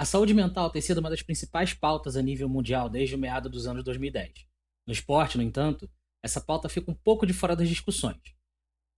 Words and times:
A 0.00 0.04
saúde 0.06 0.32
mental 0.32 0.70
tem 0.70 0.80
sido 0.80 0.96
uma 0.96 1.10
das 1.10 1.20
principais 1.20 1.74
pautas 1.74 2.16
a 2.16 2.22
nível 2.22 2.48
mundial 2.48 2.88
desde 2.88 3.14
o 3.14 3.18
meado 3.18 3.50
dos 3.50 3.66
anos 3.66 3.84
2010. 3.84 4.32
No 4.86 4.94
esporte, 4.94 5.36
no 5.36 5.42
entanto, 5.42 5.90
essa 6.24 6.40
pauta 6.40 6.70
fica 6.70 6.90
um 6.90 6.94
pouco 6.94 7.26
de 7.26 7.34
fora 7.34 7.54
das 7.54 7.68
discussões. 7.68 8.16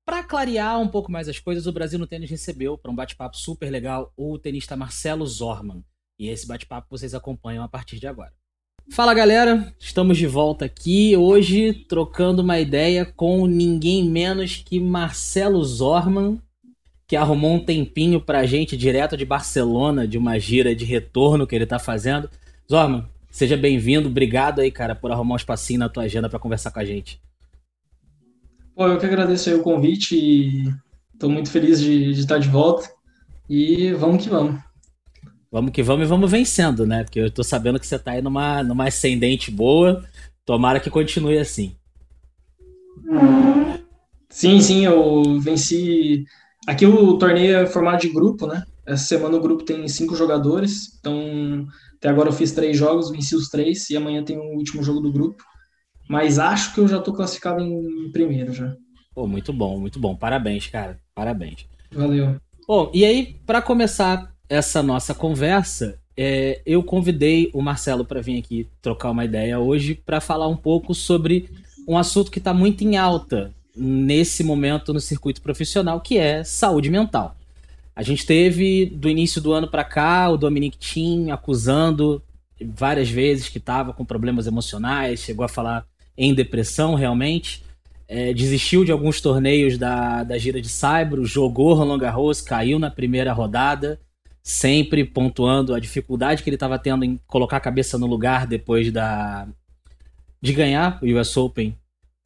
Para 0.06 0.22
clarear 0.22 0.78
um 0.78 0.86
pouco 0.86 1.10
mais 1.10 1.28
as 1.28 1.40
coisas, 1.40 1.66
o 1.66 1.72
Brasil 1.72 1.98
no 1.98 2.06
Tênis 2.06 2.30
recebeu, 2.30 2.78
para 2.78 2.88
um 2.88 2.94
bate-papo 2.94 3.36
super 3.36 3.68
legal, 3.68 4.12
o 4.16 4.38
tenista 4.38 4.76
Marcelo 4.76 5.26
Zorman. 5.26 5.84
E 6.20 6.28
esse 6.28 6.46
bate-papo 6.46 6.86
vocês 6.88 7.16
acompanham 7.16 7.64
a 7.64 7.68
partir 7.68 7.98
de 7.98 8.06
agora. 8.06 8.32
Fala 8.88 9.12
galera, 9.12 9.74
estamos 9.80 10.16
de 10.16 10.28
volta 10.28 10.66
aqui 10.66 11.16
hoje 11.16 11.84
trocando 11.88 12.42
uma 12.42 12.60
ideia 12.60 13.04
com 13.04 13.44
ninguém 13.48 14.08
menos 14.08 14.54
que 14.54 14.78
Marcelo 14.78 15.64
Zorman, 15.64 16.40
que 17.12 17.16
arrumou 17.16 17.56
um 17.56 17.60
tempinho 17.62 18.18
pra 18.18 18.46
gente 18.46 18.74
direto 18.74 19.18
de 19.18 19.26
Barcelona, 19.26 20.08
de 20.08 20.16
uma 20.16 20.38
gira 20.38 20.74
de 20.74 20.86
retorno 20.86 21.46
que 21.46 21.54
ele 21.54 21.66
tá 21.66 21.78
fazendo. 21.78 22.26
Zorman, 22.66 23.04
seja 23.30 23.54
bem-vindo, 23.54 24.08
obrigado 24.08 24.62
aí, 24.62 24.70
cara, 24.70 24.94
por 24.94 25.12
arrumar 25.12 25.34
um 25.34 25.36
espacinho 25.36 25.80
na 25.80 25.90
tua 25.90 26.04
agenda 26.04 26.30
para 26.30 26.38
conversar 26.38 26.70
com 26.70 26.80
a 26.80 26.84
gente. 26.86 27.20
Pô, 28.74 28.86
eu 28.86 28.98
que 28.98 29.04
agradeço 29.04 29.50
aí 29.50 29.54
o 29.54 29.62
convite 29.62 30.16
e 30.16 30.72
tô 31.18 31.28
muito 31.28 31.50
feliz 31.50 31.82
de, 31.82 32.14
de 32.14 32.20
estar 32.20 32.38
de 32.38 32.48
volta. 32.48 32.88
E 33.46 33.92
vamos 33.92 34.24
que 34.24 34.30
vamos. 34.30 34.58
Vamos 35.50 35.70
que 35.70 35.82
vamos 35.82 36.06
e 36.06 36.08
vamos 36.08 36.30
vencendo, 36.30 36.86
né? 36.86 37.04
Porque 37.04 37.20
eu 37.20 37.30
tô 37.30 37.44
sabendo 37.44 37.78
que 37.78 37.86
você 37.86 37.98
tá 37.98 38.12
aí 38.12 38.22
numa, 38.22 38.62
numa 38.62 38.88
ascendente 38.88 39.50
boa. 39.50 40.02
Tomara 40.46 40.80
que 40.80 40.88
continue 40.88 41.36
assim. 41.36 41.76
Sim, 44.30 44.62
sim, 44.62 44.86
eu 44.86 45.38
venci. 45.40 46.24
Aqui 46.66 46.86
o 46.86 47.18
torneio 47.18 47.56
é 47.56 47.66
formado 47.66 48.00
de 48.00 48.08
grupo, 48.08 48.46
né? 48.46 48.64
Essa 48.86 49.04
semana 49.04 49.36
o 49.36 49.40
grupo 49.40 49.64
tem 49.64 49.86
cinco 49.88 50.14
jogadores, 50.14 50.96
então 50.98 51.66
até 51.96 52.08
agora 52.08 52.28
eu 52.28 52.32
fiz 52.32 52.52
três 52.52 52.76
jogos, 52.76 53.10
venci 53.10 53.34
os 53.34 53.48
três 53.48 53.88
e 53.90 53.96
amanhã 53.96 54.24
tem 54.24 54.38
o 54.38 54.56
último 54.56 54.82
jogo 54.82 55.00
do 55.00 55.12
grupo. 55.12 55.42
Mas 56.08 56.38
acho 56.38 56.74
que 56.74 56.80
eu 56.80 56.88
já 56.88 57.00
tô 57.00 57.12
classificado 57.12 57.60
em 57.62 58.10
primeiro 58.12 58.52
já. 58.52 58.74
Pô, 59.14 59.26
muito 59.26 59.52
bom, 59.52 59.78
muito 59.78 59.98
bom. 59.98 60.16
Parabéns, 60.16 60.66
cara. 60.66 60.98
Parabéns. 61.14 61.66
Valeu. 61.92 62.36
Bom, 62.66 62.90
e 62.94 63.04
aí, 63.04 63.36
para 63.46 63.60
começar 63.60 64.32
essa 64.48 64.82
nossa 64.82 65.14
conversa, 65.14 65.98
é, 66.16 66.60
eu 66.66 66.82
convidei 66.82 67.50
o 67.54 67.62
Marcelo 67.62 68.04
para 68.04 68.20
vir 68.20 68.38
aqui 68.38 68.68
trocar 68.80 69.10
uma 69.10 69.24
ideia 69.24 69.58
hoje 69.58 69.94
para 69.94 70.20
falar 70.20 70.48
um 70.48 70.56
pouco 70.56 70.94
sobre 70.94 71.48
um 71.88 71.96
assunto 71.96 72.30
que 72.30 72.38
está 72.38 72.54
muito 72.54 72.82
em 72.84 72.96
alta 72.96 73.52
nesse 73.76 74.44
momento 74.44 74.92
no 74.92 75.00
circuito 75.00 75.40
profissional, 75.40 76.00
que 76.00 76.18
é 76.18 76.44
saúde 76.44 76.90
mental. 76.90 77.36
A 77.94 78.02
gente 78.02 78.24
teve 78.24 78.86
do 78.86 79.08
início 79.08 79.40
do 79.40 79.52
ano 79.52 79.68
para 79.68 79.84
cá 79.84 80.28
o 80.28 80.36
Dominic 80.36 80.78
Thiem 80.78 81.30
acusando 81.30 82.22
várias 82.60 83.10
vezes 83.10 83.48
que 83.48 83.58
estava 83.58 83.92
com 83.92 84.04
problemas 84.04 84.46
emocionais, 84.46 85.20
chegou 85.20 85.44
a 85.44 85.48
falar 85.48 85.84
em 86.16 86.34
depressão 86.34 86.94
realmente. 86.94 87.62
É, 88.08 88.32
desistiu 88.32 88.84
de 88.84 88.92
alguns 88.92 89.20
torneios 89.20 89.78
da, 89.78 90.22
da 90.22 90.36
gira 90.36 90.60
de 90.60 90.68
Saibro, 90.68 91.24
jogou 91.24 91.74
Roland 91.74 91.98
Garros, 91.98 92.40
caiu 92.40 92.78
na 92.78 92.90
primeira 92.90 93.32
rodada 93.32 93.98
sempre 94.42 95.04
pontuando 95.04 95.72
a 95.72 95.78
dificuldade 95.78 96.42
que 96.42 96.50
ele 96.50 96.56
estava 96.56 96.78
tendo 96.78 97.04
em 97.04 97.18
colocar 97.26 97.58
a 97.58 97.60
cabeça 97.60 97.96
no 97.96 98.06
lugar 98.06 98.46
depois 98.46 98.90
da 98.90 99.46
de 100.40 100.52
ganhar 100.52 100.98
o 101.00 101.06
US 101.06 101.36
Open, 101.36 101.76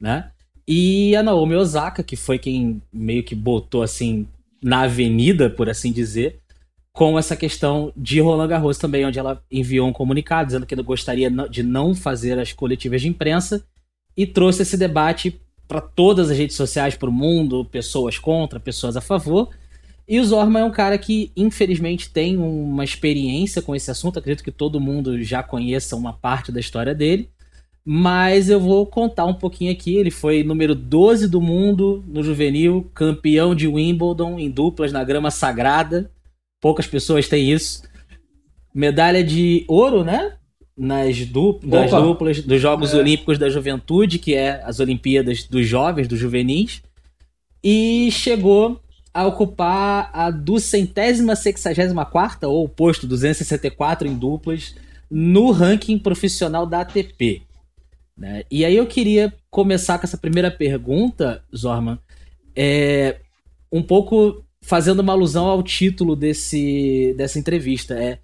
né? 0.01 0.31
E 0.67 1.15
a 1.15 1.23
Naomi 1.23 1.55
Osaka, 1.55 2.03
que 2.03 2.15
foi 2.15 2.37
quem 2.37 2.81
meio 2.91 3.23
que 3.23 3.33
botou 3.33 3.81
assim 3.81 4.27
na 4.61 4.81
avenida, 4.81 5.49
por 5.49 5.69
assim 5.69 5.91
dizer, 5.91 6.39
com 6.91 7.17
essa 7.17 7.35
questão 7.35 7.93
de 7.95 8.19
Roland 8.19 8.47
Garros 8.47 8.77
também, 8.77 9.05
onde 9.05 9.19
ela 9.19 9.41
enviou 9.51 9.87
um 9.87 9.93
comunicado 9.93 10.47
dizendo 10.47 10.65
que 10.65 10.75
gostaria 10.75 11.29
de 11.29 11.63
não 11.63 11.95
fazer 11.95 12.37
as 12.39 12.51
coletivas 12.51 13.01
de 13.01 13.07
imprensa 13.07 13.63
e 14.15 14.25
trouxe 14.25 14.63
esse 14.63 14.75
debate 14.75 15.39
para 15.67 15.79
todas 15.79 16.31
as 16.31 16.37
redes 16.37 16.55
sociais, 16.55 16.95
para 16.95 17.09
o 17.09 17.13
mundo, 17.13 17.63
pessoas 17.65 18.17
contra, 18.17 18.59
pessoas 18.59 18.97
a 18.97 19.01
favor. 19.01 19.49
E 20.07 20.19
o 20.19 20.25
Zorman 20.25 20.61
é 20.61 20.65
um 20.65 20.71
cara 20.71 20.97
que, 20.97 21.31
infelizmente, 21.35 22.09
tem 22.09 22.37
uma 22.37 22.83
experiência 22.83 23.61
com 23.61 23.75
esse 23.75 23.91
assunto. 23.91 24.17
Acredito 24.17 24.43
que 24.43 24.51
todo 24.51 24.79
mundo 24.79 25.21
já 25.21 25.43
conheça 25.43 25.95
uma 25.95 26.13
parte 26.13 26.51
da 26.51 26.59
história 26.59 26.95
dele. 26.95 27.29
Mas 27.89 28.49
eu 28.49 28.59
vou 28.59 28.85
contar 28.85 29.23
um 29.23 29.33
pouquinho 29.33 29.71
aqui. 29.71 29.95
Ele 29.95 30.11
foi 30.11 30.43
número 30.43 30.75
12 30.75 31.25
do 31.25 31.39
mundo 31.39 32.03
no 32.05 32.21
juvenil, 32.21 32.91
campeão 32.93 33.55
de 33.55 33.65
Wimbledon 33.65 34.37
em 34.37 34.51
duplas 34.51 34.91
na 34.91 35.05
grama 35.05 35.31
sagrada. 35.31 36.11
Poucas 36.59 36.85
pessoas 36.85 37.29
têm 37.29 37.49
isso. 37.49 37.83
Medalha 38.75 39.23
de 39.23 39.63
ouro, 39.69 40.03
né? 40.03 40.33
Nas, 40.77 41.25
du 41.27 41.61
nas 41.63 41.89
duplas 41.89 42.41
dos 42.41 42.61
Jogos 42.61 42.93
é. 42.93 42.97
Olímpicos 42.97 43.39
da 43.39 43.49
Juventude, 43.49 44.19
que 44.19 44.35
é 44.35 44.61
as 44.65 44.81
Olimpíadas 44.81 45.45
dos 45.45 45.65
Jovens, 45.65 46.09
dos 46.09 46.19
Juvenis. 46.19 46.81
E 47.63 48.09
chegou 48.11 48.81
a 49.13 49.25
ocupar 49.25 50.09
a 50.11 50.29
duzentésima 50.29 51.37
sexagésima 51.37 52.05
quarta, 52.05 52.49
ou 52.49 52.65
o 52.65 52.69
posto 52.69 53.07
264 53.07 54.09
em 54.09 54.13
duplas, 54.13 54.75
no 55.09 55.51
ranking 55.51 55.97
profissional 55.97 56.65
da 56.65 56.81
ATP. 56.81 57.46
Né? 58.17 58.43
E 58.49 58.65
aí 58.65 58.75
eu 58.75 58.87
queria 58.87 59.33
começar 59.49 59.99
com 59.99 60.05
essa 60.05 60.17
primeira 60.17 60.49
pergunta, 60.49 61.43
Zorman, 61.55 61.99
é, 62.55 63.19
um 63.71 63.83
pouco 63.83 64.43
fazendo 64.61 65.01
uma 65.01 65.13
alusão 65.13 65.45
ao 65.45 65.61
título 65.61 66.15
desse, 66.15 67.13
dessa 67.17 67.37
entrevista. 67.37 67.93
É 67.93 68.19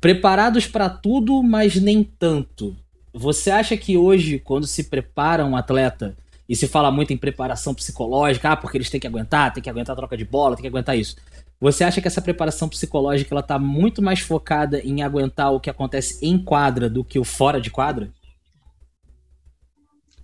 Preparados 0.00 0.64
para 0.64 0.88
tudo, 0.88 1.42
mas 1.42 1.74
nem 1.74 2.04
tanto. 2.04 2.76
Você 3.12 3.50
acha 3.50 3.76
que 3.76 3.96
hoje, 3.96 4.38
quando 4.38 4.64
se 4.64 4.84
prepara 4.84 5.44
um 5.44 5.56
atleta 5.56 6.16
e 6.48 6.54
se 6.54 6.68
fala 6.68 6.90
muito 6.92 7.12
em 7.12 7.16
preparação 7.16 7.74
psicológica, 7.74 8.50
ah, 8.50 8.56
porque 8.56 8.78
eles 8.78 8.88
têm 8.88 9.00
que 9.00 9.08
aguentar, 9.08 9.52
tem 9.52 9.62
que 9.62 9.68
aguentar 9.68 9.94
a 9.94 9.96
troca 9.96 10.16
de 10.16 10.24
bola, 10.24 10.54
tem 10.54 10.62
que 10.62 10.68
aguentar 10.68 10.96
isso. 10.96 11.16
Você 11.60 11.82
acha 11.82 12.00
que 12.00 12.06
essa 12.06 12.22
preparação 12.22 12.68
psicológica 12.68 13.34
ela 13.34 13.42
tá 13.42 13.58
muito 13.58 14.00
mais 14.00 14.20
focada 14.20 14.80
em 14.80 15.02
aguentar 15.02 15.52
o 15.52 15.58
que 15.58 15.68
acontece 15.68 16.24
em 16.24 16.38
quadra 16.38 16.88
do 16.88 17.02
que 17.02 17.18
o 17.18 17.24
fora 17.24 17.60
de 17.60 17.68
quadra? 17.68 18.08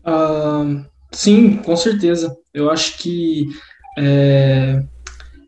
Uh, 0.06 0.84
sim, 1.12 1.56
com 1.56 1.76
certeza. 1.76 2.36
Eu 2.52 2.70
acho 2.70 2.98
que 2.98 3.48
é, 3.98 4.82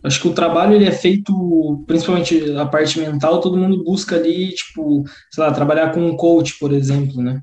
acho 0.02 0.20
que 0.20 0.28
o 0.28 0.34
trabalho 0.34 0.74
ele 0.74 0.86
é 0.86 0.92
feito, 0.92 1.84
principalmente 1.86 2.52
a 2.56 2.64
parte 2.64 2.98
mental, 2.98 3.40
todo 3.40 3.56
mundo 3.56 3.82
busca 3.84 4.16
ali, 4.16 4.54
tipo, 4.54 5.04
sei 5.30 5.44
lá, 5.44 5.52
trabalhar 5.52 5.92
com 5.92 6.00
um 6.00 6.16
coach, 6.16 6.58
por 6.58 6.72
exemplo, 6.72 7.22
né? 7.22 7.42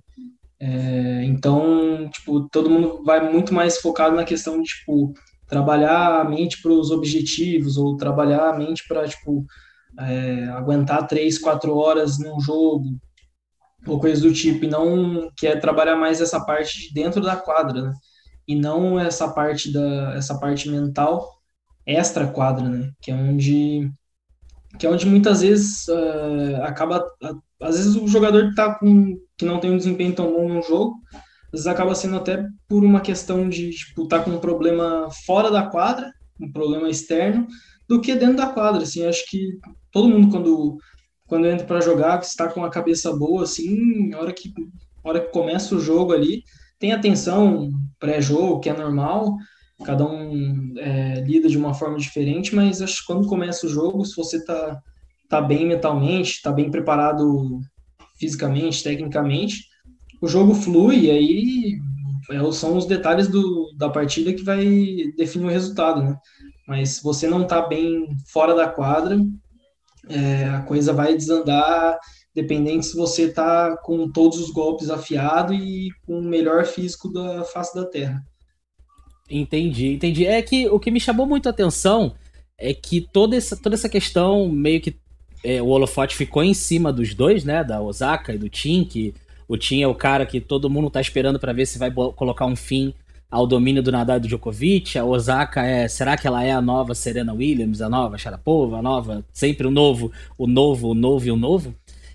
É, 0.60 1.26
então, 1.26 2.10
tipo, 2.10 2.48
todo 2.50 2.70
mundo 2.70 3.04
vai 3.04 3.32
muito 3.32 3.54
mais 3.54 3.80
focado 3.80 4.16
na 4.16 4.24
questão 4.24 4.62
de, 4.62 4.70
tipo, 4.70 5.14
trabalhar 5.48 6.22
a 6.22 6.24
mente 6.24 6.62
para 6.62 6.72
os 6.72 6.90
objetivos 6.90 7.78
ou 7.78 7.98
trabalhar 7.98 8.50
a 8.50 8.58
mente 8.58 8.88
para, 8.88 9.08
tipo, 9.08 9.46
é, 10.00 10.46
aguentar 10.46 11.06
três, 11.06 11.38
quatro 11.38 11.76
horas 11.76 12.18
num 12.18 12.40
jogo 12.40 12.86
ou 13.88 14.00
coisas 14.00 14.22
do 14.24 14.34
tipo, 14.34 14.66
e 14.66 14.68
não 14.68 15.30
que 15.38 15.48
é 15.48 15.56
trabalhar 15.56 15.96
mais 15.96 16.22
essa 16.22 16.44
parte 16.44 16.88
de 16.88 16.94
dentro 16.94 17.22
da 17.22 17.36
quadra, 17.36 17.82
né? 17.82 17.94
E 18.48 18.56
não 18.56 19.00
essa 19.00 19.28
parte 19.30 19.72
da 19.72 20.14
essa 20.16 20.40
parte 20.40 20.70
mental 20.70 21.30
extra 21.86 22.28
quadra, 22.28 22.68
né? 22.70 22.92
Que 23.02 23.12
é 23.12 23.16
onde 23.16 23.92
que 24.80 24.86
é 24.86 24.90
onde 24.90 25.06
muitas 25.06 25.42
vezes 25.42 25.88
uh, 25.88 26.64
acaba 26.64 27.06
às 27.62 27.78
vezes 27.78 27.96
o 27.96 28.08
jogador 28.08 28.50
está 28.50 28.76
com 28.76 29.18
que 29.38 29.46
não 29.46 29.60
tem 29.60 29.72
um 29.72 29.78
desempenho 29.78 30.16
tão 30.16 30.32
bom 30.34 30.48
no 30.48 30.62
jogo, 30.62 30.96
às 31.48 31.52
vezes 31.52 31.68
acaba 31.68 31.96
sendo 31.96 32.18
até 32.18 32.46
por 32.68 32.84
uma 32.84 33.02
questão 33.02 33.48
de 33.50 33.70
tipo 33.72 34.08
tá 34.08 34.20
com 34.20 34.32
um 34.32 34.40
problema 34.40 35.10
fora 35.26 35.52
da 35.52 35.64
quadra, 35.64 36.12
um 36.40 36.52
problema 36.52 36.90
externo, 36.90 37.48
do 37.88 38.02
que 38.02 38.16
dentro 38.16 38.38
da 38.38 38.48
quadra. 38.48 38.84
Assim, 38.84 39.06
acho 39.06 39.24
que 39.30 39.58
todo 39.92 40.10
mundo 40.10 40.30
quando 40.30 40.78
quando 41.28 41.48
entra 41.48 41.66
para 41.66 41.82
jogar, 41.82 42.20
que 42.20 42.26
está 42.26 42.48
com 42.48 42.64
a 42.64 42.70
cabeça 42.70 43.16
boa, 43.16 43.44
assim, 43.44 44.14
a 44.14 44.20
hora 44.20 44.34
que 44.34 44.54
a 45.04 45.10
hora 45.10 45.20
que 45.20 45.32
começa 45.32 45.76
o 45.76 45.80
jogo 45.80 46.14
ali, 46.14 46.44
tem 46.80 46.94
atenção 46.94 47.70
pré-jogo, 48.00 48.60
que 48.60 48.70
é 48.70 48.74
normal, 48.74 49.36
cada 49.84 50.06
um 50.06 50.74
é, 50.78 51.22
lida 51.22 51.50
de 51.50 51.58
uma 51.58 51.74
forma 51.74 51.98
diferente, 51.98 52.56
mas 52.56 52.82
acho 52.82 53.00
que 53.00 53.08
quando 53.08 53.28
começa 53.28 53.66
o 53.66 53.70
jogo, 53.70 54.06
se 54.06 54.16
você 54.16 54.44
tá, 54.44 54.80
tá 55.30 55.42
bem 55.42 55.66
mentalmente, 55.66 56.42
tá 56.42 56.52
bem 56.52 56.72
preparado 56.72 57.60
fisicamente, 58.18 58.84
tecnicamente, 58.84 59.66
o 60.22 60.28
jogo 60.28 60.54
flui 60.54 61.06
e 61.06 61.12
aí 61.12 61.78
é, 62.32 62.52
são 62.52 62.78
os 62.78 62.86
detalhes 62.86 63.28
do, 63.28 63.74
da 63.78 63.90
partida 63.90 64.34
que 64.34 64.44
vai 64.44 64.66
definir 65.18 65.46
o 65.46 65.50
resultado, 65.50 66.02
né? 66.02 66.16
Mas 66.68 66.92
se 66.92 67.04
você 67.04 67.28
não 67.28 67.46
tá 67.46 67.62
bem 67.62 68.08
fora 68.32 68.56
da 68.56 68.70
quadra, 68.70 69.18
é, 70.10 70.46
a 70.46 70.62
coisa 70.62 70.94
vai 70.94 71.16
desandar, 71.16 71.98
dependente 72.36 72.86
se 72.86 72.96
você 72.96 73.32
tá 73.32 73.78
com 73.78 74.10
todos 74.12 74.40
os 74.40 74.52
golpes 74.52 74.90
afiado 74.90 75.54
e 75.54 75.90
com 76.06 76.20
o 76.20 76.24
melhor 76.24 76.66
físico 76.66 77.12
da 77.12 77.44
face 77.44 77.76
da 77.76 77.86
terra. 77.86 78.22
Entendi, 79.30 79.94
entendi. 79.94 80.26
É 80.26 80.42
que 80.42 80.68
o 80.68 80.80
que 80.80 80.92
me 80.92 81.00
chamou 81.00 81.26
muito 81.26 81.48
a 81.48 81.52
atenção 81.52 82.14
é 82.58 82.74
que 82.74 83.02
toda 83.02 83.36
essa, 83.36 83.56
toda 83.56 83.76
essa 83.76 83.90
questão 83.90 84.50
meio 84.50 84.82
que 84.82 84.96
é, 85.44 85.62
o 85.62 85.68
holofote 85.68 86.16
ficou 86.16 86.44
em 86.44 86.54
cima 86.54 86.92
dos 86.92 87.14
dois, 87.14 87.44
né? 87.44 87.64
Da 87.64 87.82
Osaka 87.82 88.34
e 88.34 88.38
do 88.38 88.50
Tim, 88.50 88.84
que 88.84 89.14
o 89.48 89.58
Tim 89.58 89.82
é 89.82 89.88
o 89.88 89.96
cara 89.96 90.26
que 90.26 90.40
todo 90.40 90.70
mundo 90.70 90.90
tá 90.90 91.02
esperando 91.02 91.40
para 91.40 91.54
ver 91.54 91.66
se 91.66 91.78
vai 91.78 91.92
colocar 91.92 92.46
um 92.46 92.56
fim 92.56 92.94
ao 93.34 93.48
domínio 93.48 93.82
do 93.82 93.92
Nadal 93.92 94.18
e 94.18 94.20
do 94.20 94.28
Djokovic. 94.28 94.96
A 94.96 95.04
Osaka 95.04 95.66
é, 95.66 95.88
será 95.88 96.16
que 96.16 96.28
ela 96.28 96.44
é 96.44 96.52
a 96.52 96.62
nova 96.62 96.94
Serena 96.94 97.34
Williams, 97.34 97.82
a 97.82 97.90
nova 97.90 98.16
Sharapova, 98.16 98.78
a 98.78 98.82
nova, 98.82 99.26
sempre 99.34 99.66
o 99.66 99.72
novo, 99.72 100.12
o 100.38 100.46
novo, 100.46 100.90
o 100.90 100.94
novo 100.94 101.26
e 101.26 101.32
o 101.32 101.36
novo? 101.36 101.74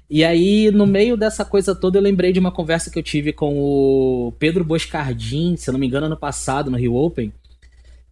E 0.09 0.25
aí, 0.25 0.71
no 0.71 0.87
meio 0.87 1.17
dessa 1.17 1.45
coisa 1.45 1.75
toda, 1.75 1.99
eu 1.99 2.03
lembrei 2.03 2.33
de 2.33 2.39
uma 2.39 2.53
conversa 2.53 2.89
que 2.89 2.97
eu 2.97 3.03
tive 3.03 3.33
com 3.33 3.59
o 3.59 4.33
Pedro 4.39 4.65
Boscardin, 4.65 5.57
se 5.57 5.69
eu 5.69 5.73
não 5.73 5.81
me 5.81 5.89
engano, 5.89 6.07
ano 6.07 6.17
passado, 6.17 6.71
no 6.71 6.79
Rio 6.79 6.95
Open, 6.95 7.33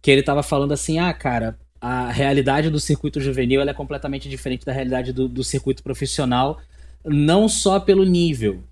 que 0.01 0.11
ele 0.11 0.21
tava 0.21 0.43
falando 0.43 0.73
assim, 0.73 0.99
ah, 0.99 1.13
cara, 1.13 1.57
a 1.79 2.11
realidade 2.11 2.69
do 2.69 2.79
circuito 2.79 3.21
juvenil 3.21 3.61
é 3.61 3.73
completamente 3.73 4.27
diferente 4.27 4.65
da 4.65 4.73
realidade 4.73 5.13
do, 5.13 5.29
do 5.29 5.45
circuito 5.45 5.81
profissional, 5.81 6.59
não 7.05 7.47
só 7.47 7.79
pelo 7.79 8.03
nível, 8.03 8.63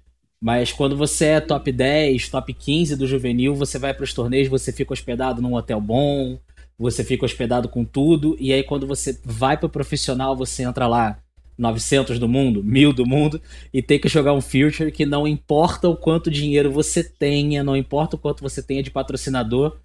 mas 0.46 0.72
quando 0.72 0.96
você 0.96 1.26
é 1.26 1.42
top 1.42 1.72
10, 1.72 2.30
top 2.30 2.54
15 2.54 2.96
do 2.96 3.08
juvenil, 3.08 3.56
você 3.56 3.80
vai 3.80 3.96
para 3.96 4.04
os 4.04 4.14
torneios, 4.14 4.48
você 4.48 4.72
fica 4.72 4.94
hospedado 4.94 5.42
num 5.42 5.56
hotel 5.56 5.82
bom, 5.82 6.38
você 6.78 7.04
fica 7.04 7.26
hospedado 7.26 7.68
com 7.68 7.84
tudo, 7.84 8.38
e 8.40 8.54
aí 8.54 8.62
quando 8.62 8.86
você 8.86 9.20
vai 9.26 9.58
para 9.58 9.66
o 9.66 9.70
profissional, 9.72 10.36
você 10.36 10.62
entra 10.62 10.86
lá 10.86 11.18
900 11.58 12.20
do 12.20 12.28
mundo, 12.28 12.64
1000 12.64 12.94
do 12.94 13.08
mundo, 13.08 13.42
e 13.74 13.82
tem 13.82 13.98
que 13.98 14.08
jogar 14.08 14.34
um 14.34 14.40
future 14.42 14.92
que 14.92 15.04
não 15.04 15.28
importa 15.28 15.90
o 15.90 15.98
quanto 15.98 16.30
dinheiro 16.30 16.72
você 16.72 17.04
tenha, 17.04 17.64
não 17.64 17.76
importa 17.76 18.16
o 18.16 18.20
quanto 18.20 18.44
você 18.44 18.62
tenha 18.62 18.84
de 18.84 18.92
patrocinador, 18.92 19.78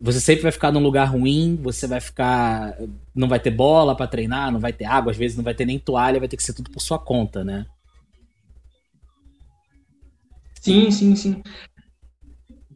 você 0.00 0.18
sempre 0.18 0.42
vai 0.42 0.50
ficar 0.50 0.72
num 0.72 0.82
lugar 0.82 1.04
ruim, 1.04 1.56
você 1.62 1.86
vai 1.86 2.00
ficar. 2.00 2.76
Não 3.14 3.28
vai 3.28 3.38
ter 3.38 3.50
bola 3.50 3.94
para 3.94 4.08
treinar, 4.08 4.50
não 4.50 4.58
vai 4.58 4.72
ter 4.72 4.86
água, 4.86 5.12
às 5.12 5.16
vezes 5.16 5.36
não 5.36 5.44
vai 5.44 5.54
ter 5.54 5.66
nem 5.66 5.78
toalha, 5.78 6.18
vai 6.18 6.26
ter 6.26 6.36
que 6.36 6.42
ser 6.42 6.54
tudo 6.54 6.68
por 6.68 6.80
sua 6.80 6.98
conta, 6.98 7.44
né? 7.44 7.66
Sim, 10.60 10.90
sim, 10.90 11.16
sim. 11.16 11.42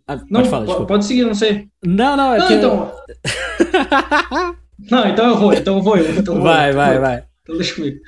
Ah, 0.07 0.17
não, 0.29 0.41
pode, 0.41 0.51
falar, 0.51 0.87
pode 0.87 1.05
seguir, 1.05 1.25
não 1.25 1.35
sei. 1.35 1.69
Não, 1.85 2.17
não, 2.17 2.35
é 2.35 2.39
não, 2.39 2.47
que... 2.47 2.55
então. 2.55 2.93
não, 4.91 5.09
então 5.09 5.29
eu 5.29 5.37
vou, 5.39 5.53
então 5.55 5.77
eu 5.77 5.83
vou. 5.83 5.99
Então 5.99 6.43
vai, 6.43 6.73
vou, 6.73 6.83
vai, 6.83 6.99
vai. 6.99 7.25
Então 7.43 7.57
deixa 7.57 7.75
comigo. 7.75 7.99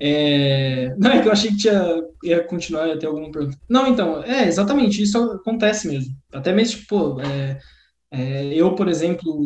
É... 0.00 0.94
Não, 0.98 1.10
é 1.10 1.22
que 1.22 1.28
eu 1.28 1.32
achei 1.32 1.50
que 1.50 1.56
tinha... 1.56 2.02
ia 2.22 2.44
continuar, 2.44 2.88
ia 2.88 2.98
ter 2.98 3.06
alguma 3.06 3.30
pergunta. 3.30 3.58
Não, 3.68 3.86
então, 3.86 4.22
é, 4.22 4.46
exatamente, 4.46 5.02
isso 5.02 5.18
acontece 5.18 5.88
mesmo. 5.88 6.14
Até 6.32 6.52
mesmo, 6.52 6.80
tipo, 6.80 7.20
é... 7.20 7.58
É, 8.10 8.54
eu, 8.54 8.74
por 8.74 8.88
exemplo, 8.88 9.36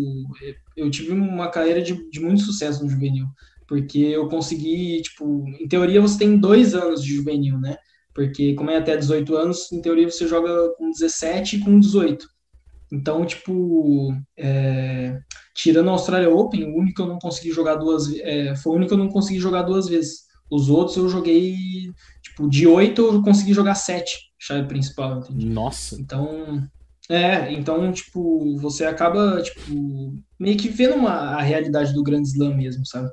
eu 0.77 0.91
tive 0.91 1.13
uma 1.13 1.49
carreira 1.49 1.81
de, 1.81 2.09
de 2.11 2.21
muito 2.21 2.43
sucesso 2.43 2.85
no 2.85 2.91
juvenil, 2.91 3.27
porque 3.67 3.99
eu 3.99 4.29
consegui, 4.29 5.01
tipo, 5.01 5.45
em 5.59 5.67
teoria 5.67 6.01
você 6.01 6.19
tem 6.19 6.37
dois 6.37 6.75
anos 6.75 7.03
de 7.03 7.15
juvenil, 7.15 7.59
né? 7.59 7.77
Porque 8.15 8.55
como 8.55 8.71
é 8.71 8.77
até 8.77 8.97
18 8.97 9.37
anos, 9.37 9.71
em 9.73 9.81
teoria 9.81 10.11
você 10.11 10.27
joga 10.27 10.71
com 10.77 10.91
17 10.91 11.57
e 11.57 11.61
com 11.61 11.79
18. 11.79 12.27
Então, 12.93 13.25
tipo, 13.25 14.13
é, 14.37 15.19
tirando 15.55 15.89
a 15.89 15.93
Australia 15.93 16.29
Open, 16.29 16.65
o 16.65 16.77
único 16.77 16.97
que 16.97 17.03
eu 17.03 17.07
não 17.07 17.19
consegui 17.19 17.53
jogar 17.53 17.77
duas 17.77 18.13
é, 18.19 18.57
foi 18.57 18.73
o 18.73 18.77
único 18.77 18.89
que 18.89 18.95
eu 18.95 19.05
não 19.05 19.09
consegui 19.09 19.39
jogar 19.39 19.63
duas 19.63 19.89
vezes. 19.89 20.29
Os 20.51 20.69
outros 20.69 20.97
eu 20.97 21.09
joguei, 21.09 21.55
tipo, 22.21 22.49
de 22.49 22.67
8 22.67 23.01
eu 23.01 23.23
consegui 23.23 23.53
jogar 23.53 23.77
7, 23.77 24.19
chave 24.37 24.67
principal, 24.67 25.19
entende? 25.19 25.47
Nossa! 25.47 25.95
Então, 26.01 26.69
é, 27.09 27.53
então, 27.53 27.93
tipo, 27.93 28.57
você 28.59 28.85
acaba, 28.85 29.41
tipo, 29.41 30.15
meio 30.39 30.57
que 30.57 30.69
vendo 30.69 30.97
uma, 30.97 31.13
a 31.13 31.43
realidade 31.43 31.93
do 31.93 32.03
Grand 32.03 32.23
Slam 32.23 32.57
mesmo, 32.57 32.85
sabe? 32.85 33.09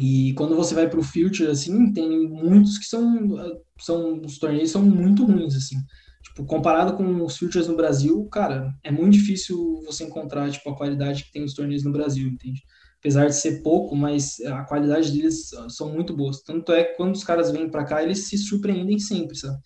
E 0.00 0.32
quando 0.32 0.56
você 0.56 0.74
vai 0.74 0.88
pro 0.88 1.02
Future, 1.02 1.50
assim, 1.50 1.92
tem 1.92 2.26
muitos 2.26 2.78
que 2.78 2.86
são, 2.86 3.28
são 3.78 4.18
os 4.24 4.38
torneios 4.38 4.70
são 4.70 4.82
muito 4.82 5.26
ruins, 5.26 5.54
assim. 5.54 5.76
Tipo, 6.22 6.46
comparado 6.46 6.96
com 6.96 7.22
os 7.22 7.36
Futures 7.36 7.68
no 7.68 7.76
Brasil, 7.76 8.26
cara, 8.32 8.72
é 8.82 8.90
muito 8.90 9.12
difícil 9.12 9.82
você 9.84 10.04
encontrar, 10.04 10.50
tipo, 10.50 10.70
a 10.70 10.76
qualidade 10.76 11.24
que 11.24 11.32
tem 11.32 11.44
os 11.44 11.52
torneios 11.52 11.84
no 11.84 11.92
Brasil, 11.92 12.28
entende? 12.28 12.62
Apesar 12.98 13.26
de 13.26 13.34
ser 13.34 13.62
pouco, 13.62 13.94
mas 13.94 14.40
a 14.40 14.64
qualidade 14.64 15.12
deles 15.12 15.50
são 15.68 15.92
muito 15.92 16.16
boas. 16.16 16.42
Tanto 16.42 16.72
é 16.72 16.84
que 16.84 16.96
quando 16.96 17.14
os 17.14 17.24
caras 17.24 17.50
vêm 17.50 17.70
para 17.70 17.84
cá, 17.84 18.02
eles 18.02 18.26
se 18.26 18.38
surpreendem 18.38 18.98
sempre, 18.98 19.36
sabe? 19.36 19.58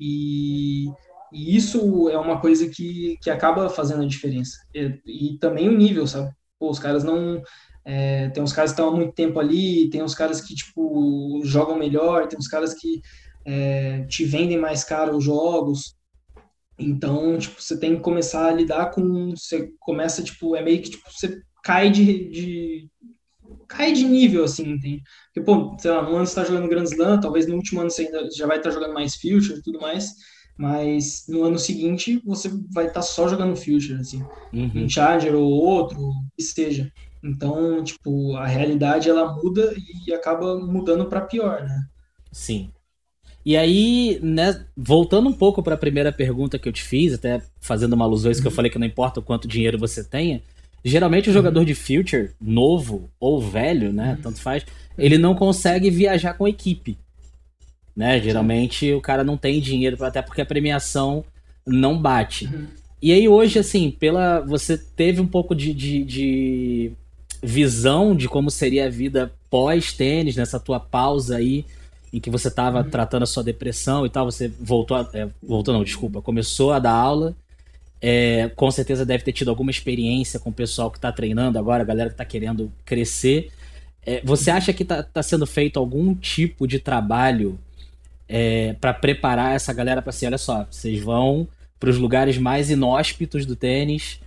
E, 0.00 0.86
e 1.32 1.54
isso 1.54 2.08
é 2.08 2.16
uma 2.16 2.40
coisa 2.40 2.66
que, 2.66 3.18
que 3.22 3.28
acaba 3.28 3.68
fazendo 3.68 4.02
a 4.02 4.08
diferença. 4.08 4.56
E, 4.74 5.00
e 5.34 5.38
também 5.38 5.68
o 5.68 5.76
nível, 5.76 6.06
sabe? 6.06 6.30
Pô, 6.58 6.70
os 6.70 6.78
caras 6.78 7.04
não 7.04 7.42
é, 7.86 8.28
tem 8.30 8.42
uns 8.42 8.52
caras 8.52 8.72
que 8.72 8.80
estão 8.80 8.92
há 8.92 8.96
muito 8.96 9.12
tempo 9.12 9.38
ali, 9.38 9.88
tem 9.90 10.02
uns 10.02 10.14
caras 10.14 10.40
que, 10.40 10.56
tipo, 10.56 11.40
jogam 11.44 11.78
melhor, 11.78 12.26
tem 12.26 12.36
uns 12.36 12.48
caras 12.48 12.74
que 12.74 13.00
é, 13.44 14.04
te 14.06 14.24
vendem 14.24 14.58
mais 14.58 14.82
caro 14.82 15.16
os 15.16 15.22
jogos. 15.22 15.94
Então, 16.76 17.38
tipo, 17.38 17.62
você 17.62 17.78
tem 17.78 17.94
que 17.94 18.02
começar 18.02 18.48
a 18.48 18.52
lidar 18.52 18.90
com... 18.90 19.30
Você 19.30 19.70
começa, 19.78 20.20
tipo, 20.22 20.56
é 20.56 20.62
meio 20.62 20.82
que, 20.82 20.90
tipo, 20.90 21.08
você 21.10 21.40
cai 21.62 21.88
de... 21.88 22.28
de 22.28 22.90
cai 23.68 23.92
de 23.92 24.04
nível, 24.04 24.44
assim, 24.44 24.72
entende? 24.72 25.02
Porque, 25.26 25.40
pô, 25.46 25.76
sei 25.78 25.92
lá, 25.92 26.02
no 26.02 26.16
ano 26.16 26.26
você 26.26 26.34
tá 26.34 26.44
jogando 26.44 26.68
Grand 26.68 26.84
Slam, 26.84 27.20
talvez 27.20 27.46
no 27.46 27.54
último 27.54 27.80
ano 27.80 27.90
você 27.90 28.02
ainda 28.02 28.28
já 28.36 28.46
vai 28.46 28.58
estar 28.58 28.70
tá 28.70 28.74
jogando 28.74 28.94
mais 28.94 29.14
Future 29.14 29.58
e 29.58 29.62
tudo 29.62 29.80
mais, 29.80 30.10
mas 30.58 31.24
no 31.28 31.44
ano 31.44 31.58
seguinte 31.58 32.20
você 32.24 32.48
vai 32.72 32.86
estar 32.86 33.00
tá 33.00 33.02
só 33.02 33.28
jogando 33.28 33.56
Future, 33.56 33.94
assim, 33.94 34.24
uhum. 34.52 34.84
um 34.84 34.88
Charger 34.88 35.34
ou 35.34 35.44
outro, 35.44 35.98
que 36.36 36.42
seja. 36.42 36.90
Então, 37.26 37.82
tipo, 37.82 38.36
a 38.36 38.46
realidade 38.46 39.10
ela 39.10 39.34
muda 39.34 39.74
e 40.06 40.14
acaba 40.14 40.58
mudando 40.58 41.06
para 41.06 41.20
pior, 41.20 41.62
né? 41.62 41.84
Sim. 42.30 42.70
E 43.44 43.56
aí, 43.56 44.18
né, 44.22 44.64
voltando 44.76 45.28
um 45.28 45.32
pouco 45.32 45.62
para 45.62 45.74
a 45.74 45.78
primeira 45.78 46.12
pergunta 46.12 46.58
que 46.58 46.68
eu 46.68 46.72
te 46.72 46.82
fiz, 46.82 47.14
até 47.14 47.42
fazendo 47.60 47.94
uma 47.94 48.04
alusão 48.04 48.28
a 48.28 48.32
isso 48.32 48.40
uhum. 48.40 48.42
que 48.42 48.48
eu 48.48 48.50
uhum. 48.50 48.56
falei 48.56 48.70
que 48.70 48.78
não 48.78 48.86
importa 48.86 49.20
o 49.20 49.22
quanto 49.22 49.48
dinheiro 49.48 49.78
você 49.78 50.02
tenha, 50.02 50.42
geralmente 50.84 51.30
o 51.30 51.32
jogador 51.32 51.60
uhum. 51.60 51.66
de 51.66 51.74
future, 51.74 52.30
novo 52.40 53.10
ou 53.18 53.40
velho, 53.40 53.92
né, 53.92 54.14
uhum. 54.16 54.22
tanto 54.22 54.40
faz, 54.40 54.64
ele 54.96 55.18
não 55.18 55.34
consegue 55.34 55.90
viajar 55.90 56.34
com 56.34 56.48
equipe. 56.48 56.98
Né? 57.94 58.20
Geralmente 58.20 58.92
o 58.92 59.00
cara 59.00 59.24
não 59.24 59.36
tem 59.36 59.60
dinheiro, 59.60 60.02
até 60.04 60.20
porque 60.20 60.42
a 60.42 60.46
premiação 60.46 61.24
não 61.66 62.00
bate. 62.00 62.48
E 63.00 63.12
aí 63.12 63.28
hoje, 63.28 63.58
assim, 63.58 63.90
pela 63.90 64.40
você 64.40 64.76
teve 64.76 65.20
um 65.20 65.26
pouco 65.26 65.54
de, 65.54 65.72
de, 65.72 66.04
de 66.04 66.92
visão 67.42 68.14
de 68.14 68.28
como 68.28 68.50
seria 68.50 68.86
a 68.86 68.90
vida 68.90 69.32
pós-tênis, 69.50 70.36
nessa 70.36 70.58
tua 70.60 70.80
pausa 70.80 71.36
aí, 71.36 71.64
em 72.12 72.20
que 72.20 72.30
você 72.30 72.48
estava 72.48 72.82
uhum. 72.82 72.90
tratando 72.90 73.24
a 73.24 73.26
sua 73.26 73.42
depressão 73.42 74.06
e 74.06 74.10
tal, 74.10 74.24
você 74.24 74.48
voltou, 74.60 74.96
a, 74.96 75.08
é, 75.12 75.28
voltou 75.42 75.74
não, 75.74 75.84
desculpa, 75.84 76.22
começou 76.22 76.72
a 76.72 76.78
dar 76.78 76.92
aula, 76.92 77.34
é, 78.00 78.50
com 78.54 78.70
certeza 78.70 79.04
deve 79.04 79.24
ter 79.24 79.32
tido 79.32 79.48
alguma 79.48 79.70
experiência 79.70 80.38
com 80.38 80.50
o 80.50 80.52
pessoal 80.52 80.90
que 80.90 80.98
está 80.98 81.10
treinando 81.10 81.58
agora, 81.58 81.82
a 81.82 81.86
galera 81.86 82.10
que 82.10 82.14
está 82.14 82.24
querendo 82.24 82.72
crescer. 82.84 83.50
É, 84.04 84.20
você 84.24 84.50
acha 84.50 84.72
que 84.72 84.82
está 84.82 85.02
tá 85.02 85.22
sendo 85.22 85.46
feito 85.46 85.78
algum 85.78 86.14
tipo 86.14 86.66
de 86.66 86.78
trabalho 86.78 87.58
é, 88.28 88.74
para 88.74 88.94
preparar 88.94 89.54
essa 89.54 89.72
galera 89.72 90.02
para 90.02 90.10
assim, 90.10 90.26
olha 90.26 90.38
só, 90.38 90.66
vocês 90.70 91.00
vão 91.00 91.48
para 91.78 91.90
os 91.90 91.98
lugares 91.98 92.38
mais 92.38 92.70
inóspitos 92.70 93.44
do 93.44 93.56
tênis, 93.56 94.20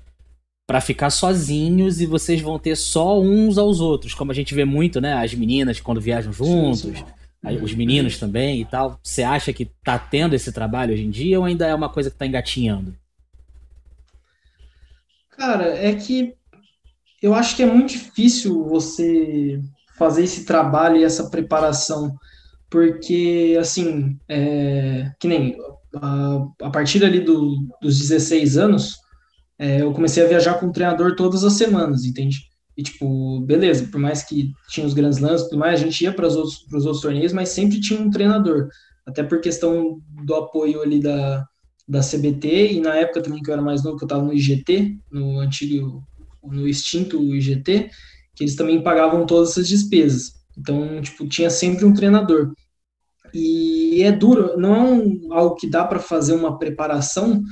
para 0.70 0.82
ficar 0.82 1.10
sozinhos 1.10 2.00
e 2.00 2.06
vocês 2.06 2.42
vão 2.42 2.60
ter 2.60 2.76
só 2.76 3.20
uns 3.20 3.58
aos 3.58 3.80
outros, 3.80 4.14
como 4.14 4.32
a 4.32 4.36
gente 4.36 4.54
vê 4.54 4.64
muito, 4.64 5.02
né? 5.02 5.14
As 5.14 5.34
meninas 5.34 5.80
quando 5.80 6.00
viajam 6.00 6.32
juntos, 6.32 6.82
sim, 6.82 6.94
sim. 6.94 7.64
os 7.64 7.74
meninos 7.74 8.20
também 8.20 8.62
e 8.62 8.66
tal. 8.66 9.00
Você 9.02 9.24
acha 9.24 9.52
que 9.52 9.66
tá 9.84 9.98
tendo 9.98 10.36
esse 10.36 10.52
trabalho 10.52 10.94
hoje 10.94 11.04
em 11.04 11.10
dia 11.10 11.40
ou 11.40 11.46
ainda 11.46 11.66
é 11.66 11.74
uma 11.74 11.90
coisa 11.90 12.12
que 12.12 12.18
tá 12.18 12.28
engatinhando? 12.28 12.94
Cara, 15.32 15.76
é 15.76 15.96
que 15.96 16.36
eu 17.20 17.34
acho 17.34 17.56
que 17.56 17.64
é 17.64 17.66
muito 17.66 17.94
difícil 17.94 18.64
você 18.64 19.60
fazer 19.98 20.24
esse 20.24 20.46
trabalho 20.46 20.98
e 20.98 21.04
essa 21.04 21.32
preparação, 21.32 22.16
porque, 22.70 23.58
assim, 23.60 24.20
é, 24.30 25.12
que 25.20 25.28
nem 25.28 25.58
a, 25.96 26.48
a 26.62 26.70
partir 26.70 27.04
ali 27.04 27.22
do, 27.22 27.58
dos 27.82 27.98
16 27.98 28.56
anos, 28.56 29.09
é, 29.60 29.82
eu 29.82 29.92
comecei 29.92 30.24
a 30.24 30.28
viajar 30.28 30.54
com 30.56 30.68
o 30.68 30.72
treinador 30.72 31.16
todas 31.16 31.44
as 31.44 31.54
semanas, 31.54 32.06
entende? 32.06 32.48
E, 32.78 32.82
tipo, 32.82 33.42
beleza, 33.42 33.86
por 33.92 34.00
mais 34.00 34.24
que 34.24 34.54
tinha 34.70 34.88
os 34.88 34.94
grandes 34.94 35.20
lances, 35.20 35.50
por 35.50 35.58
mais 35.58 35.82
a 35.82 35.84
gente 35.84 36.02
ia 36.02 36.14
para 36.14 36.26
os 36.26 36.36
outros, 36.38 36.64
outros 36.72 37.02
torneios, 37.02 37.34
mas 37.34 37.50
sempre 37.50 37.82
tinha 37.82 38.00
um 38.00 38.10
treinador. 38.10 38.70
Até 39.06 39.22
por 39.22 39.42
questão 39.42 40.00
do 40.24 40.34
apoio 40.34 40.82
ali 40.82 41.02
da, 41.02 41.46
da 41.86 42.00
CBT, 42.00 42.74
e 42.74 42.80
na 42.80 42.96
época 42.96 43.22
também 43.22 43.44
que 43.44 43.50
eu 43.50 43.54
era 43.54 43.62
mais 43.62 43.84
novo, 43.84 43.98
que 43.98 44.04
eu 44.04 44.08
estava 44.08 44.24
no 44.24 44.34
IGT, 44.34 44.98
no 45.12 45.40
antigo, 45.40 46.02
no 46.42 46.66
extinto 46.66 47.22
IGT, 47.36 47.90
que 48.34 48.44
eles 48.46 48.56
também 48.56 48.82
pagavam 48.82 49.26
todas 49.26 49.52
essas 49.52 49.68
despesas. 49.68 50.36
Então, 50.58 51.02
tipo, 51.02 51.28
tinha 51.28 51.50
sempre 51.50 51.84
um 51.84 51.94
treinador. 51.94 52.54
E 53.34 54.02
é 54.04 54.12
duro, 54.12 54.58
não 54.58 54.76
é 54.76 54.82
um, 54.82 55.34
algo 55.34 55.56
que 55.56 55.70
dá 55.70 55.84
para 55.84 56.00
fazer 56.00 56.34
uma 56.34 56.58
preparação, 56.58 57.44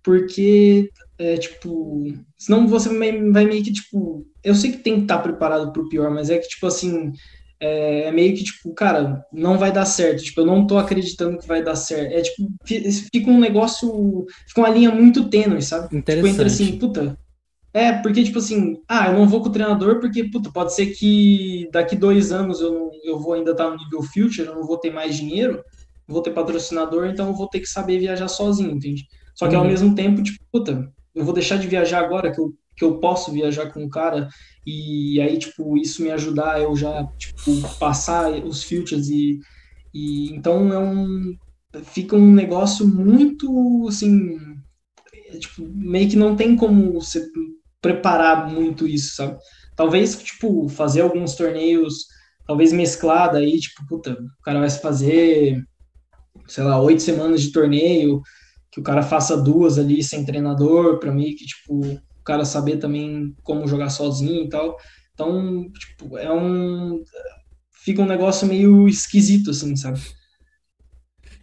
porque 0.00 0.88
é, 1.18 1.36
tipo, 1.36 2.04
senão 2.36 2.66
você 2.66 2.88
vai, 2.88 3.12
meio 3.12 3.62
que, 3.62 3.72
tipo, 3.72 4.26
eu 4.44 4.54
sei 4.54 4.72
que 4.72 4.78
tem 4.78 4.96
que 4.96 5.02
estar 5.02 5.16
tá 5.16 5.22
preparado 5.22 5.72
para 5.72 5.82
o 5.82 5.88
pior, 5.88 6.10
mas 6.10 6.28
é 6.28 6.38
que, 6.38 6.48
tipo, 6.48 6.66
assim, 6.66 7.12
é, 7.58 8.02
é, 8.02 8.12
meio 8.12 8.36
que, 8.36 8.44
tipo, 8.44 8.72
cara, 8.74 9.24
não 9.32 9.58
vai 9.58 9.72
dar 9.72 9.86
certo. 9.86 10.22
Tipo, 10.22 10.42
eu 10.42 10.46
não 10.46 10.66
tô 10.66 10.76
acreditando 10.78 11.38
que 11.38 11.48
vai 11.48 11.62
dar 11.62 11.74
certo. 11.74 12.12
É 12.12 12.20
tipo, 12.20 12.48
fica 13.12 13.30
um 13.30 13.40
negócio, 13.40 14.26
fica 14.46 14.60
uma 14.60 14.70
linha 14.70 14.90
muito 14.90 15.28
tênue, 15.28 15.62
sabe? 15.62 15.96
Interessante. 15.96 16.30
Tipo, 16.30 16.42
entre 16.42 16.46
assim, 16.46 16.78
puta. 16.78 17.18
É, 17.72 17.92
porque, 17.92 18.24
tipo 18.24 18.38
assim, 18.38 18.78
ah, 18.88 19.08
eu 19.08 19.18
não 19.18 19.28
vou 19.28 19.42
com 19.42 19.48
o 19.48 19.52
treinador 19.52 20.00
porque, 20.00 20.24
puta, 20.24 20.50
pode 20.50 20.74
ser 20.74 20.86
que 20.86 21.68
daqui 21.72 21.94
dois 21.94 22.32
anos 22.32 22.60
eu, 22.60 22.90
eu 23.04 23.18
vou 23.18 23.34
ainda 23.34 23.50
estar 23.50 23.70
no 23.70 23.76
nível 23.76 24.02
future, 24.02 24.48
eu 24.48 24.54
não 24.54 24.66
vou 24.66 24.78
ter 24.78 24.90
mais 24.90 25.14
dinheiro, 25.14 25.62
vou 26.08 26.22
ter 26.22 26.30
patrocinador, 26.30 27.06
então 27.06 27.28
eu 27.28 27.34
vou 27.34 27.48
ter 27.48 27.60
que 27.60 27.68
saber 27.68 27.98
viajar 27.98 28.28
sozinho, 28.28 28.70
entende? 28.70 29.06
Só 29.34 29.46
que 29.46 29.54
uhum. 29.54 29.60
ao 29.60 29.66
mesmo 29.66 29.94
tempo, 29.94 30.22
tipo, 30.22 30.42
puta, 30.50 30.90
eu 31.16 31.24
vou 31.24 31.34
deixar 31.34 31.56
de 31.56 31.66
viajar 31.66 32.04
agora 32.04 32.30
que 32.30 32.38
eu, 32.38 32.52
que 32.76 32.84
eu 32.84 32.98
posso 33.00 33.32
viajar 33.32 33.72
com 33.72 33.84
o 33.84 33.88
cara 33.88 34.28
e 34.66 35.18
aí, 35.20 35.38
tipo, 35.38 35.76
isso 35.78 36.02
me 36.02 36.10
ajudar 36.10 36.60
eu 36.60 36.76
já, 36.76 37.04
tipo, 37.18 37.78
passar 37.78 38.30
os 38.44 38.62
filters 38.62 39.08
e, 39.08 39.40
e 39.94 40.32
então 40.34 40.72
é 40.72 40.78
um 40.78 41.34
fica 41.84 42.16
um 42.16 42.32
negócio 42.32 42.86
muito 42.86 43.86
assim, 43.88 44.38
é, 45.28 45.38
tipo, 45.38 45.66
meio 45.74 46.08
que 46.08 46.16
não 46.16 46.36
tem 46.36 46.56
como 46.56 46.92
você 46.92 47.26
preparar 47.80 48.50
muito 48.50 48.86
isso, 48.86 49.16
sabe? 49.16 49.38
Talvez, 49.74 50.16
tipo, 50.22 50.68
fazer 50.68 51.02
alguns 51.02 51.34
torneios, 51.34 52.06
talvez 52.46 52.72
mesclada 52.72 53.38
aí, 53.38 53.58
tipo, 53.58 53.86
puta, 53.86 54.12
o 54.12 54.42
cara 54.42 54.60
vai 54.60 54.70
fazer, 54.70 55.62
sei 56.46 56.64
lá, 56.64 56.80
oito 56.80 57.02
semanas 57.02 57.42
de 57.42 57.52
torneio, 57.52 58.22
que 58.76 58.80
o 58.80 58.82
cara 58.82 59.02
faça 59.02 59.38
duas 59.38 59.78
ali 59.78 60.02
sem 60.02 60.22
treinador, 60.22 60.98
para 60.98 61.10
mim, 61.10 61.34
que, 61.34 61.46
tipo, 61.46 61.98
cara 62.22 62.44
saber 62.44 62.76
também 62.76 63.34
como 63.42 63.66
jogar 63.66 63.88
sozinho 63.88 64.44
e 64.44 64.48
tal. 64.50 64.76
Então, 65.14 65.70
tipo, 65.72 66.18
é 66.18 66.30
um. 66.30 67.02
Fica 67.72 68.02
um 68.02 68.06
negócio 68.06 68.46
meio 68.46 68.86
esquisito, 68.86 69.48
assim, 69.48 69.74
sabe? 69.76 69.98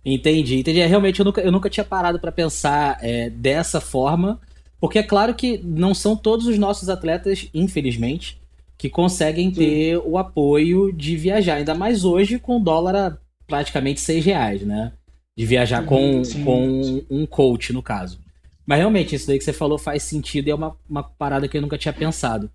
Entendi, 0.05 0.59
entendi. 0.59 0.79
É, 0.79 0.85
realmente, 0.85 1.21
eu 1.21 1.25
nunca, 1.25 1.41
eu 1.41 1.51
nunca 1.51 1.71
tinha 1.71 1.83
parado 1.83 2.19
para 2.19 2.31
pensar 2.31 2.99
é, 3.01 3.31
dessa 3.31 3.81
forma, 3.81 4.39
porque 4.79 4.99
é 4.99 5.03
claro 5.03 5.33
que 5.33 5.57
não 5.57 5.95
são 5.95 6.15
todos 6.15 6.45
os 6.45 6.59
nossos 6.59 6.87
atletas, 6.87 7.49
infelizmente, 7.51 8.39
que 8.77 8.91
conseguem 8.91 9.49
ter 9.49 9.95
Sim. 9.95 10.03
o 10.05 10.19
apoio 10.19 10.93
de 10.93 11.15
viajar, 11.15 11.55
ainda 11.55 11.73
mais 11.73 12.05
hoje 12.05 12.37
com 12.37 12.57
o 12.57 12.63
dólar 12.63 12.95
a 12.95 13.17
praticamente 13.47 14.01
seis 14.01 14.23
reais, 14.23 14.61
né? 14.61 14.91
De 15.35 15.45
viajar 15.45 15.83
com, 15.85 16.21
com 16.43 17.03
um 17.09 17.25
coach, 17.25 17.73
no 17.73 17.81
caso. 17.81 18.19
Mas 18.65 18.77
realmente, 18.77 19.15
isso 19.15 19.27
daí 19.27 19.37
que 19.37 19.43
você 19.43 19.53
falou 19.53 19.77
faz 19.77 20.03
sentido 20.03 20.47
e 20.47 20.51
é 20.51 20.55
uma, 20.55 20.75
uma 20.89 21.03
parada 21.03 21.47
que 21.47 21.57
eu 21.57 21.61
nunca 21.61 21.77
tinha 21.77 21.93
pensado. 21.93 22.49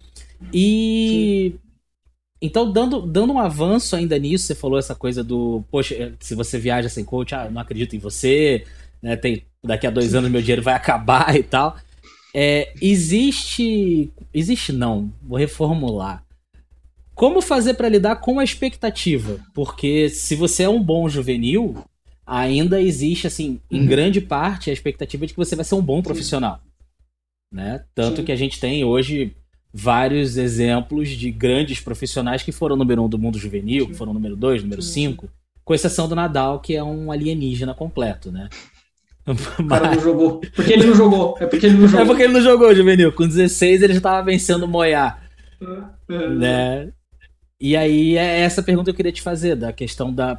E. 0.52 1.52
Sim. 1.54 1.68
Então, 2.40 2.70
dando, 2.70 3.02
dando 3.02 3.32
um 3.32 3.38
avanço 3.38 3.96
ainda 3.96 4.16
nisso, 4.16 4.46
você 4.46 4.54
falou 4.54 4.78
essa 4.78 4.94
coisa 4.94 5.24
do, 5.24 5.64
poxa, 5.72 6.14
se 6.20 6.36
você 6.36 6.56
viaja 6.56 6.88
sem 6.88 7.04
coach, 7.04 7.34
ah, 7.34 7.50
não 7.50 7.60
acredito 7.60 7.96
em 7.96 7.98
você, 7.98 8.64
né? 9.02 9.16
Tem, 9.16 9.42
daqui 9.62 9.88
a 9.88 9.90
dois 9.90 10.14
anos 10.14 10.30
meu 10.30 10.40
dinheiro 10.40 10.62
vai 10.62 10.74
acabar 10.74 11.34
e 11.36 11.42
tal. 11.42 11.76
É, 12.32 12.72
existe. 12.80 14.12
Existe 14.32 14.72
não, 14.72 15.12
vou 15.22 15.38
reformular. 15.38 16.24
Como 17.14 17.42
fazer 17.42 17.74
para 17.74 17.88
lidar 17.88 18.16
com 18.16 18.38
a 18.38 18.44
expectativa? 18.44 19.40
Porque 19.52 20.08
se 20.08 20.36
você 20.36 20.62
é 20.62 20.68
um 20.68 20.80
bom 20.80 21.08
juvenil, 21.08 21.74
ainda 22.28 22.80
existe, 22.80 23.26
assim, 23.26 23.58
em 23.70 23.80
uhum. 23.80 23.86
grande 23.86 24.20
parte, 24.20 24.68
a 24.68 24.72
expectativa 24.72 25.26
de 25.26 25.32
que 25.32 25.38
você 25.38 25.56
vai 25.56 25.64
ser 25.64 25.74
um 25.74 25.82
bom 25.82 26.02
profissional. 26.02 26.60
Né? 27.52 27.82
Tanto 27.94 28.18
Sim. 28.18 28.24
que 28.24 28.32
a 28.32 28.36
gente 28.36 28.60
tem 28.60 28.84
hoje 28.84 29.34
vários 29.72 30.36
exemplos 30.36 31.08
de 31.08 31.30
grandes 31.30 31.80
profissionais 31.80 32.42
que 32.42 32.52
foram 32.52 32.76
número 32.76 33.02
um 33.02 33.08
do 33.08 33.18
mundo 33.18 33.38
juvenil, 33.38 33.86
Sim. 33.86 33.90
que 33.90 33.96
foram 33.96 34.12
número 34.12 34.36
dois, 34.36 34.62
número 34.62 34.82
cinco, 34.82 35.30
com 35.64 35.74
exceção 35.74 36.06
do 36.06 36.14
Nadal, 36.14 36.60
que 36.60 36.76
é 36.76 36.84
um 36.84 37.10
alienígena 37.10 37.72
completo, 37.74 38.30
né? 38.30 38.48
O 39.58 39.66
cara 39.66 39.90
não 39.94 40.00
jogou. 40.00 40.40
Porque 40.40 40.72
ele 40.72 40.86
não 40.86 40.94
jogou. 40.94 41.36
É 41.38 41.46
porque 41.46 41.66
ele 41.66 41.76
não 41.76 41.84
jogou. 41.86 42.02
É 42.02 42.06
porque 42.06 42.22
ele 42.22 42.32
não 42.32 42.40
jogou, 42.40 42.74
juvenil. 42.74 43.12
Com 43.12 43.28
16 43.28 43.82
ele 43.82 43.92
já 43.92 43.98
estava 43.98 44.24
vencendo 44.24 44.62
o 44.62 44.68
Moyá. 44.68 45.18
É, 45.60 46.14
é, 46.14 46.28
né? 46.30 46.92
E 47.60 47.76
aí 47.76 48.16
é 48.16 48.40
essa 48.40 48.62
pergunta 48.62 48.86
que 48.86 48.92
eu 48.92 48.96
queria 48.96 49.12
te 49.12 49.20
fazer, 49.20 49.54
da 49.54 49.70
questão 49.70 50.10
da 50.10 50.38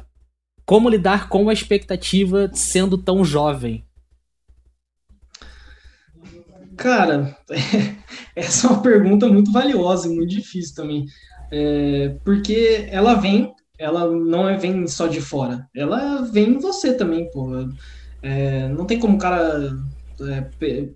como 0.70 0.88
lidar 0.88 1.28
com 1.28 1.48
a 1.48 1.52
expectativa 1.52 2.48
sendo 2.54 2.96
tão 2.96 3.24
jovem? 3.24 3.84
Cara, 6.76 7.36
essa 8.36 8.68
é 8.68 8.70
uma 8.70 8.80
pergunta 8.80 9.26
muito 9.26 9.50
valiosa 9.50 10.06
e 10.06 10.14
muito 10.14 10.30
difícil 10.30 10.76
também. 10.76 11.06
É, 11.50 12.14
porque 12.24 12.86
ela 12.88 13.14
vem, 13.14 13.52
ela 13.76 14.08
não 14.12 14.48
é, 14.48 14.56
vem 14.56 14.86
só 14.86 15.08
de 15.08 15.20
fora, 15.20 15.68
ela 15.74 16.22
vem 16.22 16.50
em 16.50 16.58
você 16.60 16.94
também, 16.94 17.28
pô. 17.32 17.50
É, 18.22 18.68
não 18.68 18.84
tem 18.84 19.00
como 19.00 19.16
o 19.16 19.18
cara. 19.18 19.76
É, 20.20 20.88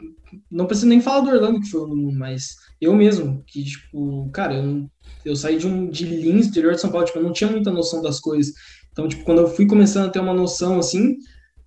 não 0.52 0.66
preciso 0.66 0.87
nem 0.87 1.00
falar 1.00 1.23
do 1.23 1.31
Orlando, 1.31 1.61
que 1.61 1.71
foi 1.71 1.81
um, 1.81 2.12
mas 2.12 2.54
eu 2.81 2.95
mesmo, 2.95 3.43
que, 3.45 3.64
tipo, 3.64 4.31
cara, 4.31 4.54
eu, 4.54 4.88
eu 5.25 5.35
saí 5.35 5.59
de 5.59 5.66
um 5.66 5.90
de 5.90 6.04
Lins, 6.04 6.47
interior 6.47 6.75
de 6.75 6.81
São 6.81 6.93
Paulo, 6.93 7.07
tipo, 7.07 7.19
eu 7.19 7.25
não 7.25 7.33
tinha 7.33 7.50
muita 7.50 7.73
noção 7.73 8.00
das 8.00 8.21
coisas. 8.21 8.54
Então, 8.95 9.09
tipo, 9.09 9.25
quando 9.25 9.41
eu 9.41 9.49
fui 9.49 9.67
começando 9.67 10.07
a 10.07 10.11
ter 10.11 10.21
uma 10.21 10.33
noção, 10.33 10.79
assim, 10.79 11.17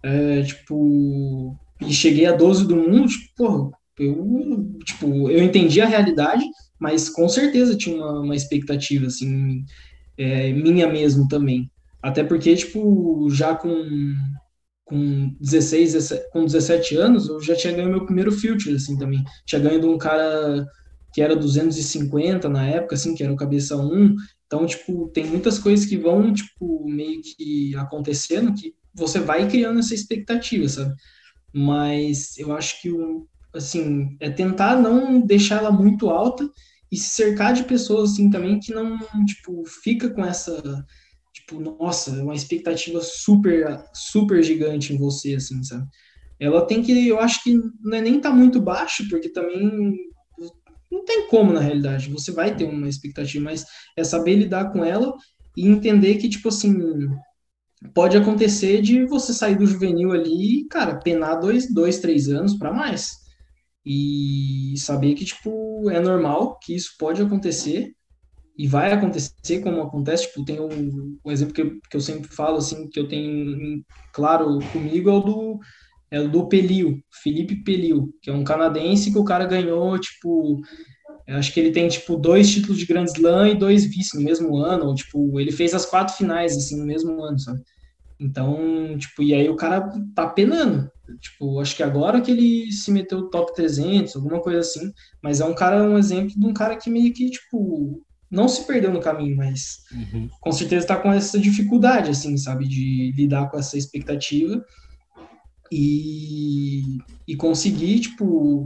é, 0.02 0.44
tipo, 0.44 1.54
e 1.82 1.94
cheguei 1.94 2.26
a 2.26 2.32
12 2.32 2.66
do 2.66 2.78
mundo, 2.78 3.10
tipo, 3.10 3.36
porra, 3.36 3.72
eu, 4.00 4.80
tipo, 4.86 5.30
eu 5.30 5.44
entendi 5.44 5.82
a 5.82 5.86
realidade, 5.86 6.46
mas 6.80 7.10
com 7.10 7.28
certeza 7.28 7.76
tinha 7.76 7.98
uma, 7.98 8.22
uma 8.22 8.36
expectativa, 8.36 9.08
assim, 9.08 9.66
é, 10.18 10.54
minha 10.54 10.88
mesmo 10.88 11.28
também. 11.28 11.70
Até 12.02 12.24
porque, 12.24 12.56
tipo, 12.56 13.30
já 13.30 13.54
com, 13.54 13.84
com 14.86 15.36
16, 15.42 15.94
17, 15.94 16.32
com 16.32 16.46
17 16.46 16.96
anos, 16.96 17.28
eu 17.28 17.42
já 17.42 17.56
tinha 17.56 17.74
ganho 17.74 17.90
meu 17.90 18.06
primeiro 18.06 18.32
filtro, 18.32 18.74
assim, 18.74 18.98
também. 18.98 19.22
Tinha 19.46 19.60
ganho 19.60 19.82
de 19.82 19.86
um 19.86 19.98
cara 19.98 20.66
que 21.18 21.22
era 21.24 21.36
250 21.36 22.48
na 22.48 22.64
época, 22.68 22.94
assim, 22.94 23.16
que 23.16 23.24
era 23.24 23.34
o 23.34 23.36
cabeça 23.36 23.76
1, 23.76 24.14
então, 24.46 24.68
tipo, 24.68 25.10
tem 25.10 25.26
muitas 25.26 25.58
coisas 25.58 25.84
que 25.84 25.98
vão, 25.98 26.32
tipo, 26.32 26.88
meio 26.88 27.20
que 27.24 27.76
acontecendo 27.76 28.54
que 28.54 28.76
você 28.94 29.20
vai 29.20 29.50
criando 29.50 29.80
essa 29.80 29.96
expectativa, 29.96 30.70
sabe? 30.70 30.94
Mas 31.52 32.38
eu 32.38 32.56
acho 32.56 32.80
que, 32.80 32.92
assim, 33.52 34.16
é 34.20 34.30
tentar 34.30 34.80
não 34.80 35.20
deixar 35.20 35.58
ela 35.58 35.72
muito 35.72 36.08
alta 36.12 36.48
e 36.92 36.96
se 36.96 37.10
cercar 37.16 37.52
de 37.52 37.64
pessoas, 37.64 38.12
assim, 38.12 38.30
também 38.30 38.60
que 38.60 38.72
não, 38.72 38.96
tipo, 39.26 39.64
fica 39.66 40.12
com 40.12 40.24
essa, 40.24 40.86
tipo, 41.34 41.60
nossa, 41.60 42.12
uma 42.22 42.36
expectativa 42.36 43.02
super, 43.02 43.84
super 43.92 44.44
gigante 44.44 44.94
em 44.94 45.00
você, 45.00 45.34
assim, 45.34 45.64
sabe? 45.64 45.88
Ela 46.40 46.64
tem 46.64 46.84
que, 46.84 47.08
eu 47.08 47.20
acho 47.20 47.44
que 47.44 47.56
não 47.82 47.98
é 47.98 48.02
nem 48.02 48.22
tá 48.22 48.30
muito 48.30 48.62
baixo, 48.62 49.10
porque 49.10 49.30
também 49.30 49.96
não 50.92 51.04
tem 51.06 51.28
como, 51.28 51.54
na 51.54 51.60
realidade. 51.62 52.10
Você 52.12 52.32
vai 52.32 52.56
ter 52.56 52.66
uma 52.66 52.90
expectativa, 52.90 53.44
mas 53.44 53.66
é 53.98 54.04
saber 54.04 54.36
lidar 54.36 54.72
com 54.72 54.84
ela 54.86 55.14
e 55.56 55.68
entender 55.68 56.18
que, 56.18 56.30
tipo 56.30 56.50
assim, 56.50 56.74
pode 57.94 58.18
acontecer 58.18 58.82
de 58.82 59.06
você 59.06 59.34
sair 59.34 59.58
do 59.58 59.66
juvenil 59.66 60.12
ali 60.12 60.62
e, 60.62 60.68
cara, 60.68 61.00
penar 61.00 61.40
dois, 61.40 61.74
dois 61.74 62.00
três 62.00 62.28
anos 62.30 62.58
para 62.58 62.74
mais. 62.74 63.10
E 63.86 64.76
saber 64.78 65.16
que, 65.16 65.26
tipo, 65.26 65.90
é 65.92 66.00
normal, 66.00 66.60
que 66.62 66.76
isso 66.76 66.92
pode 67.00 67.22
acontecer 67.22 67.94
e 68.58 68.68
vai 68.68 68.92
acontecer 68.94 69.62
como 69.64 69.82
acontece. 69.82 70.28
Tipo, 70.28 70.46
tem 70.46 70.60
um, 70.62 71.18
um 71.26 71.32
exemplo 71.32 71.54
que 71.54 71.66
que 71.90 71.98
eu 71.98 72.02
sempre 72.02 72.30
falo, 72.36 72.58
assim, 72.58 72.90
que 72.90 73.00
eu 73.00 73.08
tenho 73.08 73.84
claro 74.12 74.68
comigo 74.70 75.10
é 75.10 75.14
o 75.14 75.22
do 75.22 75.60
é 76.10 76.20
o 76.20 76.30
do 76.30 76.48
Pelil, 76.48 77.02
Felipe 77.24 77.64
Pelil, 77.64 78.14
que 78.22 78.30
é 78.30 78.34
um 78.34 78.44
canadense 78.44 79.12
que 79.12 79.18
o 79.18 79.24
cara 79.24 79.46
ganhou, 79.46 80.00
tipo, 80.00 80.62
acho 81.28 81.54
que 81.54 81.60
ele 81.60 81.72
tem, 81.72 81.88
tipo, 81.88 82.16
dois 82.16 82.50
títulos 82.50 82.78
de 82.78 82.86
Grand 82.86 83.06
Slam 83.06 83.50
e 83.50 83.56
dois 83.56 83.86
vice 83.86 84.18
no 84.18 84.24
mesmo 84.24 84.56
ano, 84.58 84.86
ou, 84.86 84.96
tipo, 84.96 85.40
ele 85.40 85.52
fez 85.52 85.74
as 85.74 85.86
quatro 85.86 86.16
finais, 86.16 86.56
assim, 86.56 86.80
no 86.80 86.86
mesmo 86.86 87.22
ano, 87.22 87.38
sabe? 87.40 87.62
Então, 88.20 88.98
tipo, 88.98 89.22
e 89.22 89.34
aí 89.34 89.48
o 89.48 89.56
cara 89.56 89.92
tá 90.16 90.28
penando, 90.28 90.90
tipo, 91.20 91.60
acho 91.60 91.76
que 91.76 91.84
agora 91.84 92.22
que 92.22 92.32
ele 92.32 92.72
se 92.72 92.92
meteu 92.92 93.30
top 93.30 93.54
300, 93.54 94.16
alguma 94.16 94.42
coisa 94.42 94.60
assim, 94.60 94.92
mas 95.22 95.40
é 95.40 95.46
um 95.46 95.54
cara, 95.54 95.84
um 95.84 95.98
exemplo 95.98 96.34
de 96.36 96.46
um 96.46 96.54
cara 96.54 96.76
que 96.78 96.90
meio 96.90 97.14
que, 97.14 97.30
tipo, 97.30 98.02
não 98.30 98.48
se 98.48 98.66
perdeu 98.66 98.92
no 98.92 99.00
caminho, 99.00 99.38
mas 99.38 99.84
uhum. 99.92 100.28
com 100.42 100.52
certeza 100.52 100.88
tá 100.88 100.98
com 100.98 101.12
essa 101.14 101.38
dificuldade, 101.40 102.10
assim, 102.10 102.36
sabe, 102.38 102.68
de 102.68 103.12
lidar 103.16 103.50
com 103.52 103.58
essa 103.60 103.78
expectativa, 103.78 104.64
e, 105.72 106.98
e 107.28 107.36
conseguir, 107.36 108.00
tipo, 108.00 108.66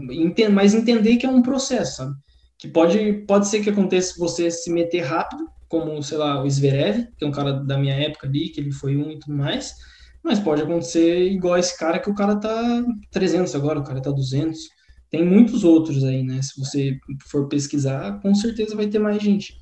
mas 0.51 0.73
entender 0.73 1.17
que 1.17 1.25
é 1.25 1.29
um 1.29 1.41
processo, 1.41 1.97
sabe? 1.97 2.15
Que 2.57 2.67
pode, 2.67 3.13
pode 3.27 3.47
ser 3.47 3.61
que 3.61 3.69
aconteça 3.69 4.15
você 4.17 4.51
se 4.51 4.71
meter 4.71 5.01
rápido, 5.01 5.47
como, 5.67 6.01
sei 6.03 6.17
lá, 6.17 6.43
o 6.43 6.49
Zverev, 6.49 7.07
que 7.17 7.23
é 7.23 7.27
um 7.27 7.31
cara 7.31 7.53
da 7.53 7.77
minha 7.77 7.95
época 7.95 8.27
ali, 8.27 8.49
que 8.49 8.59
ele 8.59 8.71
foi 8.71 8.97
um 8.97 9.09
e 9.11 9.19
tudo 9.19 9.35
mais, 9.35 9.73
mas 10.23 10.39
pode 10.39 10.61
acontecer 10.61 11.31
igual 11.31 11.57
esse 11.57 11.77
cara, 11.77 11.97
que 11.97 12.09
o 12.09 12.13
cara 12.13 12.35
tá 12.35 12.83
300 13.09 13.55
agora, 13.55 13.79
o 13.79 13.83
cara 13.83 14.01
tá 14.01 14.11
200. 14.11 14.59
Tem 15.09 15.25
muitos 15.25 15.63
outros 15.63 16.03
aí, 16.03 16.23
né? 16.23 16.41
Se 16.41 16.59
você 16.59 16.97
for 17.27 17.47
pesquisar, 17.47 18.19
com 18.21 18.33
certeza 18.35 18.75
vai 18.75 18.87
ter 18.87 18.99
mais 18.99 19.21
gente. 19.21 19.59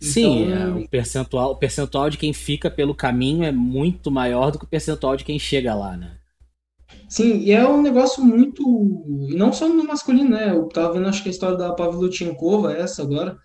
Sim, 0.00 0.44
então, 0.44 0.56
é, 0.56 0.84
o, 0.84 0.88
percentual, 0.88 1.50
o 1.52 1.56
percentual 1.56 2.08
de 2.08 2.16
quem 2.16 2.32
fica 2.32 2.70
pelo 2.70 2.94
caminho 2.94 3.44
é 3.44 3.52
muito 3.52 4.10
maior 4.10 4.50
do 4.50 4.58
que 4.58 4.64
o 4.64 4.68
percentual 4.68 5.16
de 5.16 5.24
quem 5.24 5.38
chega 5.38 5.74
lá, 5.74 5.96
né? 5.96 6.17
Sim, 7.08 7.38
e 7.38 7.52
é 7.52 7.66
um 7.66 7.80
negócio 7.80 8.22
muito. 8.24 8.62
Não 9.34 9.52
só 9.52 9.68
no 9.68 9.84
masculino, 9.84 10.30
né? 10.30 10.50
Eu 10.50 10.68
tava 10.68 10.92
vendo, 10.94 11.08
acho 11.08 11.22
que 11.22 11.28
a 11.28 11.32
história 11.32 11.56
da 11.56 11.72
Pavluchenkova, 11.72 12.72
essa 12.74 13.02
agora, 13.02 13.36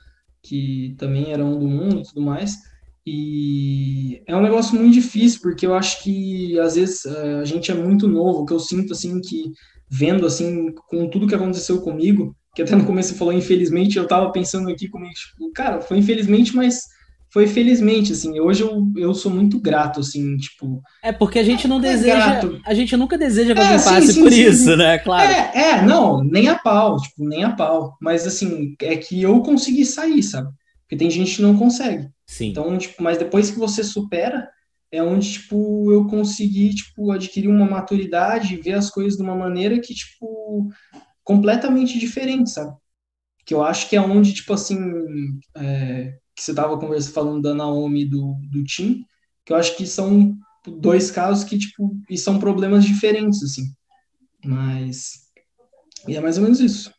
que 0.43 0.95
também 0.97 1.31
era 1.31 1.43
um 1.45 1.57
do 1.57 1.67
mundo 1.67 2.01
e 2.01 2.03
tudo 2.03 2.21
mais. 2.21 2.57
E 3.05 4.21
é 4.27 4.35
um 4.35 4.41
negócio 4.41 4.75
muito 4.79 4.93
difícil, 4.93 5.39
porque 5.41 5.65
eu 5.65 5.73
acho 5.75 6.03
que 6.03 6.59
às 6.59 6.75
vezes 6.75 7.05
é, 7.05 7.35
a 7.39 7.45
gente 7.45 7.71
é 7.71 7.73
muito 7.73 8.07
novo, 8.07 8.45
que 8.45 8.53
eu 8.53 8.59
sinto 8.59 8.93
assim 8.93 9.19
que 9.21 9.51
vendo 9.89 10.25
assim 10.25 10.73
com 10.89 11.09
tudo 11.09 11.27
que 11.27 11.35
aconteceu 11.35 11.81
comigo, 11.81 12.35
que 12.55 12.61
até 12.61 12.75
no 12.75 12.85
começo 12.85 13.09
você 13.09 13.15
falou 13.15 13.33
infelizmente, 13.33 13.97
eu 13.97 14.07
tava 14.07 14.31
pensando 14.31 14.69
aqui 14.69 14.87
tipo, 14.87 14.99
cara, 15.53 15.81
foi 15.81 15.97
infelizmente, 15.97 16.55
mas 16.55 16.81
foi 17.33 17.47
felizmente, 17.47 18.11
assim, 18.11 18.39
hoje 18.39 18.61
eu, 18.61 18.85
eu 18.95 19.11
sou 19.15 19.31
muito 19.31 19.59
grato, 19.59 20.01
assim, 20.01 20.37
tipo... 20.37 20.83
É 21.01 21.11
porque 21.11 21.39
a 21.39 21.43
gente 21.43 21.67
não 21.67 21.79
é 21.79 21.81
deseja, 21.81 22.15
grato. 22.15 22.61
a 22.63 22.75
gente 22.75 22.95
nunca 22.95 23.17
deseja 23.17 23.55
que 23.55 23.59
é, 23.59 23.63
alguém 23.63 23.79
sim, 23.79 23.89
passe 23.89 24.13
sim, 24.13 24.21
por 24.21 24.31
sim, 24.31 24.41
isso, 24.43 24.77
né, 24.77 24.99
claro. 24.99 25.31
É, 25.31 25.51
é, 25.55 25.81
não, 25.81 26.23
nem 26.23 26.47
a 26.47 26.59
pau, 26.59 26.97
tipo, 26.97 27.27
nem 27.27 27.43
a 27.43 27.51
pau, 27.51 27.97
mas 27.99 28.27
assim, 28.27 28.75
é 28.79 28.95
que 28.95 29.19
eu 29.19 29.41
consegui 29.41 29.83
sair, 29.83 30.21
sabe? 30.21 30.47
Porque 30.81 30.95
tem 30.95 31.09
gente 31.09 31.37
que 31.37 31.41
não 31.41 31.57
consegue. 31.57 32.07
Sim. 32.27 32.49
Então, 32.49 32.77
tipo, 32.77 33.01
mas 33.01 33.17
depois 33.17 33.49
que 33.49 33.57
você 33.57 33.83
supera, 33.83 34.47
é 34.91 35.01
onde, 35.01 35.33
tipo, 35.33 35.91
eu 35.91 36.05
consegui, 36.05 36.75
tipo, 36.75 37.11
adquirir 37.11 37.47
uma 37.47 37.65
maturidade, 37.65 38.57
ver 38.57 38.73
as 38.73 38.91
coisas 38.91 39.17
de 39.17 39.23
uma 39.23 39.35
maneira 39.35 39.79
que, 39.79 39.95
tipo, 39.95 40.69
completamente 41.23 41.97
diferente, 41.97 42.51
sabe? 42.51 42.75
Que 43.43 43.55
eu 43.55 43.63
acho 43.63 43.89
que 43.89 43.95
é 43.95 44.01
onde, 44.01 44.33
tipo, 44.33 44.53
assim, 44.53 44.77
é, 45.57 46.13
que 46.35 46.43
você 46.43 46.51
estava 46.51 46.77
conversando, 46.77 47.13
falando 47.13 47.41
da 47.41 47.53
Naomi 47.53 48.01
e 48.01 48.09
do, 48.09 48.35
do 48.51 48.63
Tim, 48.63 49.05
que 49.45 49.53
eu 49.53 49.57
acho 49.57 49.75
que 49.77 49.85
são 49.85 50.35
dois 50.65 51.11
casos 51.11 51.43
que, 51.43 51.57
tipo, 51.57 51.95
e 52.09 52.17
são 52.17 52.39
problemas 52.39 52.85
diferentes, 52.85 53.43
assim. 53.43 53.73
Mas, 54.43 55.27
e 56.07 56.15
é 56.15 56.21
mais 56.21 56.37
ou 56.37 56.43
menos 56.43 56.59
isso. 56.59 56.91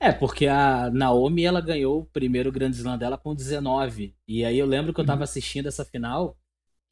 É, 0.00 0.12
porque 0.12 0.46
a 0.46 0.90
Naomi, 0.90 1.44
ela 1.44 1.60
ganhou 1.60 2.00
o 2.00 2.06
primeiro 2.06 2.52
grande 2.52 2.76
Slam 2.76 2.98
dela 2.98 3.16
com 3.16 3.34
19. 3.34 4.14
E 4.28 4.44
aí 4.44 4.58
eu 4.58 4.66
lembro 4.66 4.92
que 4.92 5.00
eu 5.00 5.06
tava 5.06 5.20
uhum. 5.20 5.24
assistindo 5.24 5.66
essa 5.66 5.84
final 5.84 6.36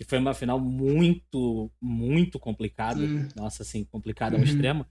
que 0.02 0.08
foi 0.08 0.18
uma 0.18 0.34
final 0.34 0.58
muito, 0.58 1.70
muito 1.80 2.38
complicada. 2.38 3.00
Nossa, 3.36 3.62
assim, 3.62 3.84
complicada 3.84 4.34
ao 4.34 4.40
uhum. 4.40 4.44
extremo. 4.44 4.86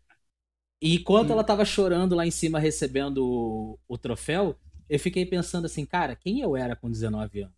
E 0.82 0.96
enquanto 0.96 1.32
ela 1.32 1.44
tava 1.44 1.66
chorando 1.66 2.16
lá 2.16 2.26
em 2.26 2.32
cima 2.32 2.60
recebendo 2.60 3.24
o, 3.24 3.80
o, 3.88 3.98
troféu, 3.98 4.56
eu 4.92 5.00
fiquei 5.00 5.26
pensando 5.26 5.66
assim, 5.66 5.86
cara, 5.86 6.18
quem 6.18 6.42
eu 6.42 6.58
era 6.58 6.76
com 6.76 6.92
19 6.92 7.44
anos? 7.44 7.56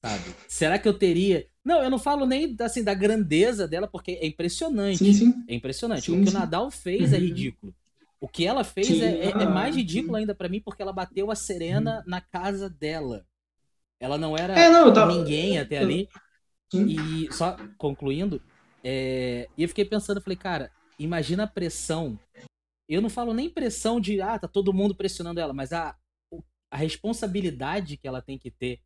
Sabe? 0.00 0.36
Será 0.46 0.78
que 0.78 0.86
eu 0.86 0.94
teria. 0.94 1.48
Não, 1.64 1.82
eu 1.82 1.90
não 1.90 1.98
falo 1.98 2.24
nem 2.24 2.56
assim, 2.60 2.84
da 2.84 2.94
grandeza 2.94 3.66
dela, 3.66 3.88
porque 3.88 4.12
é 4.12 4.26
impressionante. 4.28 4.98
Sim, 4.98 5.12
sim. 5.12 5.34
É 5.48 5.54
impressionante. 5.56 6.06
Sim, 6.06 6.20
o 6.20 6.24
que 6.24 6.30
o 6.30 6.32
Nadal 6.32 6.70
fez 6.70 7.12
é 7.12 7.16
uhum. 7.16 7.22
é 7.22 7.26
ridículo. 7.26 7.74
O 8.20 8.28
que 8.28 8.46
ela 8.46 8.62
fez 8.62 9.02
é, 9.02 9.26
é, 9.26 9.30
é, 9.30 9.44
mais 9.46 9.74
ridículo 9.74 10.14
ainda 10.14 10.36
para 10.36 10.48
mim, 10.48 10.60
porque 10.60 10.80
ela 10.80 10.92
bateu 10.92 11.32
a 11.32 11.34
Serena 11.34 11.96
uhum. 11.96 12.10
na 12.10 12.20
casa 12.20 12.70
dela. 12.70 13.26
Ela 13.98 14.16
não 14.16 14.36
era 14.36 14.56
é, 14.56 14.70
não, 14.70 14.92
tava... 14.92 15.12
ninguém 15.12 15.58
até 15.58 15.78
ali. 15.78 16.08
E 16.72 17.28
só 17.32 17.56
concluindo, 17.76 18.40
é... 18.84 19.48
e 19.56 19.64
eu 19.64 19.68
fiquei 19.68 19.84
pensando, 19.84 20.20
falei, 20.20 20.36
cara, 20.36 20.70
imagina 20.96 21.42
a 21.42 21.48
pressão. 21.48 22.16
Eu 22.88 23.02
não 23.02 23.10
falo 23.10 23.34
nem 23.34 23.50
pressão 23.50 24.00
de, 24.00 24.20
ah, 24.20 24.38
tá 24.38 24.48
todo 24.48 24.72
mundo 24.72 24.94
pressionando 24.94 25.40
ela, 25.40 25.52
mas 25.52 25.72
a, 25.72 25.96
a 26.70 26.76
responsabilidade 26.76 27.96
que 27.96 28.06
ela 28.06 28.22
tem 28.22 28.38
que 28.38 28.50
ter 28.50 28.80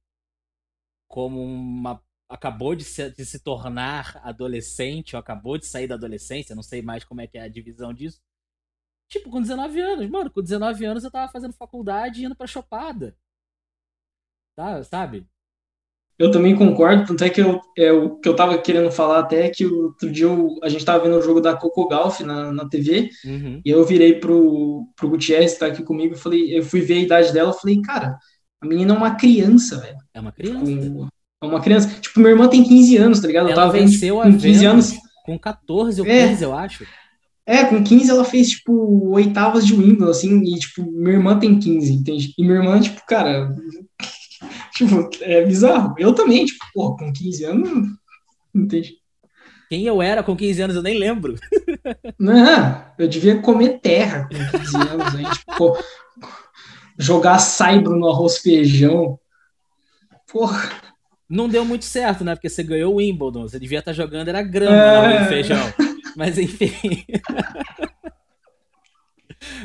como 1.09 1.42
uma. 1.42 2.02
Acabou 2.28 2.76
de 2.76 2.85
se, 2.85 3.11
de 3.11 3.26
se 3.26 3.40
tornar 3.40 4.16
adolescente, 4.25 5.16
ou 5.16 5.21
acabou 5.21 5.59
de 5.59 5.66
sair 5.66 5.88
da 5.88 5.97
adolescência, 5.97 6.54
não 6.54 6.62
sei 6.62 6.80
mais 6.80 7.03
como 7.05 7.20
é 7.20 7.27
que 7.27 7.37
é 7.37 7.42
a 7.42 7.48
divisão 7.48 7.92
disso. 7.92 8.22
Tipo, 9.09 9.31
com 9.31 9.40
19 9.42 9.81
anos. 9.81 10.09
Mano, 10.09 10.31
com 10.31 10.40
19 10.42 10.85
anos 10.85 11.05
eu 11.05 11.11
tava 11.11 11.31
fazendo 11.33 11.53
faculdade 11.53 12.22
e 12.22 12.24
indo 12.27 12.37
pra 12.37 12.46
chopada. 12.46 13.16
Tá, 14.55 14.83
sabe? 14.85 15.27
Eu 16.20 16.30
também 16.30 16.54
concordo, 16.54 17.06
tanto 17.06 17.24
é 17.24 17.30
que 17.30 17.40
eu, 17.40 17.59
é, 17.78 17.90
o 17.90 18.16
que 18.16 18.28
eu 18.28 18.37
tava 18.37 18.59
querendo 18.59 18.90
falar 18.90 19.20
até 19.20 19.46
é 19.46 19.48
que 19.48 19.64
outro 19.64 20.12
dia 20.12 20.26
eu, 20.26 20.54
a 20.62 20.68
gente 20.68 20.85
tava 20.85 21.02
vendo 21.02 21.16
o 21.16 21.22
jogo 21.22 21.40
da 21.40 21.56
Coco 21.56 21.88
Golf 21.88 22.20
na, 22.20 22.52
na 22.52 22.68
TV, 22.68 23.09
uhum. 23.24 23.62
e 23.64 23.70
eu 23.70 23.83
virei 23.87 24.20
pro, 24.20 24.87
pro 24.94 25.09
Gutierrez, 25.09 25.56
tá 25.56 25.64
aqui 25.64 25.83
comigo, 25.83 26.14
falei, 26.14 26.59
eu 26.59 26.62
fui 26.62 26.83
ver 26.83 26.98
a 26.98 27.00
idade 27.00 27.33
dela, 27.33 27.54
falei, 27.54 27.80
cara, 27.80 28.18
a 28.61 28.66
menina 28.66 28.92
é 28.92 28.96
uma 28.98 29.14
criança, 29.14 29.78
velho. 29.78 29.96
É 30.12 30.20
uma 30.20 30.30
criança. 30.30 30.66
Tipo, 30.66 31.09
é 31.42 31.46
uma 31.46 31.61
criança. 31.62 31.88
Tipo, 31.98 32.20
minha 32.20 32.33
irmã 32.33 32.48
tem 32.48 32.62
15 32.62 32.96
anos, 32.98 33.20
tá 33.20 33.26
ligado? 33.26 33.46
Ela 33.46 33.54
tava 33.54 33.72
venceu 33.72 34.20
vendo, 34.20 34.33
tipo, 34.33 34.42
com 34.42 34.42
15 34.42 34.64
anos. 34.66 34.92
Com 35.24 35.38
14 35.38 36.00
ou 36.02 36.06
15, 36.06 36.44
é, 36.44 36.46
eu 36.46 36.54
acho. 36.54 36.87
É, 37.46 37.64
com 37.64 37.83
15 37.83 38.11
ela 38.11 38.24
fez, 38.26 38.50
tipo, 38.50 39.09
oitavas 39.09 39.66
de 39.66 39.72
Wimbledon, 39.72 40.11
assim, 40.11 40.42
e, 40.44 40.59
tipo, 40.59 40.83
minha 40.83 41.14
irmã 41.14 41.38
tem 41.38 41.59
15, 41.59 41.94
entende? 41.94 42.35
E 42.37 42.42
minha 42.42 42.59
irmã, 42.59 42.78
tipo, 42.78 43.00
cara, 43.06 43.56
Tipo, 44.81 45.11
é 45.21 45.45
bizarro. 45.45 45.95
Eu 45.99 46.14
também, 46.14 46.47
tipo, 46.47 46.97
com 46.97 47.12
15 47.12 47.45
anos, 47.45 47.71
não 48.55 48.64
entendi. 48.64 48.95
Quem 49.69 49.85
eu 49.85 50.01
era 50.01 50.23
com 50.23 50.35
15 50.35 50.62
anos, 50.62 50.77
eu 50.77 50.83
nem 50.83 50.99
lembro. 50.99 51.37
Não, 52.19 52.85
eu 52.99 53.07
devia 53.07 53.40
comer 53.40 53.79
terra 53.81 54.29
com 54.29 54.59
15 54.59 54.77
anos. 54.77 55.14
Aí, 55.14 55.25
tipo, 55.31 55.57
pô, 55.57 55.79
jogar 56.99 57.38
saibro 57.38 57.95
no 57.95 58.09
arroz 58.09 58.38
feijão. 58.38 59.19
Porra. 60.33 60.71
Não 61.29 61.49
deu 61.49 61.64
muito 61.64 61.85
certo, 61.85 62.25
né? 62.25 62.35
Porque 62.35 62.49
você 62.49 62.64
ganhou 62.64 62.95
o 62.95 62.97
Wimbledon. 62.97 63.43
Você 63.43 63.61
devia 63.61 63.79
estar 63.79 63.93
jogando, 63.93 64.29
era 64.29 64.43
grama 64.43 64.75
é... 64.75 65.01
no 65.01 65.14
arroz 65.14 65.29
feijão. 65.29 65.75
Mas 66.16 66.38
enfim. 66.38 66.73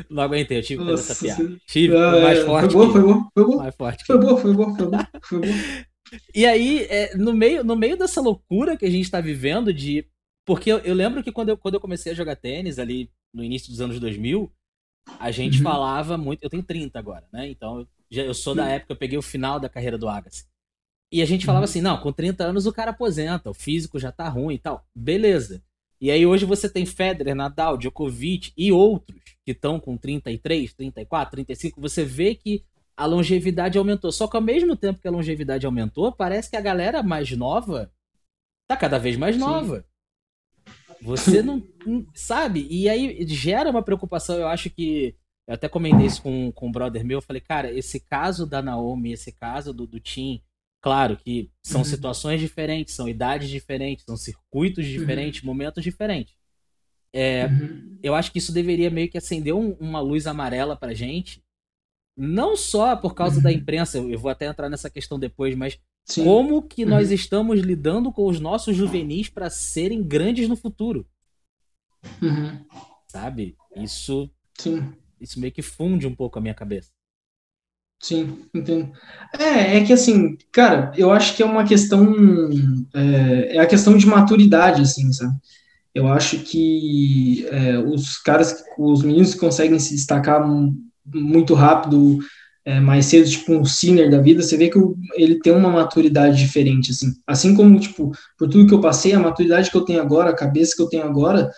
Não 0.08 0.22
aguentei, 0.22 0.58
eu 0.58 0.62
tive 0.62 0.82
que 0.82 0.90
fazer 0.90 1.12
essa 1.12 1.24
piada. 1.24 1.56
Tive, 1.66 1.96
ah, 1.96 2.10
foi 2.10 2.20
mais 2.22 2.44
forte. 2.44 2.72
Foi 2.72 2.86
boa, 2.86 2.92
foi 2.92 3.02
boa, 3.02 3.30
foi 3.34 3.44
boa. 3.44 3.56
Mais 3.58 3.74
forte 3.74 4.04
foi 4.04 4.18
boa, 4.18 4.36
foi 4.38 4.52
boa, 4.52 4.76
foi 4.76 4.86
boa. 4.86 5.08
E 6.34 6.46
aí, 6.46 6.84
é, 6.84 7.16
no, 7.16 7.32
meio, 7.32 7.64
no 7.64 7.74
meio 7.74 7.96
dessa 7.96 8.20
loucura 8.20 8.76
que 8.76 8.86
a 8.86 8.90
gente 8.90 9.10
tá 9.10 9.20
vivendo 9.20 9.72
de. 9.72 10.06
Porque 10.46 10.70
eu, 10.70 10.78
eu, 10.78 10.94
lembro 10.94 11.22
que 11.22 11.32
quando 11.32 11.48
eu, 11.48 11.56
quando 11.56 11.74
eu 11.74 11.80
comecei 11.80 12.12
a 12.12 12.14
jogar 12.14 12.36
tênis 12.36 12.78
ali 12.78 13.10
no 13.34 13.42
início 13.42 13.70
dos 13.70 13.80
anos 13.80 13.98
2000, 13.98 14.50
a 15.18 15.30
gente 15.30 15.58
uhum. 15.58 15.64
falava 15.64 16.16
muito. 16.16 16.42
Eu 16.42 16.50
tenho 16.50 16.62
30 16.62 16.98
agora, 16.98 17.26
né? 17.32 17.48
Então 17.48 17.80
eu, 17.80 17.88
já, 18.08 18.22
eu 18.22 18.34
sou 18.34 18.54
da 18.54 18.62
uhum. 18.64 18.68
época, 18.68 18.92
eu 18.92 18.96
peguei 18.96 19.18
o 19.18 19.22
final 19.22 19.58
da 19.58 19.68
carreira 19.68 19.98
do 19.98 20.08
Agassi. 20.08 20.46
E 21.12 21.20
a 21.20 21.26
gente 21.26 21.44
falava 21.44 21.64
uhum. 21.64 21.70
assim: 21.70 21.80
não, 21.80 22.00
com 22.00 22.12
30 22.12 22.44
anos 22.44 22.66
o 22.66 22.72
cara 22.72 22.92
aposenta, 22.92 23.50
o 23.50 23.54
físico 23.54 23.98
já 23.98 24.12
tá 24.12 24.28
ruim 24.28 24.54
e 24.54 24.58
tal. 24.58 24.86
Beleza. 24.94 25.62
E 26.00 26.10
aí 26.10 26.26
hoje 26.26 26.44
você 26.44 26.68
tem 26.68 26.84
Federer, 26.84 27.34
Nadal, 27.34 27.76
Djokovic 27.76 28.52
e 28.56 28.70
outros 28.70 29.20
que 29.44 29.52
estão 29.52 29.80
com 29.80 29.96
33, 29.96 30.74
34, 30.74 31.30
35. 31.32 31.80
Você 31.80 32.04
vê 32.04 32.34
que 32.34 32.64
a 32.96 33.06
longevidade 33.06 33.78
aumentou. 33.78 34.10
Só 34.10 34.26
que 34.26 34.36
ao 34.36 34.42
mesmo 34.42 34.74
tempo 34.74 35.00
que 35.00 35.08
a 35.08 35.10
longevidade 35.10 35.66
aumentou, 35.66 36.10
parece 36.12 36.50
que 36.50 36.56
a 36.56 36.60
galera 36.60 37.02
mais 37.02 37.30
nova 37.30 37.92
tá 38.68 38.76
cada 38.76 38.98
vez 38.98 39.16
mais 39.16 39.36
nova. 39.36 39.80
Sim. 39.80 39.96
Você 41.02 41.42
não, 41.42 41.62
sabe? 42.14 42.66
E 42.70 42.88
aí 42.88 43.26
gera 43.28 43.70
uma 43.70 43.82
preocupação. 43.82 44.36
Eu 44.36 44.48
acho 44.48 44.70
que. 44.70 45.14
Eu 45.46 45.54
até 45.54 45.68
comentei 45.68 46.06
isso 46.06 46.22
com, 46.22 46.50
com 46.50 46.66
um 46.66 46.72
brother 46.72 47.04
meu. 47.04 47.18
Eu 47.18 47.22
falei, 47.22 47.40
cara, 47.40 47.70
esse 47.70 48.00
caso 48.00 48.44
da 48.46 48.60
Naomi, 48.60 49.12
esse 49.12 49.30
caso 49.30 49.72
do, 49.72 49.86
do 49.86 50.00
Tim, 50.00 50.42
Claro 50.86 51.16
que 51.16 51.50
são 51.64 51.80
uhum. 51.80 51.84
situações 51.84 52.40
diferentes, 52.40 52.94
são 52.94 53.08
idades 53.08 53.50
diferentes, 53.50 54.04
são 54.04 54.16
circuitos 54.16 54.86
uhum. 54.86 54.92
diferentes, 54.92 55.42
uhum. 55.42 55.46
momentos 55.48 55.82
diferentes. 55.82 56.36
É, 57.12 57.46
uhum. 57.46 57.98
Eu 58.00 58.14
acho 58.14 58.30
que 58.30 58.38
isso 58.38 58.52
deveria 58.52 58.88
meio 58.88 59.10
que 59.10 59.18
acender 59.18 59.52
um, 59.52 59.72
uma 59.80 59.98
luz 59.98 60.28
amarela 60.28 60.76
pra 60.76 60.94
gente. 60.94 61.42
Não 62.16 62.56
só 62.56 62.94
por 62.94 63.16
causa 63.16 63.40
da 63.40 63.48
uhum. 63.50 63.56
imprensa, 63.56 63.98
eu 63.98 64.16
vou 64.16 64.30
até 64.30 64.46
entrar 64.46 64.68
nessa 64.68 64.88
questão 64.88 65.18
depois, 65.18 65.56
mas 65.56 65.76
Sim. 66.04 66.22
como 66.22 66.62
que 66.62 66.84
nós 66.84 67.08
uhum. 67.08 67.14
estamos 67.14 67.58
lidando 67.58 68.12
com 68.12 68.28
os 68.28 68.38
nossos 68.38 68.76
juvenis 68.76 69.28
para 69.28 69.50
serem 69.50 70.04
grandes 70.04 70.48
no 70.48 70.54
futuro. 70.54 71.04
Sabe? 73.08 73.56
Isso, 73.74 74.30
Sim. 74.56 74.94
isso 75.20 75.40
meio 75.40 75.52
que 75.52 75.62
funde 75.62 76.06
um 76.06 76.14
pouco 76.14 76.38
a 76.38 76.40
minha 76.40 76.54
cabeça. 76.54 76.92
Sim, 77.98 78.44
entendo. 78.54 78.92
É, 79.38 79.78
é 79.78 79.84
que 79.84 79.92
assim, 79.92 80.36
cara, 80.52 80.92
eu 80.96 81.10
acho 81.10 81.34
que 81.34 81.42
é 81.42 81.46
uma 81.46 81.64
questão, 81.66 82.14
é, 82.94 83.56
é 83.56 83.58
a 83.58 83.66
questão 83.66 83.96
de 83.96 84.06
maturidade, 84.06 84.82
assim, 84.82 85.10
sabe? 85.12 85.34
Eu 85.94 86.08
acho 86.08 86.40
que 86.40 87.46
é, 87.50 87.78
os 87.78 88.18
caras, 88.18 88.64
os 88.78 89.02
meninos 89.02 89.34
que 89.34 89.40
conseguem 89.40 89.78
se 89.78 89.94
destacar 89.94 90.46
muito 91.06 91.54
rápido, 91.54 92.18
é, 92.64 92.80
mais 92.80 93.06
cedo, 93.06 93.28
tipo 93.30 93.54
um 93.54 93.64
Sinner 93.64 94.10
da 94.10 94.20
vida, 94.20 94.42
você 94.42 94.56
vê 94.56 94.68
que 94.70 94.78
ele 95.14 95.40
tem 95.40 95.52
uma 95.54 95.70
maturidade 95.70 96.38
diferente, 96.38 96.90
assim. 96.92 97.12
Assim 97.26 97.54
como, 97.54 97.78
tipo, 97.80 98.12
por 98.38 98.48
tudo 98.48 98.66
que 98.68 98.74
eu 98.74 98.80
passei, 98.80 99.14
a 99.14 99.20
maturidade 99.20 99.70
que 99.70 99.76
eu 99.76 99.84
tenho 99.84 100.00
agora, 100.02 100.30
a 100.30 100.36
cabeça 100.36 100.74
que 100.76 100.82
eu 100.82 100.88
tenho 100.88 101.04
agora, 101.04 101.50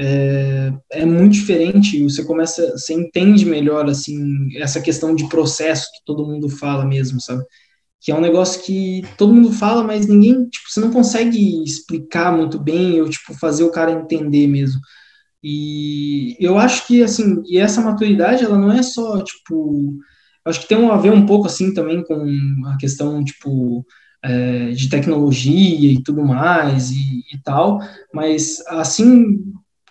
é, 0.00 0.72
é 0.92 1.04
muito 1.04 1.34
diferente. 1.34 2.02
Você 2.02 2.24
começa, 2.24 2.72
você 2.72 2.94
entende 2.94 3.44
melhor 3.44 3.88
assim 3.88 4.48
essa 4.56 4.80
questão 4.80 5.14
de 5.14 5.28
processo 5.28 5.84
que 5.92 6.04
todo 6.06 6.26
mundo 6.26 6.48
fala 6.48 6.86
mesmo, 6.86 7.20
sabe? 7.20 7.44
Que 8.00 8.10
é 8.10 8.14
um 8.14 8.20
negócio 8.20 8.62
que 8.62 9.02
todo 9.18 9.34
mundo 9.34 9.52
fala, 9.52 9.84
mas 9.84 10.06
ninguém, 10.06 10.48
tipo, 10.48 10.70
você 10.70 10.80
não 10.80 10.90
consegue 10.90 11.62
explicar 11.64 12.34
muito 12.34 12.58
bem 12.58 13.00
ou 13.00 13.10
tipo 13.10 13.34
fazer 13.34 13.64
o 13.64 13.70
cara 13.70 13.92
entender 13.92 14.46
mesmo. 14.46 14.80
E 15.42 16.36
eu 16.40 16.58
acho 16.58 16.86
que 16.86 17.02
assim, 17.02 17.42
e 17.46 17.58
essa 17.58 17.80
maturidade, 17.82 18.44
ela 18.44 18.58
não 18.58 18.72
é 18.72 18.82
só 18.82 19.22
tipo, 19.22 19.94
acho 20.44 20.60
que 20.60 20.68
tem 20.68 20.88
a 20.90 20.96
ver 20.96 21.12
um 21.12 21.26
pouco 21.26 21.46
assim 21.46 21.74
também 21.74 22.02
com 22.04 22.24
a 22.66 22.76
questão 22.78 23.22
tipo 23.24 23.84
é, 24.22 24.70
de 24.70 24.88
tecnologia 24.88 25.92
e 25.92 26.02
tudo 26.02 26.24
mais 26.24 26.90
e, 26.90 27.20
e, 27.32 27.38
tal, 27.42 27.80
mas 28.12 28.60
assim, 28.68 29.38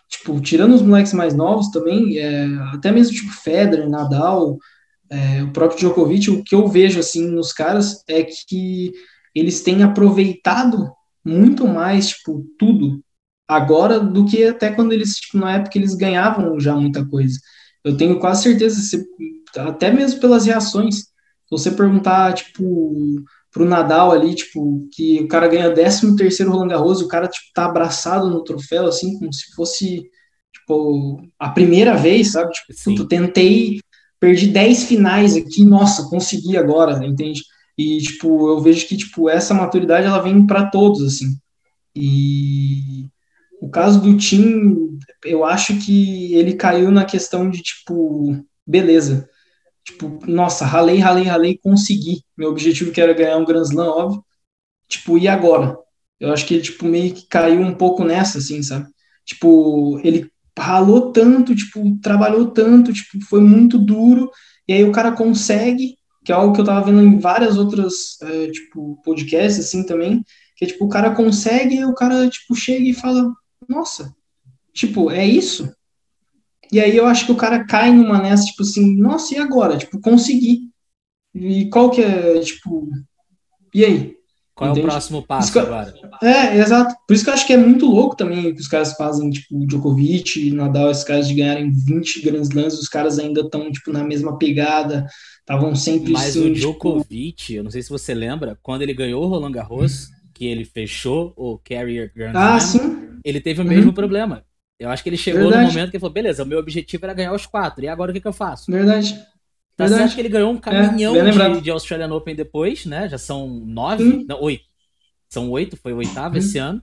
tipo, 0.09 0.39
tirando 0.41 0.73
os 0.73 0.81
moleques 0.81 1.13
mais 1.13 1.35
novos 1.35 1.69
também, 1.69 2.17
é, 2.17 2.45
até 2.73 2.91
mesmo 2.91 3.15
tipo 3.15 3.31
Federer, 3.31 3.87
Nadal, 3.87 4.57
é, 5.09 5.43
o 5.43 5.51
próprio 5.53 5.79
Djokovic, 5.79 6.29
o 6.29 6.43
que 6.43 6.55
eu 6.55 6.67
vejo 6.67 6.99
assim 6.99 7.27
nos 7.27 7.53
caras 7.53 8.03
é 8.07 8.23
que 8.23 8.91
eles 9.33 9.61
têm 9.61 9.83
aproveitado 9.83 10.91
muito 11.23 11.67
mais, 11.67 12.09
tipo, 12.09 12.45
tudo 12.57 13.01
agora 13.47 13.99
do 13.99 14.25
que 14.25 14.45
até 14.45 14.71
quando 14.71 14.93
eles, 14.93 15.17
tipo, 15.17 15.37
na 15.37 15.55
época 15.55 15.77
eles 15.77 15.95
ganhavam 15.95 16.59
já 16.59 16.75
muita 16.75 17.05
coisa. 17.05 17.39
Eu 17.83 17.95
tenho 17.97 18.19
quase 18.19 18.43
certeza, 18.43 18.79
até 19.57 19.91
mesmo 19.91 20.19
pelas 20.19 20.45
reações, 20.45 20.95
se 20.97 21.05
você 21.49 21.71
perguntar, 21.71 22.33
tipo, 22.33 23.23
pro 23.51 23.65
Nadal 23.65 24.11
ali, 24.11 24.35
tipo, 24.35 24.87
que 24.91 25.19
o 25.21 25.27
cara 25.27 25.47
ganha 25.47 25.73
13 25.73 26.15
terceiro 26.15 26.51
Roland 26.51 26.67
Garros, 26.69 27.01
o 27.01 27.07
cara, 27.07 27.27
tipo, 27.27 27.47
tá 27.53 27.65
abraçado 27.65 28.29
no 28.29 28.43
troféu, 28.43 28.85
assim, 28.87 29.17
como 29.17 29.33
se 29.33 29.53
fosse, 29.55 30.03
tipo, 30.53 31.21
a 31.39 31.49
primeira 31.49 31.95
vez, 31.95 32.31
sabe? 32.31 32.51
Tipo, 32.51 33.01
eu 33.01 33.07
tentei, 33.07 33.79
perdi 34.19 34.47
10 34.47 34.83
finais 34.83 35.35
aqui, 35.35 35.63
nossa, 35.65 36.09
consegui 36.09 36.57
agora, 36.57 37.05
entende? 37.05 37.41
E, 37.77 37.97
tipo, 37.99 38.49
eu 38.49 38.59
vejo 38.61 38.87
que, 38.87 38.97
tipo, 38.97 39.29
essa 39.29 39.53
maturidade, 39.53 40.05
ela 40.05 40.21
vem 40.21 40.45
para 40.45 40.69
todos, 40.69 41.01
assim. 41.01 41.37
E 41.95 43.07
o 43.61 43.69
caso 43.69 44.01
do 44.01 44.15
Tim, 44.17 44.97
eu 45.25 45.43
acho 45.43 45.77
que 45.79 46.33
ele 46.33 46.53
caiu 46.53 46.91
na 46.91 47.05
questão 47.05 47.49
de, 47.49 47.61
tipo, 47.61 48.43
beleza. 48.65 49.29
Tipo, 49.83 50.19
nossa, 50.27 50.65
ralei, 50.65 50.99
ralei, 50.99 51.23
ralei, 51.23 51.57
consegui. 51.57 52.21
Meu 52.37 52.49
objetivo 52.49 52.91
que 52.91 53.01
era 53.01 53.13
ganhar 53.13 53.37
um 53.37 53.45
Grand 53.45 53.63
Slam, 53.63 53.87
óbvio. 53.87 54.23
Tipo, 54.87 55.17
e 55.17 55.27
agora? 55.27 55.77
Eu 56.19 56.31
acho 56.33 56.45
que 56.45 56.55
ele, 56.55 56.63
tipo, 56.63 56.85
meio 56.85 57.13
que 57.13 57.27
caiu 57.27 57.61
um 57.61 57.73
pouco 57.73 58.03
nessa, 58.03 58.39
assim, 58.39 58.61
sabe? 58.61 58.87
Tipo, 59.25 59.99
ele 60.03 60.29
ralou 60.57 61.11
tanto, 61.11 61.55
tipo, 61.55 61.97
trabalhou 62.01 62.47
tanto, 62.51 62.91
tipo, 62.91 63.23
foi 63.25 63.39
muito 63.41 63.77
duro, 63.77 64.29
e 64.67 64.73
aí 64.73 64.83
o 64.83 64.91
cara 64.91 65.11
consegue, 65.13 65.95
que 66.25 66.31
é 66.31 66.35
algo 66.35 66.53
que 66.53 66.59
eu 66.61 66.65
tava 66.65 66.85
vendo 66.85 67.01
em 67.01 67.19
várias 67.19 67.57
outras, 67.57 68.17
é, 68.21 68.51
tipo, 68.51 69.01
podcasts, 69.03 69.65
assim, 69.65 69.85
também, 69.85 70.21
que 70.57 70.65
é, 70.65 70.67
tipo, 70.67 70.85
o 70.85 70.89
cara 70.89 71.11
consegue, 71.11 71.75
e 71.75 71.85
o 71.85 71.93
cara, 71.93 72.29
tipo, 72.29 72.53
chega 72.55 72.83
e 72.83 72.93
fala, 72.93 73.31
nossa, 73.67 74.13
tipo, 74.73 75.09
é 75.09 75.25
isso? 75.25 75.71
E 76.71 76.79
aí 76.79 76.95
eu 76.95 77.05
acho 77.05 77.25
que 77.25 77.31
o 77.31 77.37
cara 77.37 77.65
cai 77.65 77.91
numa 77.91 78.21
nessa, 78.21 78.45
tipo 78.45 78.63
assim, 78.63 78.95
nossa, 78.95 79.33
e 79.33 79.37
agora? 79.37 79.77
Tipo, 79.77 79.99
consegui. 79.99 80.69
E 81.33 81.69
qual 81.69 81.89
que 81.89 82.01
é, 82.01 82.39
tipo, 82.39 82.87
e 83.73 83.85
aí? 83.85 84.19
Qual 84.55 84.71
Entende? 84.71 84.85
é 84.85 84.89
o 84.89 84.91
próximo 84.91 85.25
passo 85.25 85.57
eu, 85.57 85.63
agora? 85.63 85.93
É, 86.21 86.57
exato. 86.57 86.93
Por 87.07 87.13
isso 87.13 87.23
que 87.23 87.29
eu 87.29 87.33
acho 87.33 87.47
que 87.47 87.53
é 87.53 87.57
muito 87.57 87.85
louco 87.85 88.17
também 88.17 88.53
que 88.53 88.59
os 88.59 88.67
caras 88.67 88.93
fazem, 88.93 89.29
tipo, 89.29 89.65
Djokovic, 89.65 90.51
Nadal, 90.51 90.91
esses 90.91 91.05
caras 91.05 91.29
de 91.29 91.33
ganharem 91.33 91.71
20 91.71 92.21
grandes 92.21 92.49
lances, 92.51 92.79
os 92.79 92.89
caras 92.89 93.17
ainda 93.19 93.39
estão, 93.39 93.71
tipo, 93.71 93.93
na 93.93 94.03
mesma 94.03 94.37
pegada, 94.37 95.07
estavam 95.39 95.73
sempre... 95.75 96.11
Mas 96.11 96.31
assim, 96.31 96.41
o 96.41 96.53
tipo, 96.53 96.55
Djokovic, 96.55 97.35
tipo... 97.35 97.59
eu 97.59 97.63
não 97.63 97.71
sei 97.71 97.81
se 97.81 97.89
você 97.89 98.13
lembra, 98.13 98.59
quando 98.61 98.81
ele 98.81 98.93
ganhou 98.93 99.23
o 99.23 99.27
Roland 99.27 99.53
Garros, 99.53 100.09
que 100.33 100.45
ele 100.45 100.65
fechou 100.65 101.33
o 101.37 101.57
Carrier 101.57 102.11
Grand 102.13 102.33
ah, 102.35 102.57
Slam, 102.57 102.89
sim. 102.89 103.07
ele 103.23 103.39
teve 103.39 103.61
o 103.61 103.63
uhum. 103.63 103.69
mesmo 103.69 103.93
problema. 103.93 104.43
Eu 104.79 104.89
acho 104.89 105.03
que 105.03 105.09
ele 105.09 105.17
chegou 105.17 105.41
Verdade. 105.41 105.65
no 105.65 105.71
momento 105.73 105.89
que 105.89 105.97
ele 105.97 106.01
falou, 106.01 106.13
beleza, 106.13 106.43
o 106.43 106.45
meu 106.45 106.57
objetivo 106.57 107.05
era 107.05 107.13
ganhar 107.13 107.33
os 107.33 107.45
quatro, 107.45 107.83
e 107.83 107.87
agora 107.87 108.11
o 108.11 108.13
que, 108.13 108.21
que 108.21 108.27
eu 108.27 108.33
faço? 108.33 108.71
Verdade. 108.71 109.13
Tá 109.75 109.85
Verdade. 109.85 110.01
certo 110.03 110.15
que 110.15 110.21
ele 110.21 110.29
ganhou 110.29 110.51
um 110.51 110.57
é, 110.57 110.59
caminhão 110.59 111.15
é, 111.15 111.51
de, 111.51 111.61
de, 111.61 111.71
Australian 111.71 112.13
Open 112.13 112.35
depois, 112.35 112.85
né? 112.85 113.07
Já 113.09 113.17
são 113.17 113.47
nove, 113.47 114.03
uhum. 114.03 114.25
não, 114.27 114.41
oito. 114.41 114.63
São 115.29 115.49
oito, 115.51 115.77
foi 115.77 115.93
o 115.93 115.97
oitavo 115.97 116.35
uhum. 116.35 116.39
esse 116.39 116.57
ano. 116.57 116.81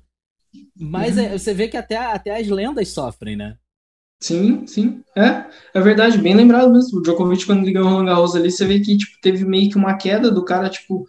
Mas 0.78 1.16
uhum. 1.16 1.24
é, 1.24 1.38
você 1.38 1.52
vê 1.52 1.68
que 1.68 1.76
até, 1.76 1.96
até 1.96 2.38
as 2.38 2.48
lendas 2.48 2.88
sofrem, 2.88 3.36
né? 3.36 3.56
Sim, 4.20 4.66
sim. 4.66 5.02
É, 5.14 5.44
é 5.74 5.80
verdade, 5.80 6.18
bem 6.18 6.34
lembrado 6.34 6.72
mesmo. 6.72 6.98
O 6.98 7.02
Djokovic, 7.02 7.44
quando 7.44 7.62
ele 7.62 7.72
ganhou 7.72 7.88
o 7.88 7.90
Roland 7.92 8.06
Garros 8.06 8.34
ali, 8.34 8.50
você 8.50 8.64
vê 8.64 8.80
que 8.80 8.96
tipo, 8.96 9.20
teve 9.20 9.44
meio 9.44 9.68
que 9.70 9.76
uma 9.76 9.96
queda 9.96 10.30
do 10.30 10.44
cara, 10.44 10.70
tipo, 10.70 11.06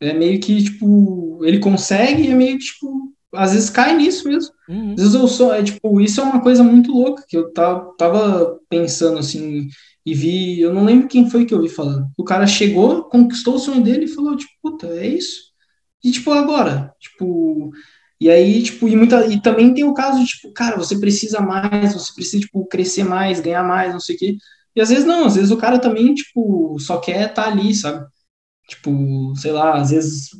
é 0.00 0.12
meio 0.12 0.38
que, 0.40 0.62
tipo, 0.62 1.44
ele 1.44 1.58
consegue 1.58 2.22
e 2.22 2.30
é 2.30 2.34
meio 2.34 2.58
que, 2.58 2.66
tipo, 2.66 3.12
às 3.36 3.52
vezes 3.52 3.70
cai 3.70 3.96
nisso 3.96 4.28
mesmo. 4.28 4.52
Uhum. 4.68 4.92
Às 4.92 5.00
vezes 5.00 5.14
eu 5.14 5.28
sou, 5.28 5.54
é, 5.54 5.62
tipo, 5.62 6.00
isso 6.00 6.20
é 6.20 6.24
uma 6.24 6.40
coisa 6.40 6.62
muito 6.62 6.92
louca 6.92 7.24
que 7.28 7.36
eu 7.36 7.52
tava, 7.52 7.94
tava 7.96 8.58
pensando, 8.68 9.18
assim, 9.18 9.68
e 10.04 10.14
vi, 10.14 10.60
eu 10.60 10.72
não 10.72 10.84
lembro 10.84 11.08
quem 11.08 11.28
foi 11.28 11.44
que 11.44 11.54
eu 11.54 11.60
vi 11.60 11.68
falando. 11.68 12.08
O 12.16 12.24
cara 12.24 12.46
chegou, 12.46 13.04
conquistou 13.04 13.54
o 13.56 13.58
sonho 13.58 13.82
dele 13.82 14.04
e 14.04 14.08
falou, 14.08 14.36
tipo, 14.36 14.52
puta, 14.62 14.86
é 14.88 15.06
isso. 15.06 15.52
E, 16.02 16.10
tipo, 16.10 16.30
agora, 16.32 16.92
tipo, 17.00 17.72
e 18.20 18.30
aí, 18.30 18.62
tipo, 18.62 18.88
e, 18.88 18.96
muita, 18.96 19.26
e 19.26 19.40
também 19.40 19.74
tem 19.74 19.84
o 19.84 19.94
caso 19.94 20.20
de, 20.20 20.26
tipo, 20.26 20.52
cara, 20.52 20.76
você 20.76 20.98
precisa 20.98 21.40
mais, 21.40 21.94
você 21.94 22.12
precisa, 22.14 22.40
tipo, 22.40 22.66
crescer 22.66 23.04
mais, 23.04 23.40
ganhar 23.40 23.62
mais, 23.62 23.92
não 23.92 24.00
sei 24.00 24.16
o 24.16 24.18
quê. 24.18 24.36
E 24.74 24.80
às 24.80 24.88
vezes 24.90 25.04
não, 25.04 25.26
às 25.26 25.34
vezes 25.36 25.50
o 25.50 25.56
cara 25.56 25.78
também, 25.78 26.14
tipo, 26.14 26.78
só 26.80 26.98
quer 26.98 27.30
estar 27.30 27.44
tá 27.44 27.48
ali, 27.50 27.74
sabe? 27.74 28.06
Tipo, 28.68 29.34
sei 29.36 29.52
lá, 29.52 29.74
às 29.76 29.90
vezes, 29.90 30.30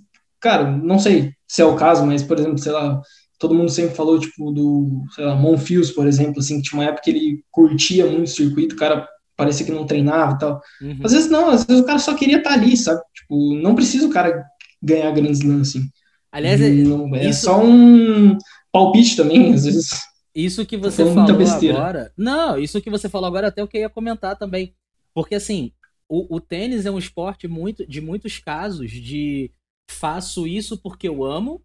cara, 0.40 0.70
não 0.70 0.98
sei 0.98 1.35
se 1.46 1.62
é 1.62 1.64
o 1.64 1.76
caso, 1.76 2.04
mas, 2.04 2.22
por 2.22 2.38
exemplo, 2.38 2.58
sei 2.58 2.72
lá, 2.72 3.00
todo 3.38 3.54
mundo 3.54 3.70
sempre 3.70 3.94
falou, 3.94 4.18
tipo, 4.18 4.50
do, 4.52 5.04
sei 5.14 5.24
lá, 5.24 5.34
Monfios, 5.34 5.90
por 5.90 6.06
exemplo, 6.06 6.40
assim, 6.40 6.60
que 6.60 6.68
tinha 6.68 6.80
uma 6.80 6.88
época 6.88 7.02
que 7.02 7.10
ele 7.10 7.44
curtia 7.50 8.06
muito 8.06 8.26
o 8.26 8.30
circuito, 8.30 8.74
o 8.74 8.78
cara 8.78 9.08
parecia 9.36 9.66
que 9.66 9.72
não 9.72 9.86
treinava 9.86 10.32
e 10.32 10.38
tal. 10.38 10.60
Uhum. 10.80 10.98
Às 11.04 11.12
vezes 11.12 11.30
não, 11.30 11.50
às 11.50 11.64
vezes 11.64 11.82
o 11.82 11.86
cara 11.86 11.98
só 11.98 12.14
queria 12.14 12.38
estar 12.38 12.50
tá 12.50 12.56
ali, 12.56 12.76
sabe? 12.76 13.00
Tipo, 13.14 13.54
não 13.54 13.74
precisa 13.74 14.06
o 14.06 14.10
cara 14.10 14.44
ganhar 14.82 15.10
grandes 15.12 15.42
lances, 15.42 15.76
assim. 15.76 15.88
Aliás, 16.32 16.60
não, 16.60 17.14
é 17.14 17.28
isso... 17.28 17.46
só 17.46 17.62
um 17.62 18.36
palpite 18.72 19.16
também, 19.16 19.54
às 19.54 19.64
vezes. 19.64 19.90
Isso 20.34 20.66
que 20.66 20.76
você 20.76 21.04
falou 21.06 21.24
agora. 21.24 22.12
Não, 22.16 22.58
isso 22.58 22.80
que 22.80 22.90
você 22.90 23.08
falou 23.08 23.26
agora 23.26 23.48
até 23.48 23.62
o 23.62 23.68
que 23.68 23.78
eu 23.78 23.82
ia 23.82 23.88
comentar 23.88 24.36
também. 24.36 24.74
Porque 25.14 25.34
assim, 25.34 25.72
o, 26.06 26.36
o 26.36 26.40
tênis 26.40 26.84
é 26.84 26.90
um 26.90 26.98
esporte 26.98 27.48
muito 27.48 27.86
de 27.86 28.02
muitos 28.02 28.38
casos 28.38 28.90
de 28.90 29.50
faço 29.90 30.46
isso 30.46 30.78
porque 30.78 31.08
eu 31.08 31.24
amo 31.24 31.64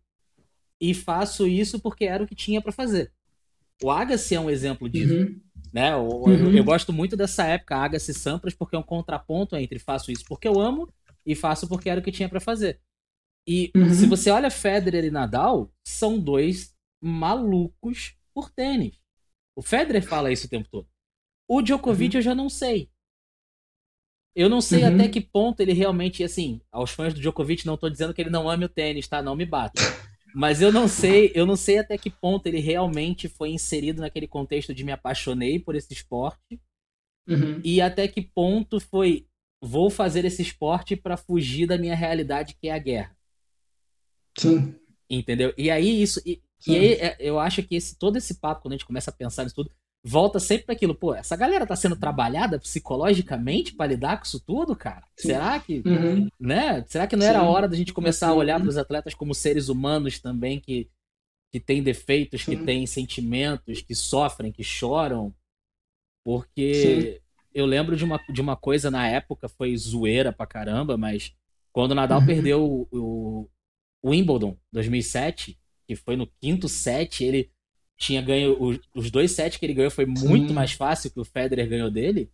e 0.79 0.93
faço 0.93 1.47
isso 1.47 1.79
porque 1.79 2.05
era 2.05 2.23
o 2.23 2.27
que 2.27 2.35
tinha 2.35 2.61
para 2.61 2.71
fazer. 2.71 3.11
O 3.83 3.89
Agassi 3.89 4.35
é 4.35 4.39
um 4.39 4.49
exemplo 4.49 4.89
disso. 4.89 5.13
Uhum. 5.13 5.39
Né? 5.73 5.93
Eu, 5.93 6.07
uhum. 6.07 6.31
eu, 6.31 6.55
eu, 6.57 6.63
gosto 6.63 6.91
muito 6.91 7.15
dessa 7.15 7.45
época, 7.45 7.77
Agassi 7.77 8.13
Sampras, 8.13 8.53
porque 8.53 8.75
é 8.75 8.79
um 8.79 8.83
contraponto 8.83 9.55
entre 9.55 9.79
faço 9.79 10.11
isso 10.11 10.25
porque 10.27 10.47
eu 10.47 10.59
amo 10.59 10.91
e 11.25 11.35
faço 11.35 11.67
porque 11.67 11.89
era 11.89 11.99
o 11.99 12.03
que 12.03 12.11
tinha 12.11 12.29
para 12.29 12.39
fazer. 12.39 12.79
E 13.47 13.71
uhum. 13.75 13.93
se 13.93 14.05
você 14.05 14.29
olha 14.29 14.51
Federer 14.51 15.05
e 15.05 15.11
Nadal, 15.11 15.71
são 15.83 16.19
dois 16.19 16.75
malucos 17.01 18.15
por 18.33 18.49
tênis. 18.49 18.99
O 19.55 19.61
Federer 19.61 20.03
fala 20.03 20.31
isso 20.31 20.47
o 20.47 20.49
tempo 20.49 20.67
todo. 20.69 20.87
O 21.47 21.61
Djokovic 21.61 22.15
uhum. 22.15 22.19
eu 22.19 22.23
já 22.23 22.35
não 22.35 22.49
sei. 22.49 22.89
Eu 24.35 24.47
não 24.47 24.61
sei 24.61 24.83
uhum. 24.83 24.95
até 24.95 25.09
que 25.09 25.19
ponto 25.19 25.59
ele 25.59 25.73
realmente, 25.73 26.23
assim, 26.23 26.61
aos 26.71 26.91
fãs 26.91 27.13
do 27.13 27.19
Djokovic, 27.19 27.65
não 27.65 27.77
tô 27.77 27.89
dizendo 27.89 28.13
que 28.13 28.21
ele 28.21 28.29
não 28.29 28.49
ame 28.49 28.65
o 28.65 28.69
tênis, 28.69 29.07
tá? 29.07 29.21
Não 29.21 29.35
me 29.35 29.45
bata. 29.45 29.81
Mas 30.33 30.61
eu 30.61 30.71
não 30.71 30.87
sei, 30.87 31.31
eu 31.35 31.45
não 31.45 31.55
sei 31.55 31.79
até 31.79 31.97
que 31.97 32.09
ponto 32.09 32.47
ele 32.47 32.59
realmente 32.59 33.27
foi 33.27 33.49
inserido 33.49 34.01
naquele 34.01 34.27
contexto 34.27 34.73
de 34.73 34.83
me 34.83 34.91
apaixonei 34.91 35.59
por 35.59 35.75
esse 35.75 35.91
esporte. 35.91 36.59
Uhum. 37.27 37.61
E 37.63 37.81
até 37.81 38.07
que 38.07 38.21
ponto 38.21 38.79
foi 38.79 39.27
vou 39.61 39.89
fazer 39.89 40.25
esse 40.25 40.41
esporte 40.41 40.95
para 40.95 41.15
fugir 41.15 41.67
da 41.67 41.77
minha 41.77 41.95
realidade 41.95 42.55
que 42.59 42.67
é 42.67 42.73
a 42.73 42.79
guerra. 42.79 43.15
Sim. 44.37 44.73
Entendeu? 45.09 45.53
E 45.57 45.69
aí 45.69 46.01
isso 46.01 46.21
e, 46.25 46.41
e 46.65 46.75
aí, 46.75 46.93
é, 46.93 47.17
eu 47.19 47.37
acho 47.37 47.61
que 47.61 47.75
esse 47.75 47.97
todo 47.97 48.17
esse 48.17 48.39
papo 48.39 48.61
quando 48.61 48.73
a 48.73 48.77
gente 48.77 48.87
começa 48.87 49.11
a 49.11 49.13
pensar 49.13 49.43
nisso 49.43 49.55
tudo, 49.55 49.71
volta 50.03 50.39
sempre 50.39 50.65
para 50.65 50.73
aquilo, 50.73 50.95
pô, 50.95 51.13
essa 51.13 51.35
galera 51.35 51.65
tá 51.65 51.75
sendo 51.75 51.95
trabalhada 51.95 52.59
psicologicamente 52.59 53.73
para 53.73 53.91
lidar 53.91 54.17
com 54.17 54.23
isso 54.23 54.39
tudo, 54.39 54.75
cara? 54.75 55.05
Sim. 55.15 55.29
Será 55.29 55.59
que, 55.59 55.83
uhum. 55.85 56.27
né? 56.39 56.83
Será 56.87 57.05
que 57.05 57.15
não 57.15 57.25
era 57.25 57.39
a 57.39 57.49
hora 57.49 57.67
da 57.67 57.75
gente 57.75 57.93
começar 57.93 58.29
a 58.29 58.33
olhar 58.33 58.59
para 58.59 58.69
os 58.69 58.77
atletas 58.77 59.13
como 59.13 59.35
seres 59.35 59.69
humanos 59.69 60.19
também 60.19 60.59
que 60.59 60.89
que 61.51 61.59
têm 61.59 61.83
defeitos, 61.83 62.43
Sim. 62.43 62.57
que 62.57 62.63
têm 62.63 62.87
sentimentos, 62.87 63.81
que 63.81 63.93
sofrem, 63.93 64.51
que 64.51 64.63
choram? 64.63 65.35
Porque 66.23 66.73
Sim. 66.73 67.19
eu 67.53 67.65
lembro 67.65 67.95
de 67.97 68.05
uma, 68.05 68.17
de 68.29 68.39
uma 68.39 68.55
coisa 68.55 68.89
na 68.89 69.05
época, 69.07 69.49
foi 69.49 69.75
zoeira 69.75 70.31
pra 70.31 70.47
caramba, 70.47 70.95
mas 70.97 71.35
quando 71.73 71.91
o 71.91 71.95
Nadal 71.95 72.21
uhum. 72.21 72.25
perdeu 72.25 72.63
o, 72.63 72.87
o, 72.91 73.49
o 74.01 74.09
Wimbledon 74.11 74.57
2007, 74.71 75.59
que 75.85 75.95
foi 75.95 76.15
no 76.15 76.27
quinto 76.39 76.69
set, 76.69 77.23
ele 77.23 77.51
tinha 78.01 78.21
ganho. 78.21 78.57
Os, 78.59 78.79
os 78.95 79.11
dois 79.11 79.31
sets 79.31 79.57
que 79.57 79.65
ele 79.65 79.75
ganhou 79.75 79.91
foi 79.91 80.05
muito 80.05 80.49
Sim. 80.49 80.53
mais 80.53 80.71
fácil 80.71 81.11
que 81.11 81.19
o 81.19 81.25
Federer 81.25 81.69
ganhou 81.69 81.89
dele. 81.89 82.29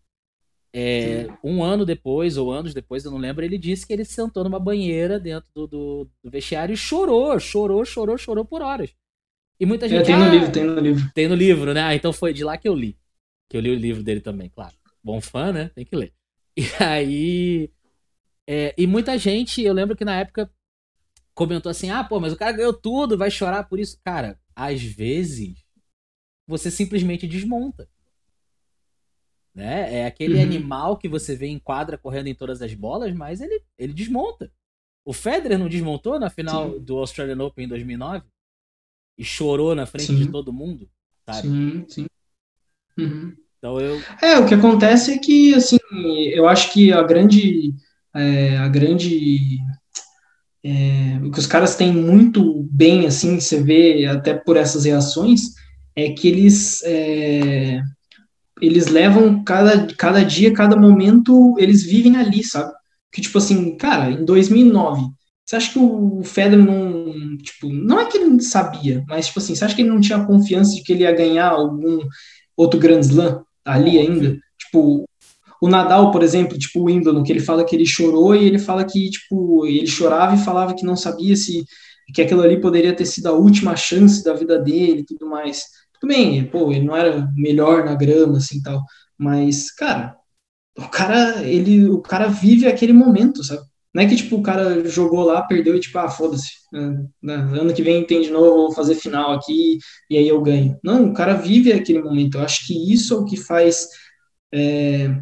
É, 0.74 1.28
um 1.44 1.64
ano 1.64 1.86
depois, 1.86 2.38
ou 2.38 2.52
anos 2.52 2.74
depois, 2.74 3.04
eu 3.04 3.12
não 3.12 3.18
lembro, 3.18 3.44
ele 3.44 3.58
disse 3.58 3.86
que 3.86 3.94
ele 3.94 4.06
sentou 4.06 4.44
numa 4.44 4.60
banheira 4.60 5.20
dentro 5.20 5.50
do, 5.54 5.68
do, 5.68 6.10
do 6.24 6.30
vestiário 6.30 6.74
e 6.74 6.78
chorou, 6.78 7.40
chorou, 7.40 7.84
chorou, 7.84 8.18
chorou 8.18 8.46
por 8.46 8.62
horas. 8.62 8.94
E 9.60 9.66
muita 9.66 9.88
é, 9.88 9.90
gente. 9.90 10.02
É, 10.02 10.06
tem 10.06 10.18
no 10.18 10.26
ah, 10.26 10.30
livro, 10.30 10.52
tem 10.52 10.64
no 10.64 10.80
livro. 10.80 11.12
Tem 11.14 11.28
no 11.28 11.36
livro, 11.36 11.74
né? 11.74 11.82
Ah, 11.82 11.96
então 11.96 12.14
foi 12.14 12.34
de 12.34 12.44
lá 12.44 12.58
que 12.58 12.68
eu 12.68 12.76
li. 12.76 12.98
Que 13.50 13.58
eu 13.58 13.62
li 13.62 13.72
o 13.72 13.76
livro 13.76 14.04
dele 14.04 14.22
também, 14.22 14.50
claro. 14.50 14.76
Bom 15.04 15.20
fã, 15.20 15.52
né? 15.52 15.72
Tem 15.76 15.86
que 15.86 15.96
ler. 15.96 16.14
E 16.58 16.84
aí. 16.84 17.70
É, 18.50 18.74
e 18.78 18.88
muita 18.88 19.18
gente, 19.18 19.62
eu 19.62 19.74
lembro 19.74 19.96
que 19.96 20.06
na 20.06 20.16
época 20.20 20.50
comentou 21.34 21.70
assim: 21.70 21.90
ah, 21.90 22.04
pô, 22.04 22.20
mas 22.20 22.34
o 22.34 22.38
cara 22.38 22.52
ganhou 22.52 22.74
tudo, 22.74 23.18
vai 23.18 23.30
chorar 23.30 23.64
por 23.64 23.80
isso. 23.80 24.00
Cara, 24.04 24.40
às 24.58 24.82
vezes 24.82 25.64
você 26.48 26.72
simplesmente 26.72 27.28
desmonta. 27.28 27.88
Né? 29.54 30.00
É 30.00 30.06
aquele 30.08 30.38
uhum. 30.38 30.42
animal 30.42 30.98
que 30.98 31.08
você 31.08 31.36
vê 31.36 31.46
em 31.46 31.60
quadra 31.60 31.96
correndo 31.96 32.28
em 32.28 32.34
todas 32.34 32.60
as 32.64 32.74
bolas, 32.74 33.14
mas 33.14 33.40
ele, 33.40 33.62
ele 33.78 33.94
desmonta. 33.94 34.52
O 35.06 35.14
Federer 35.14 35.60
não 35.60 35.70
desmontou 35.70 36.20
na 36.20 36.30
final 36.32 36.74
Sim. 36.74 36.80
do 36.80 36.98
Australian 36.98 37.44
Open 37.44 37.66
em 37.66 37.68
2009? 37.68 38.26
E 39.16 39.24
chorou 39.24 39.76
na 39.76 39.86
frente 39.86 40.08
sim. 40.08 40.18
de 40.18 40.32
todo 40.32 40.54
mundo? 40.54 40.90
Sabe? 41.24 41.48
Sim, 41.48 41.86
sim. 41.88 42.06
Uhum. 42.98 43.36
Então 43.58 43.80
eu... 43.80 44.00
É, 44.22 44.40
o 44.40 44.48
que 44.48 44.56
acontece 44.56 45.14
é 45.14 45.20
que, 45.20 45.54
assim, 45.54 45.78
eu 46.34 46.48
acho 46.48 46.74
que 46.74 46.92
a 46.92 47.04
grande... 47.04 47.76
É, 48.14 48.58
a 48.58 48.68
grande 48.68 49.60
é, 50.64 51.20
o 51.24 51.32
que 51.32 51.40
os 51.40 51.48
caras 51.48 51.76
têm 51.76 51.94
muito 51.94 52.68
bem, 52.72 53.06
assim, 53.06 53.40
você 53.40 53.62
vê 53.62 54.06
até 54.06 54.34
por 54.34 54.58
essas 54.58 54.86
reações, 54.86 55.42
é 55.96 56.12
que 56.12 56.28
eles 56.28 56.84
é, 56.84 57.82
eles 58.62 58.88
levam 58.88 59.44
cada, 59.44 59.88
cada 59.96 60.24
dia, 60.24 60.54
cada 60.54 60.76
momento, 60.76 61.56
eles 61.60 61.84
vivem 61.84 62.18
ali, 62.18 62.44
sabe? 62.44 62.74
Que, 63.12 63.22
tipo 63.22 63.38
assim, 63.38 63.76
cara, 63.78 64.12
em 64.12 64.26
2009, 64.26 65.02
você 65.46 65.56
acha 65.56 65.72
que 65.72 65.80
o 65.80 66.22
Federer 66.24 66.66
não, 66.66 67.38
tipo, 67.38 67.72
não 67.72 68.00
é 68.00 68.06
que 68.06 68.18
ele 68.18 68.42
sabia, 68.42 69.04
mas, 69.08 69.28
tipo 69.28 69.40
assim, 69.40 69.56
você 69.56 69.64
acha 69.64 69.76
que 69.76 69.82
ele 69.82 69.90
não 69.90 70.02
tinha 70.02 70.26
confiança 70.26 70.76
de 70.76 70.84
que 70.84 70.92
ele 70.92 71.04
ia 71.04 71.12
ganhar 71.16 71.50
algum 71.50 72.00
outro 72.56 72.80
Grand 72.80 73.00
Slam 73.00 73.44
ali 73.64 73.98
ainda? 73.98 74.38
Tipo, 74.58 75.08
o 75.62 75.68
Nadal, 75.68 76.12
por 76.12 76.24
exemplo, 76.24 76.58
tipo, 76.58 76.82
o 76.82 76.84
Wimbledon, 76.86 77.24
que 77.24 77.32
ele 77.32 77.40
fala 77.40 77.66
que 77.66 77.76
ele 77.76 77.86
chorou 77.86 78.36
e 78.36 78.46
ele 78.46 78.60
fala 78.60 78.86
que, 78.86 79.10
tipo, 79.10 79.66
ele 79.66 79.88
chorava 79.88 80.36
e 80.36 80.44
falava 80.44 80.76
que 80.76 80.86
não 80.86 80.96
sabia 80.96 81.36
se 81.36 81.66
que 82.14 82.22
aquilo 82.22 82.42
ali 82.42 82.60
poderia 82.62 82.96
ter 82.96 83.06
sido 83.06 83.28
a 83.28 83.34
última 83.34 83.76
chance 83.76 84.24
da 84.24 84.34
vida 84.34 84.58
dele 84.60 85.02
e 85.02 85.06
tudo 85.06 85.28
mais. 85.30 85.64
Tudo 86.00 86.10
bem, 86.10 86.46
pô, 86.46 86.72
ele 86.72 86.86
não 86.86 86.96
era 86.96 87.28
melhor 87.36 87.84
na 87.84 87.96
grama, 87.96 88.38
assim, 88.38 88.62
tal, 88.62 88.82
mas, 89.18 89.72
cara, 89.72 90.16
o 90.78 90.88
cara, 90.90 91.44
ele, 91.44 91.90
o 91.90 92.02
cara 92.02 92.28
vive 92.28 92.68
aquele 92.68 92.94
momento, 92.94 93.44
sabe? 93.44 93.62
Não 93.94 94.04
é 94.04 94.08
que, 94.08 94.16
tipo, 94.16 94.36
o 94.38 94.44
cara 94.44 94.88
jogou 94.88 95.24
lá, 95.24 95.42
perdeu 95.42 95.76
e, 95.76 95.80
tipo, 95.80 95.98
ah, 95.98 96.10
foda-se, 96.10 96.52
né, 96.72 97.04
né, 97.24 97.36
ano 97.36 97.74
que 97.74 97.82
vem 97.82 98.06
tem 98.06 98.22
de 98.22 98.30
novo, 98.30 98.68
vou 98.68 98.74
fazer 98.74 98.96
final 98.96 99.34
aqui 99.34 99.80
e 100.10 100.18
aí 100.18 100.28
eu 100.28 100.42
ganho. 100.42 100.78
Não, 100.84 101.10
o 101.10 101.14
cara 101.14 101.34
vive 101.34 101.74
aquele 101.74 102.02
momento. 102.04 102.38
Eu 102.38 102.44
acho 102.44 102.68
que 102.68 102.94
isso 102.94 103.14
é 103.14 103.18
o 103.18 103.26
que 103.26 103.38
faz 103.38 103.88
é, 104.54 105.20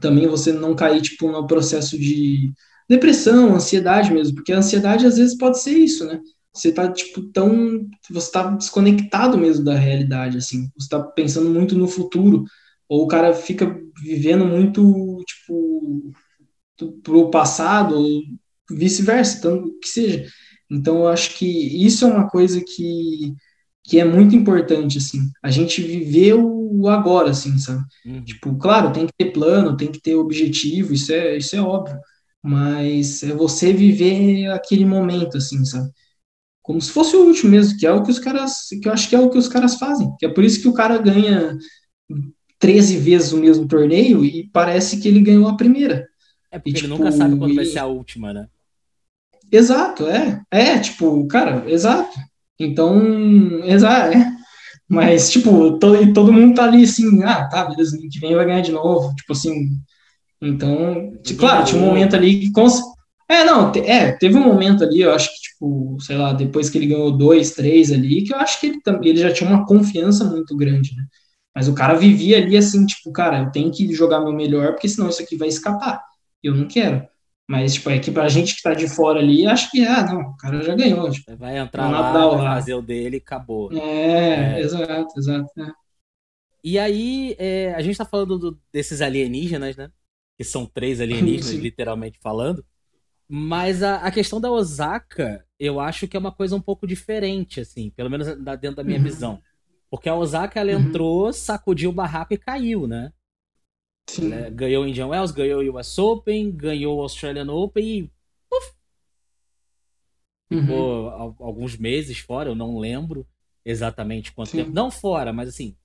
também 0.00 0.26
você 0.26 0.52
não 0.52 0.74
cair, 0.74 1.02
tipo, 1.02 1.30
no 1.30 1.46
processo 1.46 1.98
de 1.98 2.52
depressão, 2.88 3.54
ansiedade 3.54 4.12
mesmo, 4.12 4.34
porque 4.34 4.52
a 4.52 4.58
ansiedade 4.58 5.06
às 5.06 5.16
vezes 5.16 5.36
pode 5.36 5.60
ser 5.60 5.72
isso, 5.72 6.04
né? 6.04 6.20
você 6.54 6.72
tá, 6.72 6.90
tipo, 6.92 7.22
tão. 7.32 7.88
Você 8.10 8.30
tá 8.30 8.50
desconectado 8.50 9.38
mesmo 9.38 9.64
da 9.64 9.74
realidade, 9.74 10.36
assim. 10.38 10.70
Você 10.76 10.88
tá 10.88 11.02
pensando 11.02 11.50
muito 11.50 11.76
no 11.76 11.88
futuro. 11.88 12.44
Ou 12.88 13.04
o 13.04 13.08
cara 13.08 13.32
fica 13.34 13.80
vivendo 14.02 14.44
muito, 14.44 15.18
tipo, 15.26 16.12
pro 17.02 17.30
passado, 17.30 17.94
ou 17.96 18.22
vice-versa, 18.70 19.38
então, 19.38 19.64
que 19.80 19.88
seja. 19.88 20.26
Então, 20.70 20.98
eu 21.00 21.08
acho 21.08 21.36
que 21.38 21.46
isso 21.84 22.04
é 22.04 22.08
uma 22.08 22.28
coisa 22.28 22.62
que, 22.64 23.34
que 23.84 23.98
é 23.98 24.04
muito 24.04 24.34
importante, 24.36 24.98
assim. 24.98 25.20
A 25.42 25.50
gente 25.50 25.82
viver 25.82 26.34
o 26.34 26.88
agora, 26.88 27.30
assim, 27.30 27.58
sabe? 27.58 27.84
Uhum. 28.04 28.24
Tipo, 28.24 28.56
claro, 28.56 28.92
tem 28.92 29.06
que 29.06 29.12
ter 29.16 29.32
plano, 29.32 29.76
tem 29.76 29.90
que 29.90 30.00
ter 30.00 30.14
objetivo, 30.14 30.92
isso 30.94 31.12
é, 31.12 31.36
isso 31.36 31.54
é 31.56 31.60
óbvio. 31.60 31.98
Mas 32.42 33.22
é 33.22 33.32
você 33.34 33.72
viver 33.72 34.50
aquele 34.50 34.84
momento, 34.84 35.36
assim, 35.36 35.64
sabe? 35.64 35.90
como 36.62 36.80
se 36.80 36.92
fosse 36.92 37.16
o 37.16 37.26
último 37.26 37.50
mesmo, 37.50 37.76
que 37.76 37.84
é 37.84 37.92
o 37.92 38.02
que 38.02 38.10
os 38.10 38.20
caras, 38.20 38.68
que 38.80 38.88
eu 38.88 38.92
acho 38.92 39.08
que 39.08 39.16
é 39.16 39.20
o 39.20 39.28
que 39.28 39.36
os 39.36 39.48
caras 39.48 39.74
fazem. 39.74 40.14
Que 40.16 40.26
é 40.26 40.28
por 40.28 40.44
isso 40.44 40.62
que 40.62 40.68
o 40.68 40.72
cara 40.72 40.96
ganha 40.96 41.58
13 42.58 42.98
vezes 42.98 43.32
o 43.32 43.38
mesmo 43.38 43.66
torneio 43.66 44.24
e 44.24 44.48
parece 44.52 45.00
que 45.00 45.08
ele 45.08 45.20
ganhou 45.20 45.48
a 45.48 45.56
primeira. 45.56 46.06
É 46.50 46.58
porque 46.58 46.70
e, 46.70 46.72
ele 46.72 46.82
tipo, 46.82 46.96
nunca 46.96 47.10
sabe 47.10 47.36
quando 47.36 47.52
e... 47.52 47.56
vai 47.56 47.64
ser 47.64 47.80
a 47.80 47.86
última, 47.86 48.32
né? 48.32 48.46
Exato, 49.50 50.06
é. 50.06 50.40
É, 50.50 50.78
tipo, 50.78 51.26
cara, 51.26 51.68
exato. 51.68 52.16
Então, 52.58 53.64
exato, 53.64 54.16
é. 54.16 54.32
Mas, 54.88 55.30
tipo, 55.30 55.78
todo, 55.78 56.12
todo 56.12 56.32
mundo 56.32 56.54
tá 56.54 56.64
ali 56.64 56.84
assim, 56.84 57.22
ah, 57.24 57.48
tá, 57.48 57.64
beleza, 57.64 57.96
ano 57.96 58.08
que 58.10 58.20
vem 58.20 58.34
vai 58.34 58.44
ganhar 58.44 58.60
de 58.60 58.72
novo. 58.72 59.14
Tipo 59.14 59.32
assim. 59.32 59.54
Então, 60.40 61.12
claro, 61.38 61.64
tinha 61.64 61.80
um 61.82 61.86
momento 61.86 62.14
ali 62.16 62.40
que. 62.40 62.52
Cons... 62.52 62.80
É, 63.28 63.44
não, 63.44 63.72
é, 63.72 64.12
teve 64.12 64.36
um 64.36 64.44
momento 64.44 64.84
ali, 64.84 65.00
eu 65.00 65.12
acho 65.14 65.30
que, 65.30 65.40
tipo, 65.40 65.96
sei 66.00 66.16
lá, 66.18 66.34
depois 66.34 66.68
que 66.68 66.76
ele 66.76 66.88
ganhou 66.88 67.16
dois, 67.16 67.52
três 67.52 67.90
ali, 67.90 68.22
que 68.24 68.34
eu 68.34 68.38
acho 68.38 68.60
que 68.60 68.66
ele, 68.66 68.80
ele 69.02 69.18
já 69.18 69.32
tinha 69.32 69.48
uma 69.48 69.64
confiança 69.66 70.24
muito 70.24 70.54
grande, 70.56 70.94
né? 70.94 71.04
Mas 71.54 71.68
o 71.68 71.74
cara 71.74 71.94
vivia 71.94 72.38
ali 72.38 72.56
assim, 72.56 72.84
tipo, 72.86 73.12
cara, 73.12 73.40
eu 73.40 73.50
tenho 73.50 73.70
que 73.70 73.92
jogar 73.94 74.20
meu 74.20 74.32
melhor, 74.32 74.72
porque 74.72 74.88
senão 74.88 75.08
isso 75.08 75.22
aqui 75.22 75.36
vai 75.36 75.48
escapar. 75.48 76.02
Eu 76.42 76.54
não 76.54 76.66
quero. 76.66 77.06
Mas, 77.48 77.74
tipo, 77.74 77.90
é 77.90 77.98
que 77.98 78.10
pra 78.10 78.28
gente 78.28 78.56
que 78.56 78.62
tá 78.62 78.72
de 78.72 78.88
fora 78.88 79.18
ali, 79.18 79.46
acho 79.46 79.70
que, 79.70 79.84
ah, 79.84 80.04
não, 80.04 80.20
o 80.20 80.36
cara 80.36 80.62
já 80.62 80.74
ganhou. 80.74 81.10
Tipo, 81.10 81.36
vai 81.36 81.58
entrar 81.58 81.90
lá, 81.90 82.12
vai 82.12 82.54
fazer 82.54 82.74
o 82.74 82.82
dele 82.82 83.16
e 83.16 83.20
acabou. 83.20 83.72
É, 83.72 84.56
é. 84.56 84.60
exato, 84.60 85.18
exato. 85.18 85.50
É. 85.58 85.72
E 86.64 86.78
aí, 86.78 87.34
é, 87.38 87.74
a 87.74 87.82
gente 87.82 87.98
tá 87.98 88.04
falando 88.04 88.38
do, 88.38 88.60
desses 88.72 89.00
alienígenas, 89.00 89.76
né? 89.76 89.90
Que 90.38 90.44
são 90.44 90.64
três 90.64 91.00
alienígenas, 91.02 91.52
literalmente 91.52 92.18
falando. 92.22 92.64
Mas 93.28 93.82
a, 93.82 93.96
a, 93.96 94.10
questão 94.10 94.40
da 94.40 94.50
Osaka, 94.50 95.44
eu 95.58 95.80
acho 95.80 96.06
que 96.06 96.16
é 96.16 96.20
uma 96.20 96.32
coisa 96.32 96.54
um 96.54 96.60
pouco 96.60 96.86
diferente, 96.86 97.60
assim, 97.60 97.90
pelo 97.90 98.10
menos 98.10 98.26
dentro 98.60 98.76
da 98.76 98.84
minha 98.84 98.98
uhum. 98.98 99.04
visão. 99.04 99.42
Porque 99.90 100.08
a 100.08 100.14
Osaka, 100.14 100.60
ela 100.60 100.72
uhum. 100.72 100.80
entrou, 100.80 101.32
sacudiu 101.32 101.90
o 101.90 101.94
barraco 101.94 102.34
e 102.34 102.38
caiu, 102.38 102.86
né? 102.86 103.12
Ela 104.18 104.50
ganhou 104.50 104.84
o 104.84 104.88
Indian 104.88 105.08
Wells, 105.08 105.32
ganhou 105.32 105.62
o 105.62 105.78
US 105.78 105.98
Open, 105.98 106.50
ganhou 106.50 106.98
o 106.98 107.02
Australian 107.02 107.50
Open 107.52 107.84
e. 107.84 108.10
Uf, 108.52 108.72
ficou 110.48 111.06
uhum. 111.06 111.36
alguns 111.38 111.76
meses 111.76 112.18
fora, 112.18 112.50
eu 112.50 112.54
não 112.54 112.78
lembro 112.78 113.26
exatamente 113.64 114.32
quanto 114.32 114.50
Sim. 114.50 114.58
tempo. 114.58 114.70
Não 114.70 114.90
fora, 114.90 115.32
mas 115.32 115.48
assim, 115.48 115.76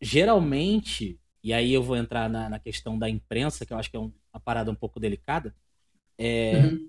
geralmente, 0.00 1.20
e 1.42 1.52
aí 1.52 1.72
eu 1.72 1.82
vou 1.82 1.96
entrar 1.96 2.28
na, 2.28 2.48
na 2.48 2.58
questão 2.58 2.98
da 2.98 3.08
imprensa, 3.08 3.64
que 3.64 3.72
eu 3.72 3.78
acho 3.78 3.90
que 3.90 3.96
é 3.96 4.00
um, 4.00 4.12
uma 4.32 4.40
parada 4.40 4.70
um 4.70 4.74
pouco 4.74 4.98
delicada 4.98 5.54
é, 6.18 6.62
uhum. 6.64 6.88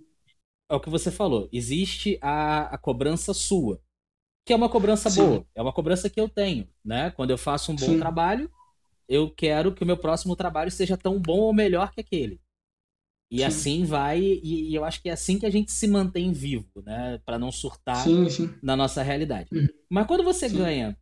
é 0.70 0.76
o 0.76 0.80
que 0.80 0.90
você 0.90 1.12
falou. 1.12 1.50
Existe 1.52 2.18
a, 2.22 2.74
a 2.74 2.78
cobrança 2.78 3.34
sua, 3.34 3.82
que 4.46 4.54
é 4.54 4.56
uma 4.56 4.70
cobrança 4.70 5.10
Sim. 5.10 5.22
boa. 5.22 5.46
É 5.54 5.62
uma 5.62 5.74
cobrança 5.74 6.10
que 6.10 6.20
eu 6.20 6.30
tenho, 6.30 6.68
né? 6.84 7.12
Quando 7.12 7.32
eu 7.32 7.38
faço 7.38 7.72
um 7.72 7.76
bom 7.76 7.86
Sim. 7.86 8.00
trabalho, 8.00 8.50
eu 9.08 9.30
quero 9.30 9.74
que 9.74 9.84
o 9.84 9.86
meu 9.86 9.98
próximo 9.98 10.36
trabalho 10.36 10.72
seja 10.72 10.98
tão 10.98 11.20
bom 11.20 11.40
ou 11.40 11.54
melhor 11.54 11.92
que 11.92 12.02
aquele. 12.02 12.40
E 13.32 13.38
sim. 13.38 13.44
assim 13.44 13.86
vai, 13.86 14.22
e, 14.22 14.70
e, 14.70 14.76
eu 14.76 14.86
acho 14.86 15.02
que 15.02 15.10
é 15.10 15.12
assim 15.12 15.40
que 15.40 15.46
a 15.46 15.50
gente 15.50 15.72
se 15.72 15.88
mantém 15.88 16.32
vivo, 16.32 16.82
né? 16.84 17.20
Para 17.26 17.40
não 17.40 17.52
surtar 17.52 18.04
sim, 18.04 18.30
sim. 18.30 18.54
na 18.62 18.76
nossa 18.76 19.02
realidade. 19.02 19.50
Uhum. 19.52 19.68
Mas 19.90 20.06
quando 20.06 20.24
você 20.24 20.48
ganha, 20.48 20.98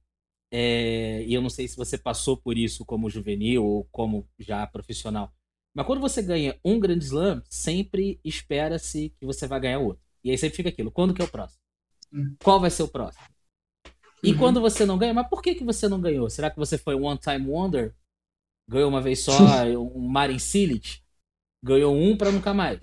é, 0.51 1.23
e 1.25 1.33
eu 1.33 1.41
não 1.41 1.49
sei 1.49 1.67
se 1.67 1.75
você 1.75 1.97
passou 1.97 2.37
por 2.37 2.57
isso 2.57 2.85
como 2.85 3.09
juvenil 3.09 3.65
ou 3.65 3.83
como 3.91 4.27
já 4.39 4.65
profissional, 4.65 5.33
mas 5.75 5.85
quando 5.85 5.99
você 5.99 6.21
ganha 6.21 6.57
um 6.63 6.79
grande 6.79 7.03
slam, 7.03 7.41
sempre 7.49 8.19
espera-se 8.23 9.13
que 9.19 9.25
você 9.25 9.47
vai 9.47 9.59
ganhar 9.59 9.79
outro. 9.79 10.03
E 10.23 10.29
aí 10.31 10.37
sempre 10.37 10.55
fica 10.55 10.69
aquilo, 10.69 10.91
quando 10.91 11.13
que 11.13 11.21
é 11.21 11.25
o 11.25 11.31
próximo? 11.31 11.59
Hum. 12.13 12.35
Qual 12.41 12.59
vai 12.59 12.69
ser 12.69 12.83
o 12.83 12.87
próximo? 12.87 13.25
E 14.23 14.31
uhum. 14.31 14.38
quando 14.38 14.62
você 14.62 14.86
não 14.86 14.97
ganha, 14.97 15.13
mas 15.13 15.27
por 15.27 15.41
que, 15.41 15.53
que 15.53 15.65
você 15.65 15.89
não 15.89 15.99
ganhou? 15.99 16.29
Será 16.29 16.49
que 16.49 16.57
você 16.57 16.77
foi 16.77 16.95
um 16.95 17.05
one-time 17.05 17.45
wonder? 17.45 17.93
Ganhou 18.67 18.89
uma 18.89 19.01
vez 19.01 19.19
só, 19.19 19.38
um 19.77 20.07
Marin 20.07 20.39
Cilic? 20.39 21.01
Ganhou 21.62 21.93
um 21.93 22.15
para 22.15 22.31
nunca 22.31 22.53
mais? 22.53 22.79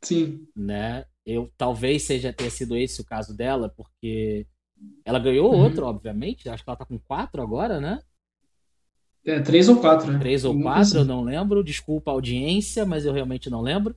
Sim. 0.00 0.46
Né? 0.54 1.04
Eu 1.26 1.52
talvez 1.56 2.04
seja 2.04 2.32
ter 2.32 2.50
sido 2.50 2.76
esse 2.76 3.00
o 3.00 3.04
caso 3.04 3.36
dela, 3.36 3.68
porque 3.68 4.46
ela 5.04 5.18
ganhou 5.18 5.52
uhum. 5.52 5.64
outro, 5.64 5.86
obviamente. 5.86 6.48
Acho 6.48 6.62
que 6.62 6.70
ela 6.70 6.76
tá 6.76 6.84
com 6.84 6.98
quatro 6.98 7.42
agora, 7.42 7.80
né? 7.80 8.00
É, 9.24 9.40
três 9.40 9.68
ou 9.68 9.80
quatro, 9.80 10.10
né? 10.10 10.18
Três 10.18 10.44
ou 10.44 10.60
quatro, 10.60 10.82
assim. 10.82 10.98
eu 10.98 11.04
não 11.04 11.22
lembro. 11.22 11.64
Desculpa 11.64 12.10
a 12.10 12.14
audiência, 12.14 12.84
mas 12.84 13.04
eu 13.04 13.12
realmente 13.12 13.50
não 13.50 13.60
lembro. 13.60 13.94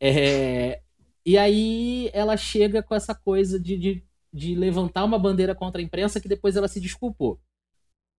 É... 0.00 0.80
E 1.24 1.36
aí 1.36 2.10
ela 2.12 2.36
chega 2.36 2.82
com 2.82 2.94
essa 2.94 3.14
coisa 3.14 3.60
de, 3.60 3.76
de 3.76 4.07
de 4.32 4.54
levantar 4.54 5.04
uma 5.04 5.18
bandeira 5.18 5.54
contra 5.54 5.80
a 5.80 5.84
imprensa 5.84 6.20
que 6.20 6.28
depois 6.28 6.56
ela 6.56 6.68
se 6.68 6.80
desculpou. 6.80 7.40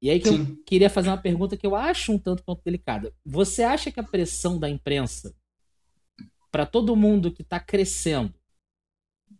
E 0.01 0.09
aí 0.09 0.19
que 0.19 0.29
Sim. 0.29 0.39
eu 0.39 0.63
queria 0.65 0.89
fazer 0.89 1.09
uma 1.09 1.17
pergunta 1.17 1.57
que 1.57 1.67
eu 1.67 1.75
acho 1.75 2.13
um 2.13 2.17
tanto 2.17 2.43
quanto 2.43 2.63
delicada. 2.63 3.13
Você 3.25 3.63
acha 3.63 3.91
que 3.91 3.99
a 3.99 4.03
pressão 4.03 4.57
da 4.57 4.69
imprensa 4.69 5.35
para 6.51 6.65
todo 6.65 6.95
mundo 6.95 7.31
que 7.31 7.41
está 7.41 7.59
crescendo 7.59 8.33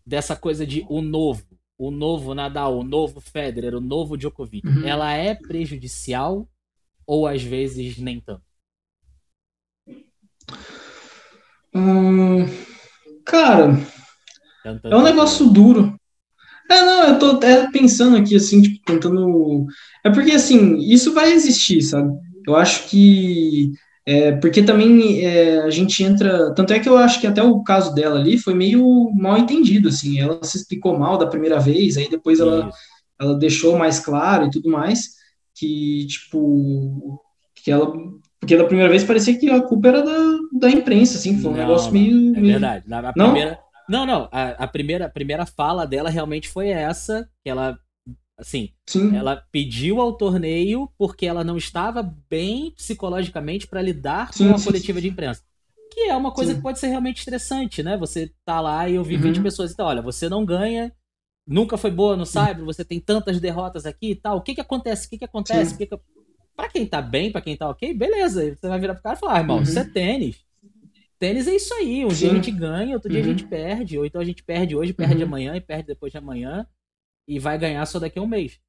dessa 0.05 0.35
coisa 0.35 0.65
de 0.65 0.85
o 0.89 1.01
novo, 1.01 1.45
o 1.77 1.89
novo 1.89 2.35
Nadal, 2.35 2.77
o 2.77 2.83
novo 2.83 3.19
Federer, 3.19 3.73
o 3.73 3.81
novo 3.81 4.17
Djokovic, 4.17 4.67
uhum. 4.67 4.85
ela 4.85 5.13
é 5.13 5.33
prejudicial 5.33 6.47
ou 7.05 7.25
às 7.25 7.41
vezes 7.41 7.97
nem 7.97 8.19
tanto? 8.19 8.43
Hum, 11.73 12.45
cara, 13.25 13.73
é 14.83 14.95
um 14.95 15.03
negócio 15.03 15.49
duro. 15.49 15.98
É, 16.69 16.81
não, 16.81 17.03
eu 17.07 17.19
tô 17.19 17.31
até 17.31 17.69
pensando 17.71 18.15
aqui, 18.15 18.35
assim, 18.35 18.61
tipo, 18.61 18.79
tentando. 18.85 19.65
É 20.05 20.09
porque, 20.11 20.31
assim, 20.31 20.77
isso 20.77 21.13
vai 21.13 21.31
existir, 21.31 21.81
sabe? 21.81 22.13
Eu 22.47 22.55
acho 22.55 22.87
que. 22.87 23.71
É, 24.05 24.31
porque 24.33 24.61
também 24.61 25.25
é, 25.25 25.61
a 25.61 25.69
gente 25.71 26.03
entra. 26.03 26.53
Tanto 26.53 26.71
é 26.71 26.79
que 26.79 26.87
eu 26.87 26.97
acho 26.97 27.19
que 27.19 27.27
até 27.27 27.41
o 27.41 27.63
caso 27.63 27.93
dela 27.93 28.19
ali 28.19 28.37
foi 28.37 28.53
meio 28.53 29.11
mal 29.15 29.37
entendido, 29.37 29.89
assim. 29.89 30.19
Ela 30.19 30.39
se 30.43 30.57
explicou 30.57 30.97
mal 30.97 31.17
da 31.17 31.27
primeira 31.27 31.59
vez, 31.59 31.97
aí 31.97 32.07
depois 32.07 32.39
ela, 32.39 32.69
ela 33.19 33.37
deixou 33.37 33.77
mais 33.77 33.99
claro 33.99 34.45
e 34.45 34.51
tudo 34.51 34.69
mais. 34.69 35.15
Que, 35.55 36.05
tipo. 36.07 37.19
Que 37.55 37.71
ela. 37.71 37.91
Porque 38.39 38.55
da 38.55 38.63
primeira 38.63 38.89
vez 38.89 39.03
parecia 39.03 39.37
que 39.37 39.49
a 39.49 39.61
culpa 39.61 39.89
era 39.89 40.01
da, 40.01 40.37
da 40.53 40.69
imprensa, 40.69 41.17
assim, 41.17 41.41
foi 41.41 41.51
um 41.51 41.53
não, 41.53 41.61
negócio 41.61 41.91
meio. 41.91 42.37
É 42.37 42.39
verdade. 42.39 42.85
Na, 42.87 43.01
na 43.01 43.13
não? 43.15 43.31
primeira 43.31 43.59
não, 43.89 44.05
não. 44.05 44.29
A, 44.31 44.49
a, 44.51 44.67
primeira, 44.67 45.07
a 45.07 45.09
primeira 45.09 45.45
fala 45.45 45.85
dela 45.85 46.09
realmente 46.09 46.47
foi 46.47 46.69
essa, 46.69 47.27
que 47.43 47.49
ela, 47.49 47.77
assim, 48.37 48.69
Sim. 48.87 49.15
ela 49.15 49.43
pediu 49.51 49.99
ao 49.99 50.13
torneio 50.13 50.89
porque 50.97 51.25
ela 51.25 51.43
não 51.43 51.57
estava 51.57 52.03
bem 52.29 52.71
psicologicamente 52.71 53.67
para 53.67 53.81
lidar 53.81 54.31
sim, 54.31 54.47
com 54.47 54.55
a 54.55 54.57
sim, 54.59 54.65
coletiva 54.65 54.99
sim. 54.99 55.07
de 55.07 55.11
imprensa. 55.11 55.41
Que 55.91 56.01
é 56.01 56.15
uma 56.15 56.31
coisa 56.31 56.53
que 56.53 56.61
pode 56.61 56.77
ser 56.77 56.87
realmente 56.87 57.17
estressante, 57.17 57.81
né? 57.81 57.97
Você 57.97 58.31
tá 58.45 58.61
lá 58.61 58.87
e 58.87 58.97
ouvir 58.99 59.15
uhum. 59.15 59.33
20 59.33 59.41
pessoas, 59.41 59.71
então, 59.71 59.87
olha, 59.87 60.03
você 60.03 60.29
não 60.29 60.45
ganha, 60.45 60.93
nunca 61.47 61.75
foi 61.75 61.89
boa 61.89 62.15
no 62.15 62.27
Cyber, 62.27 62.63
você 62.63 62.85
tem 62.85 62.99
tantas 62.99 63.39
derrotas 63.39 63.87
aqui 63.87 64.11
e 64.11 64.15
tal. 64.15 64.37
O 64.37 64.41
que 64.41 64.53
que 64.53 64.61
acontece? 64.61 65.07
O 65.07 65.09
que 65.09 65.17
que 65.17 65.25
acontece? 65.25 65.75
Que 65.75 65.87
que... 65.87 65.99
Pra 66.55 66.69
quem 66.69 66.85
tá 66.85 67.01
bem, 67.01 67.31
pra 67.31 67.41
quem 67.41 67.57
tá 67.57 67.67
ok, 67.67 67.91
beleza. 67.93 68.55
Você 68.55 68.67
vai 68.67 68.79
virar 68.79 68.93
pro 68.93 69.01
cara 69.01 69.15
e 69.15 69.19
falar, 69.19 69.35
ah, 69.35 69.39
irmão, 69.39 69.57
uhum. 69.57 69.63
isso 69.63 69.79
é 69.79 69.83
tênis 69.83 70.48
Tênis 71.19 71.47
é 71.47 71.55
isso 71.55 71.73
aí. 71.73 72.05
Um 72.05 72.09
Sim. 72.09 72.15
dia 72.15 72.31
a 72.31 72.35
gente 72.35 72.51
ganha, 72.51 72.95
outro 72.95 73.11
dia 73.11 73.19
a 73.19 73.23
gente 73.23 73.43
uhum. 73.43 73.49
perde. 73.49 73.97
Ou 73.97 74.05
então 74.05 74.21
a 74.21 74.25
gente 74.25 74.43
perde 74.43 74.75
hoje, 74.75 74.93
perde 74.93 75.17
uhum. 75.17 75.27
amanhã 75.27 75.55
e 75.55 75.61
perde 75.61 75.87
depois 75.87 76.11
de 76.11 76.17
amanhã. 76.17 76.65
E 77.27 77.37
vai 77.37 77.57
ganhar 77.57 77.85
só 77.85 77.99
daqui 77.99 78.17
a 78.17 78.21
um 78.21 78.27
mês. 78.27 78.59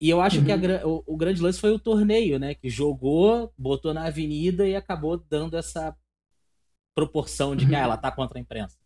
E 0.00 0.08
eu 0.08 0.20
acho 0.20 0.38
uhum. 0.38 0.44
que 0.44 0.52
a, 0.52 0.56
uhum. 0.56 1.02
o, 1.06 1.14
o, 1.14 1.16
grande 1.16 1.42
lance 1.42 1.60
foi 1.60 1.70
o 1.70 1.78
torneio, 1.78 2.38
né? 2.38 2.54
Que 2.54 2.70
jogou, 2.70 3.52
botou 3.58 3.92
na 3.92 4.06
avenida 4.06 4.66
e 4.66 4.74
acabou 4.74 5.16
dando 5.16 5.56
essa 5.56 5.94
proporção 6.94 7.56
de 7.56 7.66
que 7.66 7.74
ah, 7.74 7.78
uhum. 7.78 7.84
ela 7.84 7.96
tá 7.96 8.10
contra 8.10 8.38
a 8.38 8.40
imprensa. 8.40 8.76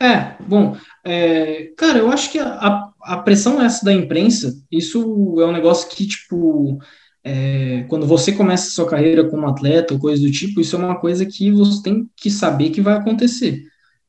É, 0.00 0.42
bom, 0.42 0.74
é, 1.04 1.66
cara, 1.76 1.98
eu 1.98 2.10
acho 2.10 2.32
que 2.32 2.38
a, 2.38 2.92
a 3.02 3.18
pressão 3.18 3.60
essa 3.60 3.84
da 3.84 3.92
imprensa, 3.92 4.52
isso 4.70 5.00
é 5.40 5.46
um 5.46 5.52
negócio 5.52 5.88
que, 5.90 6.06
tipo, 6.06 6.78
é, 7.22 7.84
quando 7.88 8.06
você 8.06 8.32
começa 8.32 8.68
a 8.68 8.70
sua 8.70 8.88
carreira 8.88 9.28
como 9.28 9.46
atleta 9.46 9.94
ou 9.94 10.00
coisa 10.00 10.22
do 10.22 10.30
tipo, 10.30 10.60
isso 10.60 10.76
é 10.76 10.78
uma 10.78 10.98
coisa 10.98 11.26
que 11.26 11.50
você 11.50 11.82
tem 11.82 12.08
que 12.16 12.30
saber 12.30 12.70
que 12.70 12.80
vai 12.80 12.94
acontecer. 12.94 13.62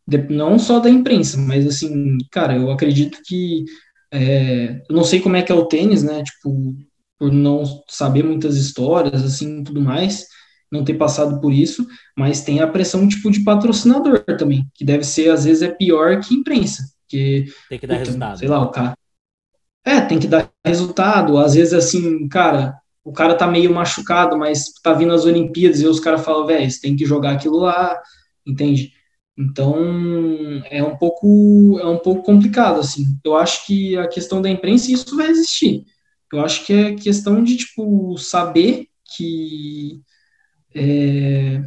De, 0.08 0.18
não 0.30 0.58
só 0.58 0.80
da 0.80 0.90
imprensa, 0.90 1.38
mas 1.38 1.68
assim, 1.68 2.18
cara, 2.32 2.56
eu 2.56 2.72
acredito 2.72 3.20
que. 3.26 3.66
É, 4.14 4.82
eu 4.90 4.96
não 4.96 5.04
sei 5.04 5.22
como 5.22 5.38
é 5.38 5.42
que 5.42 5.52
é 5.52 5.56
o 5.56 5.66
tênis, 5.66 6.04
né? 6.04 6.24
Tipo, 6.24 6.76
por 7.18 7.32
não 7.32 7.64
saber 7.88 8.24
muitas 8.24 8.58
histórias, 8.58 9.24
assim, 9.24 9.64
tudo 9.64 9.80
mais, 9.80 10.26
não 10.72 10.84
ter 10.84 10.96
passado 10.96 11.40
por 11.40 11.54
isso, 11.54 11.86
mas 12.18 12.42
tem 12.42 12.62
a 12.62 12.68
pressão, 12.68 13.08
tipo, 13.08 13.30
de 13.30 13.44
patrocinador 13.44 14.24
também, 14.38 14.66
que 14.74 14.84
deve 14.84 15.04
ser, 15.04 15.30
às 15.30 15.46
vezes, 15.46 15.62
é 15.62 15.70
pior 15.70 16.20
que 16.20 16.34
imprensa. 16.34 16.84
Que, 17.08 17.46
tem 17.70 17.78
que 17.78 17.86
dar 17.86 17.96
puta, 17.96 18.06
resultado. 18.06 18.40
Sei 18.40 18.48
lá, 18.48 18.62
o 18.62 18.72
cara. 18.72 18.94
É, 19.86 20.02
tem 20.02 20.18
que 20.20 20.28
dar 20.28 20.50
resultado. 20.66 21.38
Às 21.38 21.54
vezes, 21.54 21.74
assim, 21.74 22.28
cara, 22.28 22.81
o 23.04 23.12
cara 23.12 23.36
tá 23.36 23.48
meio 23.48 23.74
machucado, 23.74 24.38
mas 24.38 24.66
tá 24.84 24.94
vindo 24.94 25.14
as 25.14 25.26
Olimpíadas 25.26 25.82
e 25.82 25.88
os 25.88 26.00
caras 26.00 26.24
falam, 26.24 26.46
velho, 26.46 26.70
você 26.70 26.80
tem 26.80 26.96
que 26.96 27.06
jogar 27.06 27.34
aquilo 27.34 27.58
lá, 27.58 28.00
entende? 28.46 28.94
Então 29.38 29.76
é 30.70 30.84
um 30.84 30.96
pouco 30.98 31.80
é 31.80 31.88
um 31.88 31.98
pouco 31.98 32.24
complicado 32.24 32.80
assim. 32.80 33.06
Eu 33.24 33.36
acho 33.36 33.66
que 33.66 33.98
a 33.98 34.08
questão 34.08 34.42
da 34.42 34.50
imprensa 34.50 34.92
isso 34.92 35.16
vai 35.16 35.30
existir. 35.30 35.86
Eu 36.32 36.42
acho 36.42 36.66
que 36.66 36.74
é 36.74 36.96
questão 36.96 37.44
de 37.44 37.58
tipo 37.58 38.18
saber 38.18 38.88
que 39.16 40.02
é, 40.76 41.62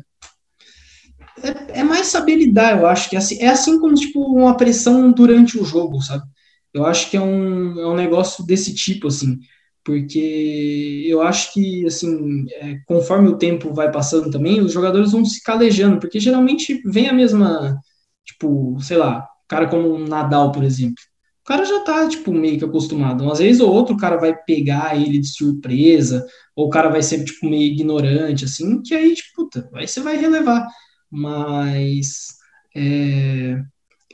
é, 1.42 1.81
é 1.81 1.85
mais 1.85 2.07
saber 2.09 2.37
lidar. 2.37 2.79
Eu 2.79 2.87
acho 2.87 3.11
que 3.11 3.16
é 3.16 3.18
assim, 3.18 3.42
é 3.42 3.49
assim 3.49 3.81
como 3.81 3.94
tipo 3.94 4.20
uma 4.20 4.57
pressão 4.57 5.11
durante 5.11 5.59
o 5.59 5.64
jogo, 5.64 6.01
sabe? 6.03 6.25
Eu 6.73 6.87
acho 6.87 7.11
que 7.11 7.16
é 7.16 7.20
um, 7.20 7.79
é 7.81 7.87
um 7.87 7.94
negócio 7.94 8.44
desse 8.47 8.75
tipo 8.75 9.09
assim 9.09 9.38
porque 9.85 11.05
eu 11.07 11.20
acho 11.23 11.53
que, 11.53 11.87
assim, 11.87 12.44
é, 12.53 12.77
conforme 12.87 13.29
o 13.29 13.38
tempo 13.38 13.73
vai 13.75 13.90
passando 13.92 14.31
também, 14.31 14.61
os 14.61 14.73
jogadores 14.73 15.12
vão 15.12 15.25
se 15.25 15.42
calejando, 15.42 15.99
porque 16.01 16.18
geralmente 16.20 16.81
vem 16.87 17.09
a 17.09 17.12
mesma, 17.12 17.77
tipo, 18.25 18.79
sei 18.81 18.97
lá, 18.97 19.27
cara 19.49 19.68
como 19.68 19.88
o 19.90 19.99
Nadal, 20.09 20.53
por 20.53 20.64
exemplo. 20.64 21.03
O 21.42 21.47
cara 21.47 21.64
já 21.64 21.81
tá, 21.85 22.09
tipo, 22.09 22.33
meio 22.33 22.59
que 22.59 22.64
acostumado. 22.64 23.31
Às 23.31 23.38
vezes 23.38 23.61
ou 23.61 23.70
outro 23.70 23.97
cara 23.99 24.16
vai 24.16 24.35
pegar 24.35 24.97
ele 24.97 25.18
de 25.18 25.29
surpresa, 25.29 26.27
ou 26.57 26.66
o 26.66 26.70
cara 26.70 26.88
vai 26.88 27.03
ser, 27.03 27.23
tipo, 27.25 27.47
meio 27.49 27.73
ignorante, 27.73 28.44
assim, 28.47 28.81
que 28.83 28.94
aí, 28.94 29.14
tipo, 29.14 29.29
puta, 29.44 29.68
aí 29.75 29.87
você 29.87 30.01
vai 30.01 30.16
relevar. 30.16 30.66
Mas, 31.11 32.29
é, 32.75 33.59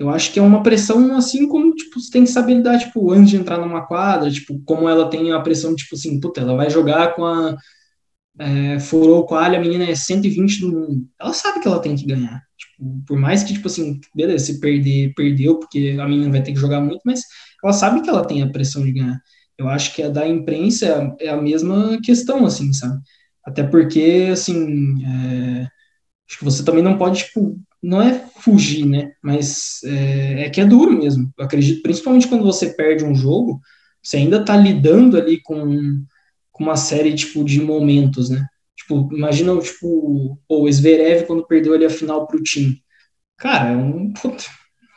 eu 0.00 0.08
acho 0.08 0.32
que 0.32 0.38
é 0.38 0.42
uma 0.42 0.62
pressão 0.62 1.14
assim 1.16 1.46
como, 1.46 1.74
tipo, 1.74 2.00
você 2.00 2.10
tem 2.10 2.24
que 2.24 2.30
saber 2.30 2.54
lidar, 2.54 2.78
tipo, 2.78 3.12
antes 3.12 3.30
de 3.30 3.36
entrar 3.36 3.58
numa 3.58 3.86
quadra, 3.86 4.30
tipo, 4.30 4.58
como 4.64 4.88
ela 4.88 5.10
tem 5.10 5.30
a 5.30 5.40
pressão, 5.40 5.76
tipo 5.76 5.94
assim, 5.94 6.18
puta, 6.18 6.40
ela 6.40 6.56
vai 6.56 6.70
jogar 6.70 7.14
com 7.14 7.24
a 7.26 7.54
é, 8.38 8.78
furou 8.80 9.26
com 9.26 9.34
a 9.34 9.44
alha, 9.44 9.58
a 9.58 9.60
menina 9.60 9.84
é 9.84 9.94
120 9.94 10.60
do 10.60 10.72
mundo. 10.72 11.06
Ela 11.20 11.34
sabe 11.34 11.60
que 11.60 11.68
ela 11.68 11.80
tem 11.82 11.94
que 11.94 12.06
ganhar. 12.06 12.40
Tipo, 12.56 13.02
por 13.06 13.18
mais 13.18 13.42
que, 13.42 13.52
tipo 13.52 13.68
assim, 13.68 14.00
beleza, 14.14 14.46
se 14.46 14.60
perder, 14.60 15.12
perdeu, 15.14 15.58
porque 15.58 15.98
a 16.00 16.08
menina 16.08 16.30
vai 16.30 16.42
ter 16.42 16.52
que 16.52 16.58
jogar 16.58 16.80
muito, 16.80 17.02
mas 17.04 17.20
ela 17.62 17.72
sabe 17.74 18.00
que 18.00 18.08
ela 18.08 18.24
tem 18.24 18.42
a 18.42 18.50
pressão 18.50 18.82
de 18.82 18.92
ganhar. 18.92 19.20
Eu 19.58 19.68
acho 19.68 19.94
que 19.94 20.02
a 20.02 20.08
da 20.08 20.26
imprensa 20.26 21.14
é 21.20 21.28
a, 21.28 21.36
mesma 21.36 22.00
questão, 22.02 22.46
assim, 22.46 22.72
sabe? 22.72 22.98
Até 23.44 23.62
porque, 23.62 24.30
assim, 24.32 25.04
é, 25.04 25.68
acho 26.28 26.38
que 26.38 26.44
você 26.44 26.64
também 26.64 26.82
não 26.82 26.96
pode, 26.96 27.24
tipo, 27.24 27.60
não 27.82 28.00
é 28.02 28.18
fugir, 28.40 28.86
né? 28.86 29.12
Mas 29.22 29.80
é, 29.84 30.44
é, 30.44 30.50
que 30.50 30.60
é 30.60 30.66
duro 30.66 30.92
mesmo. 30.92 31.32
Eu 31.38 31.44
acredito, 31.44 31.82
principalmente 31.82 32.28
quando 32.28 32.44
você 32.44 32.70
perde 32.70 33.04
um 33.04 33.14
jogo, 33.14 33.60
você 34.02 34.18
ainda 34.18 34.44
tá 34.44 34.56
lidando 34.56 35.16
ali 35.16 35.40
com, 35.42 36.04
com 36.52 36.64
uma 36.64 36.76
série 36.76 37.14
tipo 37.14 37.44
de 37.44 37.60
momentos, 37.60 38.30
né? 38.30 38.46
Tipo, 38.76 39.08
imagina 39.14 39.56
tipo, 39.58 40.38
o 40.48 40.72
Zverev 40.72 41.26
quando 41.26 41.46
perdeu 41.46 41.74
ali 41.74 41.84
a 41.84 41.90
final 41.90 42.26
pro 42.26 42.42
time. 42.42 42.82
Cara, 43.36 43.70
é 43.70 43.76
um 43.76 44.12
puta, 44.12 44.44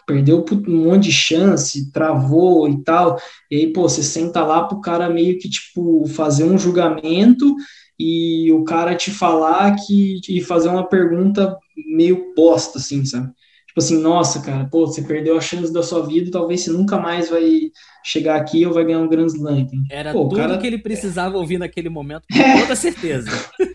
perdeu 0.06 0.46
um 0.68 0.84
monte 0.86 1.06
de 1.06 1.12
chance, 1.12 1.92
travou 1.92 2.68
e 2.70 2.84
tal. 2.84 3.18
E 3.50 3.58
aí, 3.58 3.74
pô, 3.74 3.84
você 3.84 4.04
senta 4.04 4.44
lá 4.44 4.64
pro 4.68 4.82
cara 4.82 5.10
meio 5.10 5.38
que 5.40 5.50
tipo 5.50 6.08
fazer 6.08 6.44
um 6.44 6.58
julgamento 6.58 7.56
e 8.00 8.52
o 8.52 8.64
cara 8.64 8.96
te 8.96 9.12
falar 9.12 9.76
que 9.76 10.20
e 10.28 10.42
fazer 10.42 10.70
uma 10.70 10.88
pergunta 10.88 11.58
meio 11.96 12.34
bosta, 12.36 12.78
assim, 12.78 13.06
sabe? 13.06 13.32
Tipo 13.68 13.80
assim, 13.80 13.98
nossa, 14.00 14.40
cara, 14.40 14.66
pô, 14.66 14.86
você 14.86 15.02
perdeu 15.02 15.36
a 15.36 15.42
chance 15.42 15.74
da 15.74 15.82
sua 15.82 16.06
vida, 16.06 16.30
talvez 16.30 16.62
você 16.62 16.70
nunca 16.70 17.00
mais 17.00 17.30
vai 17.30 17.72
chegar 18.04 18.36
aqui 18.36 18.64
ou 18.68 18.74
vai 18.74 18.86
ganhar 18.86 19.00
um 19.00 19.10
Grand 19.10 19.26
Slam. 19.26 19.68
Era 19.90 20.14
pô, 20.14 20.28
tudo 20.28 20.36
cara... 20.36 20.60
que 20.60 20.68
ele 20.68 20.78
precisava 20.78 21.38
ouvir 21.38 21.58
naquele 21.58 21.90
momento, 21.90 22.24
com 22.32 22.38
é. 22.38 22.62
toda 22.62 22.76
certeza. 22.76 23.30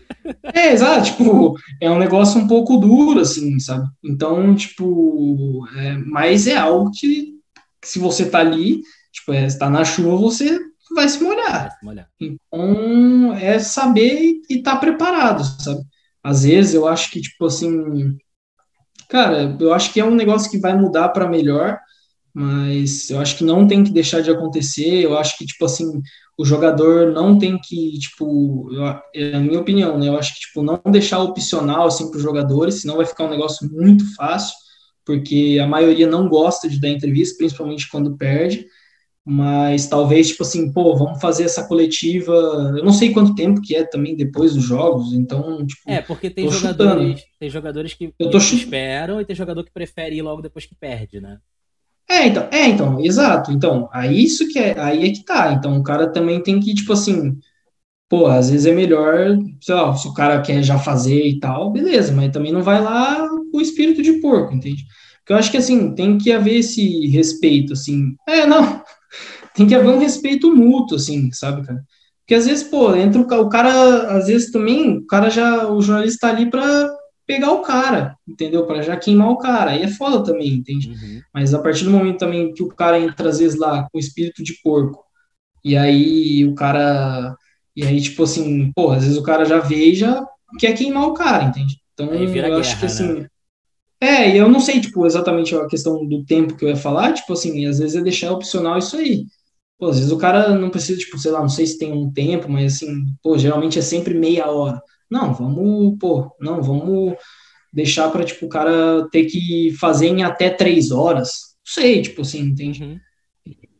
É, 0.53 0.73
exato, 0.73 1.05
tipo, 1.05 1.55
é 1.81 1.89
um 1.89 1.97
negócio 1.97 2.39
um 2.39 2.47
pouco 2.47 2.77
duro, 2.77 3.19
assim, 3.19 3.59
sabe? 3.59 3.87
Então, 4.03 4.53
tipo, 4.53 5.65
é, 5.75 5.97
mas 5.97 6.45
é 6.45 6.55
algo 6.55 6.91
que, 6.91 7.33
que 7.81 7.87
se 7.87 7.97
você 7.97 8.29
tá 8.29 8.39
ali, 8.39 8.81
tipo, 9.11 9.33
é, 9.33 9.45
está 9.45 9.69
na 9.69 9.83
chuva, 9.83 10.15
você 10.17 10.59
vai 10.93 11.07
se 11.07 11.21
molhar. 11.23 11.61
Vai 11.61 11.71
se 11.71 11.85
molhar. 11.85 12.09
Então, 12.19 13.33
é 13.33 13.59
saber 13.59 14.41
e 14.49 14.57
estar 14.57 14.73
tá 14.73 14.77
preparado, 14.77 15.43
sabe? 15.61 15.81
Às 16.23 16.43
vezes 16.43 16.73
eu 16.73 16.87
acho 16.87 17.11
que, 17.11 17.21
tipo 17.21 17.45
assim, 17.45 18.17
cara, 19.07 19.55
eu 19.59 19.73
acho 19.73 19.93
que 19.93 19.99
é 19.99 20.05
um 20.05 20.15
negócio 20.15 20.49
que 20.49 20.59
vai 20.59 20.75
mudar 20.75 21.09
para 21.09 21.29
melhor, 21.29 21.77
mas 22.33 23.09
eu 23.09 23.19
acho 23.19 23.37
que 23.37 23.43
não 23.43 23.67
tem 23.67 23.83
que 23.83 23.91
deixar 23.91 24.21
de 24.21 24.29
acontecer. 24.29 25.03
Eu 25.03 25.17
acho 25.17 25.37
que, 25.37 25.45
tipo 25.45 25.65
assim, 25.65 26.01
o 26.37 26.45
jogador 26.45 27.11
não 27.11 27.37
tem 27.37 27.59
que, 27.59 27.97
tipo, 27.99 28.69
é 29.15 29.35
a 29.35 29.39
minha 29.39 29.59
opinião, 29.59 29.97
né? 29.97 30.07
Eu 30.07 30.17
acho 30.17 30.33
que, 30.33 30.41
tipo, 30.41 30.61
não 30.61 30.81
deixar 30.91 31.19
opcional, 31.19 31.87
assim, 31.87 32.09
para 32.09 32.17
os 32.17 32.23
jogadores, 32.23 32.81
senão 32.81 32.97
vai 32.97 33.05
ficar 33.05 33.25
um 33.25 33.29
negócio 33.29 33.69
muito 33.71 34.03
fácil 34.15 34.55
porque 35.09 35.57
a 35.59 35.65
maioria 35.65 36.05
não 36.05 36.29
gosta 36.29 36.69
de 36.69 36.79
dar 36.79 36.87
entrevista, 36.87 37.35
principalmente 37.35 37.89
quando 37.89 38.15
perde, 38.15 38.67
mas 39.25 39.87
talvez, 39.87 40.29
tipo 40.29 40.43
assim, 40.43 40.71
pô, 40.71 40.95
vamos 40.95 41.21
fazer 41.21 41.43
essa 41.43 41.67
coletiva, 41.67 42.31
eu 42.77 42.83
não 42.83 42.93
sei 42.93 43.11
quanto 43.11 43.35
tempo 43.35 43.61
que 43.61 43.75
é 43.75 43.83
também 43.83 44.15
depois 44.15 44.53
dos 44.53 44.63
jogos, 44.63 45.13
então, 45.13 45.65
tipo... 45.65 45.81
É, 45.85 46.01
porque 46.01 46.29
tem 46.29 46.49
jogadores, 46.49 47.23
tem 47.39 47.49
jogadores 47.49 47.93
que, 47.93 48.13
eu 48.17 48.29
tô 48.29 48.37
esperam 48.37 49.21
e 49.21 49.25
tem 49.25 49.35
jogador 49.35 49.63
que 49.63 49.71
prefere 49.71 50.17
ir 50.17 50.21
logo 50.21 50.41
depois 50.41 50.65
que 50.65 50.75
perde, 50.75 51.21
né? 51.21 51.37
É, 52.09 52.25
então, 52.25 52.47
é, 52.51 52.67
então, 52.67 52.99
exato. 52.99 53.51
Então, 53.51 53.87
aí 53.93 54.23
isso 54.23 54.47
que 54.47 54.57
é, 54.57 54.79
aí 54.79 55.07
é 55.07 55.11
que 55.11 55.23
tá. 55.23 55.53
Então, 55.53 55.77
o 55.77 55.83
cara 55.83 56.11
também 56.11 56.41
tem 56.41 56.59
que, 56.59 56.73
tipo 56.73 56.91
assim, 56.91 57.37
pô, 58.09 58.25
às 58.25 58.49
vezes 58.49 58.65
é 58.65 58.73
melhor, 58.73 59.37
sei 59.61 59.75
lá, 59.75 59.95
se 59.95 60.07
o 60.07 60.13
cara 60.13 60.41
quer 60.41 60.63
já 60.63 60.79
fazer 60.79 61.23
e 61.23 61.39
tal, 61.39 61.71
beleza, 61.71 62.11
mas 62.11 62.31
também 62.31 62.51
não 62.51 62.63
vai 62.63 62.81
lá 62.81 63.27
com 63.51 63.59
o 63.59 63.61
espírito 63.61 64.01
de 64.01 64.13
porco, 64.13 64.55
entende? 64.55 64.83
Porque 65.19 65.33
eu 65.33 65.37
acho 65.37 65.51
que, 65.51 65.57
assim, 65.57 65.93
tem 65.93 66.17
que 66.17 66.31
haver 66.31 66.57
esse 66.57 67.05
respeito, 67.07 67.73
assim. 67.73 68.15
É, 68.27 68.47
não, 68.47 68.81
tem 69.53 69.67
que 69.67 69.75
haver 69.75 69.89
um 69.89 69.99
respeito 69.99 70.55
mútuo, 70.55 70.97
assim, 70.97 71.31
sabe, 71.31 71.65
cara? 71.65 71.83
Porque 72.19 72.35
às 72.35 72.45
vezes, 72.45 72.63
pô, 72.63 72.95
entra 72.95 73.21
o, 73.21 73.41
o 73.41 73.49
cara, 73.49 74.17
às 74.17 74.27
vezes 74.27 74.51
também, 74.51 74.97
o 74.97 75.07
cara 75.07 75.29
já, 75.29 75.67
o 75.67 75.81
jornalista 75.81 76.27
tá 76.27 76.35
ali 76.35 76.49
pra 76.49 76.89
pegar 77.25 77.51
o 77.51 77.61
cara, 77.61 78.15
entendeu? 78.27 78.65
Para 78.65 78.81
já 78.81 78.97
queimar 78.97 79.29
o 79.29 79.37
cara. 79.37 79.71
Aí 79.71 79.83
é 79.83 79.87
foda 79.87 80.23
também, 80.23 80.53
entende? 80.53 80.89
Uhum. 80.89 81.21
Mas 81.33 81.53
a 81.53 81.59
partir 81.59 81.85
do 81.85 81.91
momento 81.91 82.17
também 82.17 82.53
que 82.53 82.63
o 82.63 82.67
cara 82.69 82.99
entra, 82.99 83.29
às 83.29 83.39
vezes, 83.39 83.57
lá 83.57 83.87
com 83.91 83.99
espírito 83.99 84.43
de 84.43 84.59
porco, 84.63 85.03
e 85.63 85.75
aí 85.77 86.45
o 86.45 86.55
cara. 86.55 87.35
E 87.75 87.83
aí, 87.83 88.01
tipo 88.01 88.23
assim, 88.23 88.71
pô, 88.73 88.91
às 88.91 89.03
vezes 89.03 89.17
o 89.17 89.23
cara 89.23 89.45
já 89.45 89.59
vê 89.59 89.91
e 89.91 89.95
já 89.95 90.25
quer 90.59 90.73
queimar 90.73 91.07
o 91.07 91.13
cara, 91.13 91.45
entende? 91.45 91.77
Então, 91.93 92.13
eu 92.13 92.31
guerra, 92.31 92.57
acho 92.57 92.79
que 92.79 92.85
assim. 92.85 93.21
Né? 93.21 93.27
É, 94.01 94.29
e 94.29 94.37
eu 94.37 94.47
não 94.47 94.59
sei, 94.59 94.79
tipo, 94.79 95.05
exatamente 95.05 95.55
a 95.55 95.67
questão 95.67 96.05
do 96.07 96.23
tempo 96.23 96.55
que 96.55 96.63
eu 96.63 96.69
ia 96.69 96.75
falar, 96.75 97.13
tipo 97.13 97.33
assim, 97.33 97.65
às 97.65 97.79
vezes 97.79 97.95
é 97.95 98.01
deixar 98.01 98.31
opcional 98.31 98.77
isso 98.77 98.95
aí. 98.95 99.25
Pô, 99.79 99.87
às 99.87 99.97
vezes 99.97 100.11
o 100.11 100.17
cara 100.17 100.49
não 100.55 100.69
precisa, 100.69 100.99
tipo, 100.99 101.17
sei 101.17 101.31
lá, 101.31 101.39
não 101.39 101.47
sei 101.47 101.65
se 101.65 101.79
tem 101.79 101.93
um 101.93 102.11
tempo, 102.11 102.49
mas 102.51 102.75
assim, 102.75 103.05
pô, 103.23 103.37
geralmente 103.37 103.79
é 103.79 103.81
sempre 103.81 104.13
meia 104.13 104.51
hora. 104.51 104.81
Não, 105.09 105.33
vamos, 105.33 105.97
pô, 105.97 106.35
não, 106.39 106.61
vamos 106.61 107.15
deixar 107.73 108.09
para 108.11 108.25
tipo, 108.25 108.45
o 108.45 108.49
cara 108.49 109.07
ter 109.09 109.25
que 109.25 109.73
fazer 109.79 110.07
em 110.07 110.21
até 110.21 110.49
três 110.49 110.91
horas. 110.91 111.55
Não 111.65 111.73
sei, 111.73 112.01
tipo 112.01 112.21
assim, 112.23 112.41
entende? 112.41 112.83
Uhum. 112.83 112.99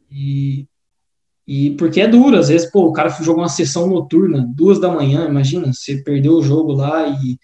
E, 0.10 0.68
e 1.46 1.72
porque 1.72 2.00
é 2.00 2.08
duro, 2.08 2.38
às 2.38 2.48
vezes, 2.48 2.72
pô, 2.72 2.86
o 2.86 2.94
cara 2.94 3.10
jogou 3.10 3.44
uma 3.44 3.50
sessão 3.50 3.86
noturna, 3.86 4.48
duas 4.56 4.80
da 4.80 4.90
manhã, 4.90 5.28
imagina, 5.28 5.74
você 5.74 6.02
perdeu 6.02 6.34
o 6.34 6.42
jogo 6.42 6.72
lá 6.72 7.08
e 7.10 7.38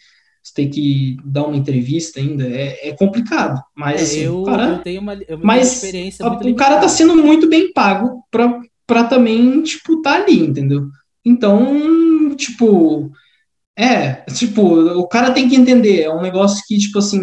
você 0.45 0.53
tem 0.53 0.69
que 0.69 1.17
dar 1.25 1.47
uma 1.47 1.57
entrevista 1.57 2.19
ainda, 2.19 2.47
é, 2.47 2.89
é 2.89 2.91
complicado. 2.93 3.59
Mas 3.75 3.99
é, 3.99 4.03
assim, 4.03 4.19
eu, 4.19 4.43
cara, 4.43 4.67
eu 4.67 4.77
tenho 4.77 5.01
uma, 5.01 5.15
eu 5.15 5.39
mas 5.41 5.73
experiência 5.73 6.23
a, 6.23 6.31
o 6.31 6.55
cara 6.55 6.79
tá 6.79 6.87
sendo 6.87 7.15
muito 7.15 7.49
bem 7.49 7.73
pago 7.73 8.23
pra, 8.29 8.61
pra 8.85 9.05
também, 9.05 9.63
tipo, 9.63 10.03
tá 10.03 10.13
ali, 10.13 10.39
entendeu? 10.39 10.87
Então, 11.25 12.35
tipo, 12.35 13.11
é, 13.75 14.13
tipo, 14.33 14.61
o 14.61 15.07
cara 15.07 15.31
tem 15.31 15.49
que 15.49 15.55
entender, 15.55 16.03
é 16.03 16.13
um 16.13 16.21
negócio 16.21 16.63
que, 16.67 16.77
tipo 16.77 16.99
assim, 16.99 17.19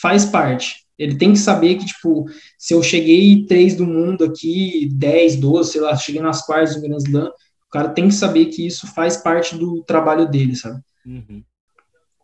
faz 0.00 0.24
parte. 0.24 0.82
Ele 0.98 1.14
tem 1.14 1.32
que 1.32 1.38
saber 1.38 1.76
que, 1.76 1.86
tipo, 1.86 2.24
se 2.58 2.74
eu 2.74 2.82
cheguei 2.82 3.46
três 3.46 3.76
do 3.76 3.86
mundo 3.86 4.24
aqui, 4.24 4.88
10, 4.94 5.36
12, 5.36 5.70
sei 5.70 5.80
lá, 5.80 5.94
cheguei 5.94 6.20
nas 6.20 6.44
quartas 6.44 6.74
do 6.74 6.82
Grand 6.82 6.98
Slam, 6.98 7.28
o 7.28 7.70
cara 7.70 7.90
tem 7.90 8.08
que 8.08 8.14
saber 8.14 8.46
que 8.46 8.66
isso 8.66 8.88
faz 8.88 9.16
parte 9.16 9.56
do 9.56 9.84
trabalho 9.84 10.28
dele, 10.28 10.56
sabe? 10.56 10.80
Uhum. 11.06 11.44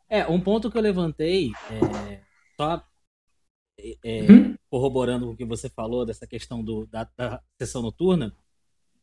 É, 0.09 0.27
um 0.27 0.41
ponto 0.41 0.71
que 0.71 0.79
eu 0.79 0.83
levantei, 0.83 1.51
é, 1.71 2.21
só 2.57 2.83
é, 4.05 4.23
uhum. 4.23 4.57
corroborando 4.71 5.27
com 5.27 5.33
o 5.33 5.37
que 5.37 5.45
você 5.45 5.69
falou 5.69 6.07
dessa 6.07 6.27
questão 6.27 6.65
do, 6.65 6.87
da, 6.87 7.09
da 7.17 7.43
sessão 7.59 7.83
noturna, 7.83 8.35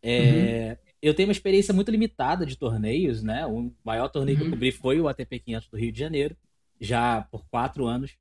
é, 0.01 0.77
uhum 0.79 0.85
eu 1.05 1.13
tenho 1.13 1.29
uma 1.29 1.33
experiência 1.33 1.71
muito 1.71 1.91
limitada 1.91 2.47
de 2.47 2.57
torneios, 2.57 3.21
né? 3.21 3.45
O 3.45 3.71
maior 3.83 4.09
torneio 4.09 4.37
uhum. 4.37 4.39
que 4.39 4.47
eu 4.47 4.51
uhum. 4.51 4.53
cobri 4.55 4.71
foi 4.71 4.99
o 4.99 5.07
ATP 5.07 5.39
500 5.39 5.69
do 5.69 5.77
Rio 5.77 5.91
de 5.91 5.99
Janeiro, 5.99 6.35
já 6.81 7.21
por 7.29 7.45
quatro 7.45 7.85
anos. 7.85 8.17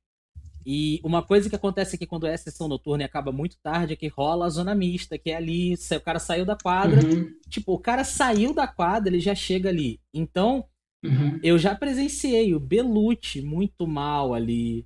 E 0.63 0.99
uma 1.03 1.23
coisa 1.23 1.49
que 1.49 1.55
acontece 1.55 1.95
aqui 1.95 2.05
quando 2.05 2.27
é 2.27 2.37
sessão 2.37 2.67
noturna 2.67 3.03
e 3.03 3.05
acaba 3.05 3.31
muito 3.31 3.57
tarde 3.57 3.93
é 3.93 3.95
que 3.95 4.07
rola 4.07 4.45
a 4.45 4.49
zona 4.49 4.75
mista, 4.75 5.17
que 5.17 5.31
é 5.31 5.35
ali, 5.35 5.73
o 5.73 6.01
cara 6.01 6.19
saiu 6.19 6.45
da 6.45 6.55
quadra, 6.55 7.03
uhum. 7.03 7.31
tipo, 7.49 7.73
o 7.73 7.79
cara 7.79 8.03
saiu 8.03 8.53
da 8.53 8.67
quadra, 8.67 9.09
ele 9.09 9.19
já 9.19 9.33
chega 9.33 9.69
ali. 9.69 9.99
Então, 10.13 10.65
uhum. 11.05 11.39
eu 11.43 11.57
já 11.57 11.75
presenciei 11.75 12.53
o 12.53 12.59
Belucci 12.59 13.41
muito 13.41 13.87
mal 13.87 14.33
ali, 14.33 14.85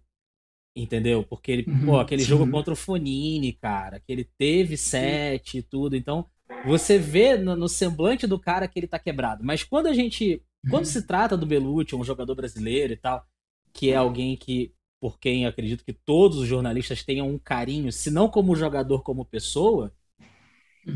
entendeu? 0.76 1.24
Porque 1.24 1.52
ele, 1.52 1.64
pô, 1.64 1.94
uhum. 1.94 2.00
aquele 2.00 2.22
sim. 2.22 2.28
jogo 2.28 2.50
contra 2.50 2.74
o 2.74 2.78
Fonini, 2.78 3.54
cara, 3.54 4.00
que 4.00 4.12
ele 4.12 4.28
teve 4.38 4.78
sete 4.78 5.60
e 5.60 5.64
tudo, 5.64 5.96
então 5.96 6.26
você 6.66 6.98
vê 6.98 7.38
no, 7.38 7.56
no, 7.56 7.70
semblante 7.70 8.28
do 8.28 8.40
cara 8.40 8.68
que 8.68 8.80
ele 8.80 8.88
tá 8.88 9.00
quebrado. 9.00 9.44
Mas 9.44 9.64
quando 9.64 9.88
a 9.88 9.94
gente. 9.94 10.44
Quando 10.70 10.84
se 10.84 11.08
trata 11.08 11.38
do 11.38 11.46
Belucci, 11.46 11.96
um 11.96 12.04
jogador 12.04 12.36
brasileiro 12.36 12.92
e 12.92 12.98
tal, 12.98 13.26
que 13.74 13.92
é 13.92 13.96
alguém 13.96 14.36
que. 14.36 14.74
Por 15.02 15.18
quem 15.18 15.44
eu 15.44 15.50
acredito 15.50 15.86
que 15.86 15.94
todos 15.94 16.38
os 16.40 16.46
jornalistas 16.46 17.06
tenham 17.06 17.30
um 17.30 17.40
carinho, 17.40 17.90
se 17.90 18.12
não 18.12 18.28
como 18.28 18.54
jogador, 18.54 19.02
como 19.02 19.24
pessoa, 19.24 19.94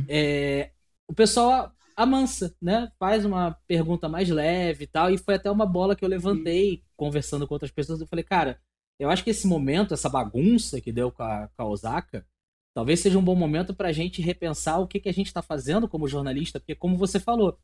é, 0.10 0.72
o 1.08 1.14
pessoal 1.14 1.72
amansa, 1.96 2.56
né? 2.62 2.92
Faz 3.00 3.26
uma 3.26 3.52
pergunta 3.68 4.10
mais 4.10 4.30
leve 4.30 4.86
e 4.86 4.88
tal. 4.88 5.12
E 5.12 5.18
foi 5.18 5.36
até 5.36 5.50
uma 5.50 5.66
bola 5.66 5.96
que 5.96 6.04
eu 6.04 6.10
levantei 6.10 6.84
conversando 6.96 7.48
com 7.48 7.54
outras 7.54 7.72
pessoas. 7.72 8.02
Eu 8.02 8.08
falei, 8.08 8.24
cara, 8.24 8.60
eu 9.00 9.10
acho 9.10 9.24
que 9.24 9.30
esse 9.30 9.48
momento, 9.48 9.94
essa 9.94 10.10
bagunça 10.10 10.80
que 10.80 10.92
deu 10.92 11.12
com 11.12 11.24
a, 11.24 11.50
com 11.56 11.64
a 11.64 11.68
Osaka, 11.68 12.26
talvez 12.74 13.00
seja 13.00 13.18
um 13.18 13.24
bom 13.24 13.36
momento 13.36 13.74
para 13.74 13.90
a 13.90 13.92
gente 13.92 14.22
repensar 14.22 14.80
o 14.80 14.88
que, 14.88 15.00
que 15.00 15.10
a 15.10 15.14
gente 15.14 15.28
está 15.28 15.42
fazendo 15.42 15.88
como 15.88 16.08
jornalista, 16.08 16.60
porque, 16.60 16.76
como 16.76 16.98
você 16.98 17.20
falou, 17.20 17.58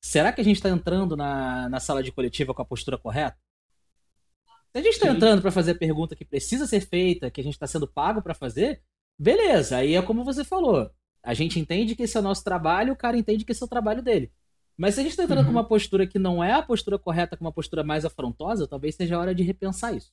será 0.00 0.32
que 0.32 0.40
a 0.40 0.44
gente 0.44 0.56
está 0.56 0.70
entrando 0.70 1.16
na, 1.16 1.68
na 1.68 1.80
sala 1.80 2.02
de 2.02 2.12
coletiva 2.12 2.54
com 2.54 2.62
a 2.62 2.64
postura 2.64 2.98
correta? 2.98 3.36
Se 4.72 4.80
a 4.80 4.82
gente 4.82 4.94
está 4.94 5.08
entrando 5.08 5.40
para 5.40 5.50
fazer 5.50 5.72
a 5.72 5.78
pergunta 5.78 6.14
que 6.14 6.24
precisa 6.24 6.66
ser 6.66 6.80
feita, 6.80 7.30
que 7.30 7.40
a 7.40 7.44
gente 7.44 7.54
está 7.54 7.66
sendo 7.66 7.88
pago 7.88 8.20
para 8.20 8.34
fazer, 8.34 8.82
beleza, 9.18 9.78
aí 9.78 9.94
é 9.94 10.02
como 10.02 10.22
você 10.24 10.44
falou. 10.44 10.90
A 11.26 11.34
gente 11.34 11.58
entende 11.58 11.96
que 11.96 12.04
esse 12.04 12.16
é 12.16 12.20
o 12.20 12.22
nosso 12.22 12.44
trabalho, 12.44 12.92
o 12.92 12.96
cara 12.96 13.18
entende 13.18 13.44
que 13.44 13.50
esse 13.50 13.60
é 13.60 13.66
o 13.66 13.68
trabalho 13.68 14.00
dele. 14.00 14.30
Mas 14.76 14.94
se 14.94 15.00
a 15.00 15.02
gente 15.02 15.10
está 15.10 15.24
entrando 15.24 15.40
uhum. 15.40 15.46
com 15.46 15.50
uma 15.50 15.66
postura 15.66 16.06
que 16.06 16.20
não 16.20 16.42
é 16.42 16.52
a 16.52 16.62
postura 16.62 17.00
correta, 17.00 17.36
com 17.36 17.44
uma 17.44 17.52
postura 17.52 17.82
mais 17.82 18.04
afrontosa, 18.04 18.68
talvez 18.68 18.94
seja 18.94 19.16
a 19.16 19.18
hora 19.18 19.34
de 19.34 19.42
repensar 19.42 19.92
isso. 19.92 20.12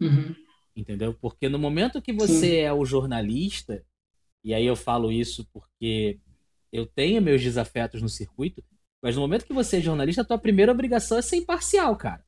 Uhum. 0.00 0.34
Entendeu? 0.74 1.12
Porque 1.12 1.50
no 1.50 1.58
momento 1.58 2.00
que 2.00 2.14
você 2.14 2.50
Sim. 2.50 2.56
é 2.56 2.72
o 2.72 2.86
jornalista, 2.86 3.84
e 4.42 4.54
aí 4.54 4.64
eu 4.64 4.74
falo 4.74 5.12
isso 5.12 5.46
porque 5.52 6.18
eu 6.72 6.86
tenho 6.86 7.20
meus 7.20 7.42
desafetos 7.42 8.00
no 8.00 8.08
circuito, 8.08 8.64
mas 9.02 9.16
no 9.16 9.20
momento 9.20 9.44
que 9.44 9.52
você 9.52 9.76
é 9.76 9.80
jornalista, 9.82 10.22
a 10.22 10.24
tua 10.24 10.38
primeira 10.38 10.72
obrigação 10.72 11.18
é 11.18 11.22
ser 11.22 11.36
imparcial, 11.36 11.94
cara. 11.94 12.24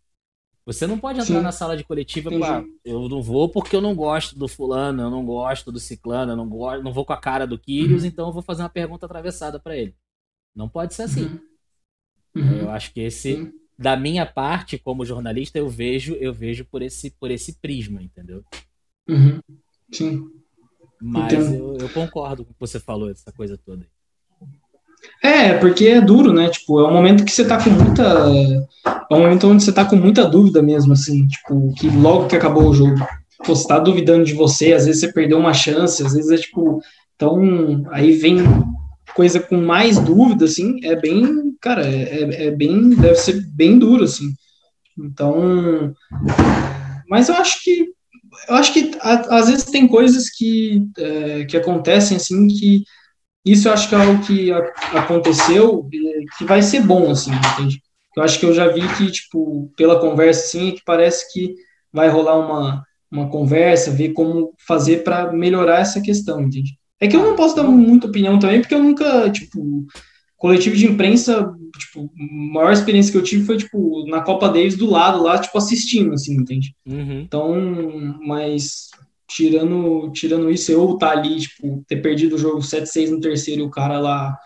Você 0.68 0.86
não 0.86 0.98
pode 0.98 1.18
entrar 1.18 1.38
Sim. 1.38 1.42
na 1.42 1.50
sala 1.50 1.76
de 1.78 1.82
coletiva 1.82 2.28
com 2.28 2.44
ah, 2.44 2.62
eu 2.84 3.08
não 3.08 3.22
vou 3.22 3.48
porque 3.48 3.74
eu 3.74 3.80
não 3.80 3.94
gosto 3.94 4.38
do 4.38 4.46
fulano, 4.46 5.02
eu 5.02 5.10
não 5.10 5.24
gosto 5.24 5.72
do 5.72 5.80
ciclano, 5.80 6.32
eu 6.32 6.36
não, 6.36 6.46
gosto, 6.46 6.84
não 6.84 6.92
vou 6.92 7.06
com 7.06 7.14
a 7.14 7.16
cara 7.16 7.46
do 7.46 7.58
Kyrios, 7.58 8.02
uhum. 8.02 8.08
então 8.08 8.26
eu 8.26 8.32
vou 8.34 8.42
fazer 8.42 8.62
uma 8.62 8.68
pergunta 8.68 9.06
atravessada 9.06 9.58
para 9.58 9.74
ele. 9.74 9.94
Não 10.54 10.68
pode 10.68 10.92
ser 10.92 11.04
assim. 11.04 11.24
Uhum. 11.24 12.42
Uhum. 12.42 12.58
Eu 12.58 12.70
acho 12.70 12.92
que 12.92 13.00
esse 13.00 13.36
Sim 13.36 13.52
da 13.78 13.96
minha 13.96 14.26
parte 14.26 14.76
como 14.76 15.04
jornalista 15.04 15.56
eu 15.56 15.68
vejo 15.68 16.14
eu 16.14 16.34
vejo 16.34 16.64
por 16.64 16.82
esse 16.82 17.10
por 17.12 17.30
esse 17.30 17.60
prisma 17.60 18.02
entendeu 18.02 18.44
uhum. 19.08 19.40
sim 19.92 20.28
mas 21.00 21.32
eu, 21.32 21.76
eu, 21.76 21.88
concordo 21.90 22.44
com 22.44 22.50
o 22.50 22.54
que 22.54 22.60
você 22.60 22.80
falou 22.80 23.08
essa 23.08 23.30
coisa 23.30 23.56
toda 23.56 23.86
é 25.22 25.54
porque 25.54 25.86
é 25.86 26.00
duro 26.00 26.32
né 26.32 26.48
tipo 26.48 26.80
é 26.80 26.88
um 26.88 26.92
momento 26.92 27.24
que 27.24 27.32
você 27.32 27.44
tá 27.44 27.62
com 27.62 27.70
muita 27.70 28.02
é 28.02 29.14
um 29.14 29.20
momento 29.20 29.48
onde 29.48 29.64
você 29.64 29.72
tá 29.72 29.84
com 29.84 29.96
muita 29.96 30.24
dúvida 30.24 30.62
mesmo 30.62 30.92
assim 30.92 31.26
tipo 31.26 31.72
que 31.74 31.88
logo 31.88 32.26
que 32.26 32.36
acabou 32.36 32.68
o 32.68 32.74
jogo 32.74 32.96
você 33.44 33.66
tá 33.66 33.78
duvidando 33.78 34.24
de 34.24 34.34
você 34.34 34.72
às 34.72 34.86
vezes 34.86 35.00
você 35.00 35.12
perdeu 35.12 35.38
uma 35.38 35.54
chance 35.54 36.04
às 36.04 36.12
vezes 36.12 36.30
é 36.30 36.36
tipo 36.36 36.80
então 37.14 37.84
aí 37.90 38.12
vem 38.12 38.38
coisa 39.14 39.40
com 39.40 39.56
mais 39.56 39.98
dúvida, 39.98 40.44
assim, 40.44 40.78
é 40.84 40.94
bem, 40.94 41.52
cara, 41.60 41.84
é, 41.84 42.02
é, 42.02 42.46
é 42.46 42.50
bem, 42.50 42.90
deve 42.90 43.16
ser 43.16 43.44
bem 43.48 43.76
duro, 43.76 44.04
assim. 44.04 44.32
Então, 44.96 45.92
mas 47.08 47.28
eu 47.28 47.34
acho 47.34 47.62
que, 47.62 47.88
eu 48.48 48.54
acho 48.54 48.72
que 48.72 48.92
a, 49.00 49.38
às 49.38 49.48
vezes 49.48 49.64
tem 49.64 49.88
coisas 49.88 50.30
que, 50.30 50.84
é, 50.96 51.44
que 51.46 51.56
acontecem, 51.56 52.16
assim, 52.16 52.46
que 52.46 52.84
isso 53.44 53.68
eu 53.68 53.72
acho 53.72 53.88
que 53.88 53.94
é 53.94 53.98
algo 53.98 54.24
que 54.24 54.50
aconteceu 54.96 55.88
que 56.36 56.44
vai 56.44 56.62
ser 56.62 56.82
bom, 56.82 57.10
assim, 57.10 57.30
entende? 57.32 57.82
Eu 58.16 58.22
acho 58.22 58.38
que 58.38 58.46
eu 58.46 58.52
já 58.52 58.68
vi 58.68 58.82
que, 58.96 59.10
tipo, 59.10 59.70
pela 59.76 60.00
conversa, 60.00 60.44
assim, 60.44 60.72
que 60.72 60.82
parece 60.84 61.32
que 61.32 61.54
vai 61.92 62.08
rolar 62.08 62.36
uma, 62.38 62.82
uma 63.10 63.28
conversa, 63.28 63.90
ver 63.90 64.12
como 64.12 64.52
fazer 64.66 65.04
para 65.04 65.32
melhorar 65.32 65.80
essa 65.80 66.00
questão, 66.00 66.40
entende? 66.40 66.76
É 67.00 67.06
que 67.06 67.14
eu 67.14 67.22
não 67.22 67.36
posso 67.36 67.54
dar 67.54 67.62
muita 67.62 68.08
opinião 68.08 68.38
também, 68.38 68.60
porque 68.60 68.74
eu 68.74 68.82
nunca, 68.82 69.30
tipo, 69.30 69.86
coletivo 70.36 70.76
de 70.76 70.86
imprensa, 70.86 71.52
tipo, 71.78 72.10
a 72.18 72.54
maior 72.54 72.72
experiência 72.72 73.12
que 73.12 73.18
eu 73.18 73.22
tive 73.22 73.44
foi, 73.44 73.56
tipo, 73.56 74.04
na 74.08 74.20
Copa 74.20 74.48
Davis 74.48 74.76
do 74.76 74.90
lado 74.90 75.22
lá, 75.22 75.38
tipo, 75.38 75.56
assistindo, 75.56 76.12
assim, 76.12 76.34
entende? 76.34 76.74
Uhum. 76.86 77.20
Então, 77.20 78.18
mas 78.20 78.87
tirando, 79.28 80.10
tirando 80.12 80.50
isso, 80.50 80.72
eu 80.72 80.96
tá 80.96 81.10
ali, 81.10 81.40
tipo, 81.40 81.84
ter 81.86 81.96
perdido 81.96 82.34
o 82.34 82.38
jogo 82.38 82.58
7-6 82.60 83.10
no 83.10 83.20
terceiro 83.20 83.60
e 83.60 83.64
o 83.64 83.70
cara 83.70 84.00
lá, 84.00 84.36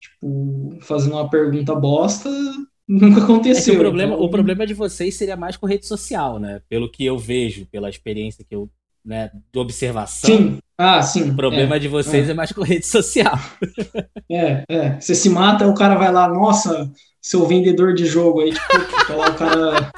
tipo, 0.00 0.78
fazendo 0.82 1.14
uma 1.14 1.28
pergunta 1.28 1.74
bosta, 1.74 2.30
nunca 2.88 3.22
aconteceu. 3.22 3.74
É 3.74 3.76
o, 3.76 3.80
problema, 3.80 4.14
então... 4.14 4.24
o 4.24 4.30
problema 4.30 4.66
de 4.66 4.74
vocês 4.74 5.16
seria 5.16 5.36
mais 5.36 5.56
com 5.56 5.66
rede 5.66 5.86
social, 5.86 6.38
né? 6.38 6.62
Pelo 6.68 6.90
que 6.90 7.04
eu 7.04 7.18
vejo, 7.18 7.66
pela 7.66 7.90
experiência 7.90 8.44
que 8.48 8.54
eu, 8.54 8.70
né, 9.04 9.30
de 9.52 9.58
observação. 9.58 10.30
Sim, 10.30 10.58
ah, 10.78 11.02
sim. 11.02 11.30
O 11.30 11.36
problema 11.36 11.74
é, 11.74 11.78
de 11.80 11.88
vocês 11.88 12.28
é. 12.28 12.30
é 12.30 12.34
mais 12.34 12.52
com 12.52 12.62
rede 12.62 12.86
social. 12.86 13.38
É, 14.30 14.62
é. 14.68 15.00
Você 15.00 15.14
se 15.14 15.30
mata, 15.30 15.66
o 15.66 15.72
cara 15.72 15.94
vai 15.94 16.12
lá, 16.12 16.28
nossa, 16.28 16.92
seu 17.18 17.46
vendedor 17.46 17.94
de 17.94 18.04
jogo 18.04 18.42
aí, 18.42 18.52
tipo, 18.52 19.06
tá 19.06 19.16
lá 19.16 19.30
o 19.30 19.34
cara 19.34 19.90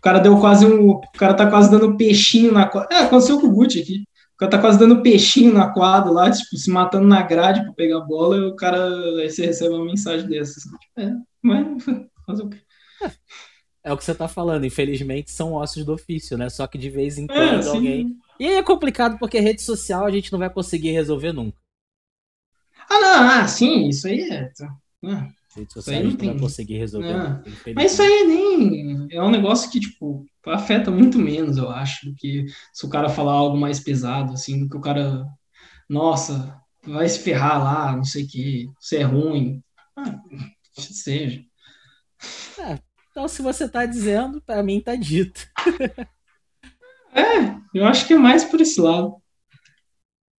o 0.00 0.02
cara 0.02 0.18
deu 0.18 0.40
quase 0.40 0.64
um. 0.64 0.92
O 0.92 1.00
cara 1.18 1.34
tá 1.34 1.48
quase 1.48 1.70
dando 1.70 1.94
peixinho 1.94 2.52
na 2.52 2.66
quadra. 2.66 2.96
É, 2.96 3.02
aconteceu 3.02 3.38
com 3.38 3.48
o 3.48 3.52
Gucci 3.52 3.80
aqui. 3.80 4.02
O 4.32 4.38
cara 4.38 4.52
tá 4.52 4.58
quase 4.58 4.78
dando 4.78 5.02
peixinho 5.02 5.52
na 5.52 5.68
quadra 5.68 6.10
lá, 6.10 6.30
tipo, 6.30 6.56
se 6.56 6.70
matando 6.70 7.06
na 7.06 7.20
grade 7.20 7.62
pra 7.62 7.74
pegar 7.74 7.98
a 7.98 8.00
bola, 8.00 8.38
e 8.38 8.40
o 8.40 8.56
cara. 8.56 8.88
Aí 9.18 9.28
você 9.28 9.44
recebe 9.44 9.74
uma 9.74 9.84
mensagem 9.84 10.26
dessas. 10.26 10.62
É, 10.96 11.10
mas 11.42 11.66
fazer 12.26 12.42
o 12.44 12.48
quê? 12.48 12.56
É 13.84 13.92
o 13.92 13.96
que 13.96 14.04
você 14.04 14.14
tá 14.14 14.26
falando, 14.26 14.64
infelizmente 14.64 15.30
são 15.30 15.52
ossos 15.52 15.84
do 15.84 15.92
ofício, 15.92 16.38
né? 16.38 16.48
Só 16.48 16.66
que 16.66 16.78
de 16.78 16.88
vez 16.88 17.18
em 17.18 17.24
é, 17.24 17.26
quando 17.26 17.66
é, 17.66 17.68
alguém. 17.68 18.16
E 18.38 18.46
aí 18.46 18.54
é 18.54 18.62
complicado 18.62 19.18
porque 19.18 19.38
rede 19.38 19.60
social 19.60 20.06
a 20.06 20.10
gente 20.10 20.32
não 20.32 20.38
vai 20.38 20.48
conseguir 20.48 20.92
resolver 20.92 21.32
nunca. 21.32 21.58
Ah, 22.88 23.00
não, 23.00 23.28
ah, 23.28 23.46
sim, 23.46 23.88
isso 23.88 24.06
aí 24.06 24.22
é. 24.30 24.50
Ah, 25.04 25.28
Rede 25.56 25.72
social 25.72 26.02
não, 26.04 26.16
vai 26.16 26.38
conseguir 26.38 26.78
resolver. 26.78 27.12
Não. 27.12 27.42
Mas 27.74 27.92
isso 27.92 28.02
aí 28.02 28.24
nem. 28.24 29.08
É 29.10 29.22
um 29.22 29.30
negócio 29.30 29.70
que, 29.70 29.80
tipo, 29.80 30.24
afeta 30.46 30.90
muito 30.90 31.18
menos, 31.18 31.56
eu 31.56 31.68
acho, 31.68 32.06
do 32.06 32.14
que 32.14 32.46
se 32.72 32.86
o 32.86 32.88
cara 32.88 33.08
falar 33.08 33.32
algo 33.32 33.56
mais 33.56 33.80
pesado, 33.80 34.32
assim, 34.32 34.60
do 34.60 34.68
que 34.68 34.76
o 34.76 34.80
cara. 34.80 35.26
Nossa, 35.88 36.56
vai 36.84 37.08
se 37.08 37.18
ferrar 37.18 37.62
lá, 37.62 37.96
não 37.96 38.04
sei 38.04 38.24
o 38.24 38.28
que, 38.28 38.70
você 38.78 38.98
é 38.98 39.02
ruim. 39.02 39.60
Ah, 39.96 40.20
seja. 40.78 41.44
É, 42.58 42.78
então, 43.10 43.26
se 43.26 43.42
você 43.42 43.68
tá 43.68 43.84
dizendo, 43.84 44.40
para 44.40 44.62
mim 44.62 44.80
tá 44.80 44.94
dito. 44.94 45.48
é, 47.12 47.58
eu 47.74 47.84
acho 47.86 48.06
que 48.06 48.14
é 48.14 48.18
mais 48.18 48.44
por 48.44 48.60
esse 48.60 48.80
lado. 48.80 49.20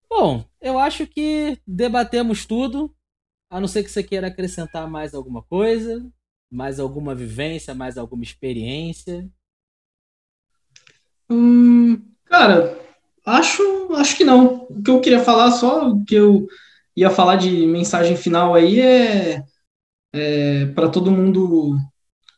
Bom, 0.08 0.44
eu 0.60 0.78
acho 0.78 1.06
que 1.06 1.58
debatemos 1.66 2.46
tudo. 2.46 2.94
A 3.52 3.60
não 3.60 3.68
ser 3.68 3.84
que 3.84 3.90
você 3.90 4.02
queira 4.02 4.28
acrescentar 4.28 4.88
mais 4.88 5.12
alguma 5.12 5.42
coisa, 5.42 6.02
mais 6.50 6.80
alguma 6.80 7.14
vivência, 7.14 7.74
mais 7.74 7.98
alguma 7.98 8.22
experiência. 8.22 9.28
Hum, 11.28 12.00
cara, 12.24 12.80
acho, 13.26 13.92
acho 13.92 14.16
que 14.16 14.24
não. 14.24 14.66
O 14.70 14.82
que 14.82 14.90
eu 14.90 15.02
queria 15.02 15.22
falar 15.22 15.50
só, 15.50 15.94
que 16.08 16.14
eu 16.14 16.46
ia 16.96 17.10
falar 17.10 17.36
de 17.36 17.66
mensagem 17.66 18.16
final 18.16 18.54
aí 18.54 18.80
é, 18.80 19.44
é 20.14 20.66
para 20.74 20.88
todo 20.88 21.10
mundo. 21.10 21.76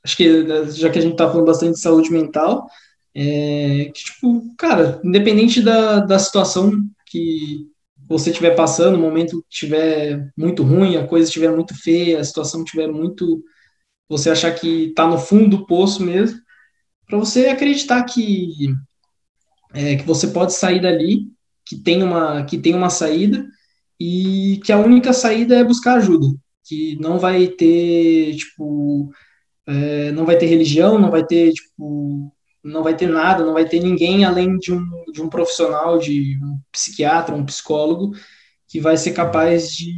Acho 0.02 0.16
que 0.16 0.44
já 0.72 0.90
que 0.90 0.98
a 0.98 1.02
gente 1.02 1.14
tá 1.14 1.30
falando 1.30 1.46
bastante 1.46 1.74
de 1.74 1.80
saúde 1.80 2.10
mental, 2.10 2.66
é 3.14 3.84
que, 3.94 4.02
tipo, 4.02 4.52
cara, 4.58 5.00
independente 5.04 5.62
da, 5.62 6.00
da 6.00 6.18
situação 6.18 6.72
que, 7.06 7.72
você 8.09 8.30
estiver 8.30 8.55
passando, 8.55 8.96
o 8.96 9.00
momento 9.00 9.44
estiver 9.50 10.30
muito 10.36 10.62
ruim, 10.62 10.96
a 10.96 11.07
coisa 11.07 11.26
estiver 11.28 11.50
muito 11.55 11.74
feia, 11.74 12.20
a 12.20 12.24
situação 12.24 12.62
estiver 12.62 12.88
muito. 12.88 13.42
Você 14.09 14.30
achar 14.30 14.52
que 14.55 14.86
está 14.88 15.07
no 15.07 15.18
fundo 15.18 15.57
do 15.57 15.66
poço 15.66 16.02
mesmo, 16.02 16.38
para 17.07 17.18
você 17.18 17.46
acreditar 17.48 18.05
que, 18.05 18.68
é, 19.72 19.96
que 19.96 20.05
você 20.05 20.28
pode 20.28 20.52
sair 20.52 20.80
dali, 20.80 21.28
que 21.66 21.76
tem, 21.76 22.02
uma, 22.02 22.44
que 22.44 22.59
tem 22.59 22.74
uma 22.74 22.90
saída, 22.90 23.46
e 23.98 24.61
que 24.64 24.72
a 24.72 24.78
única 24.78 25.12
saída 25.12 25.57
é 25.57 25.64
buscar 25.64 25.94
ajuda. 25.96 26.26
Que 26.66 26.96
não 27.00 27.18
vai 27.18 27.46
ter, 27.48 28.34
tipo. 28.36 29.11
É, 29.66 30.12
não 30.12 30.26
vai 30.26 30.36
ter 30.36 30.46
religião, 30.46 30.98
não 30.98 31.11
vai 31.11 31.24
ter, 31.24 31.52
tipo, 31.52 32.34
não 32.64 32.82
vai 32.82 32.96
ter 32.96 33.08
nada, 33.08 33.44
não 33.44 33.52
vai 33.52 33.68
ter 33.68 33.80
ninguém 33.80 34.24
além 34.24 34.56
de 34.56 34.72
um, 34.72 34.82
de 35.12 35.20
um 35.20 35.28
profissional, 35.28 35.98
de 35.98 36.38
um 36.42 36.58
psiquiatra, 36.72 37.34
um 37.34 37.44
psicólogo, 37.44 38.12
que 38.66 38.80
vai 38.80 38.96
ser 38.96 39.12
capaz 39.12 39.70
de, 39.70 39.92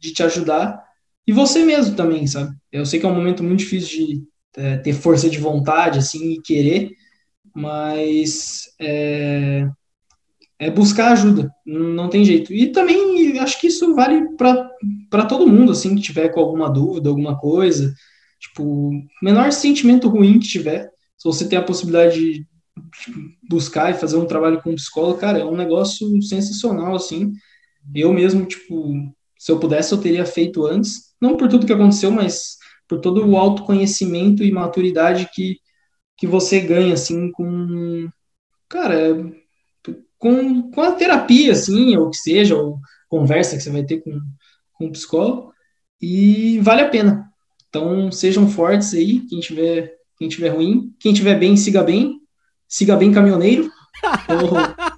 de 0.00 0.12
te 0.12 0.22
ajudar. 0.22 0.82
E 1.26 1.32
você 1.32 1.62
mesmo 1.62 1.94
também, 1.94 2.26
sabe? 2.26 2.56
Eu 2.72 2.86
sei 2.86 2.98
que 2.98 3.04
é 3.04 3.08
um 3.08 3.14
momento 3.14 3.42
muito 3.44 3.60
difícil 3.60 4.06
de 4.06 4.22
é, 4.56 4.78
ter 4.78 4.94
força 4.94 5.28
de 5.28 5.38
vontade, 5.38 5.98
assim, 5.98 6.32
e 6.32 6.40
querer, 6.40 6.90
mas 7.54 8.64
é, 8.80 9.68
é 10.58 10.70
buscar 10.70 11.12
ajuda, 11.12 11.50
não 11.66 12.08
tem 12.08 12.24
jeito. 12.24 12.52
E 12.52 12.72
também 12.72 13.38
acho 13.38 13.60
que 13.60 13.66
isso 13.66 13.94
vale 13.94 14.22
para 15.10 15.26
todo 15.26 15.46
mundo, 15.46 15.72
assim, 15.72 15.94
que 15.94 16.02
tiver 16.02 16.30
com 16.30 16.40
alguma 16.40 16.70
dúvida, 16.70 17.10
alguma 17.10 17.38
coisa, 17.38 17.92
tipo, 18.38 18.90
menor 19.22 19.52
sentimento 19.52 20.08
ruim 20.08 20.38
que 20.38 20.48
tiver, 20.48 20.90
se 21.20 21.24
você 21.24 21.46
tem 21.46 21.58
a 21.58 21.62
possibilidade 21.62 22.18
de 22.18 22.46
buscar 23.46 23.90
e 23.90 23.98
fazer 23.98 24.16
um 24.16 24.24
trabalho 24.24 24.62
com 24.62 24.74
psicólogo, 24.74 25.20
cara, 25.20 25.38
é 25.38 25.44
um 25.44 25.54
negócio 25.54 26.08
sensacional, 26.22 26.94
assim. 26.94 27.30
Eu 27.94 28.10
mesmo, 28.10 28.46
tipo, 28.46 28.94
se 29.38 29.52
eu 29.52 29.60
pudesse, 29.60 29.92
eu 29.92 30.00
teria 30.00 30.24
feito 30.24 30.64
antes. 30.64 31.14
Não 31.20 31.36
por 31.36 31.46
tudo 31.46 31.66
que 31.66 31.72
aconteceu, 31.74 32.10
mas 32.10 32.56
por 32.88 33.00
todo 33.00 33.26
o 33.26 33.36
autoconhecimento 33.36 34.42
e 34.42 34.50
maturidade 34.50 35.28
que, 35.34 35.58
que 36.16 36.26
você 36.26 36.58
ganha, 36.58 36.94
assim, 36.94 37.30
com... 37.32 38.08
Cara, 38.66 39.14
com, 40.18 40.70
com 40.70 40.80
a 40.80 40.92
terapia, 40.92 41.52
assim, 41.52 41.96
ou 41.98 42.08
que 42.08 42.16
seja, 42.16 42.56
ou 42.56 42.78
conversa 43.10 43.58
que 43.58 43.62
você 43.62 43.70
vai 43.70 43.84
ter 43.84 44.00
com, 44.00 44.18
com 44.72 44.86
o 44.86 44.92
psicólogo. 44.92 45.52
E 46.00 46.58
vale 46.60 46.80
a 46.80 46.88
pena. 46.88 47.30
Então, 47.68 48.10
sejam 48.10 48.48
fortes 48.48 48.94
aí, 48.94 49.20
quem 49.28 49.38
tiver 49.40 49.99
quem 50.20 50.28
tiver 50.28 50.50
ruim. 50.50 50.92
Quem 51.00 51.14
tiver 51.14 51.38
bem, 51.38 51.56
siga 51.56 51.82
bem. 51.82 52.20
Siga 52.68 52.94
bem, 52.94 53.10
caminhoneiro. 53.10 53.70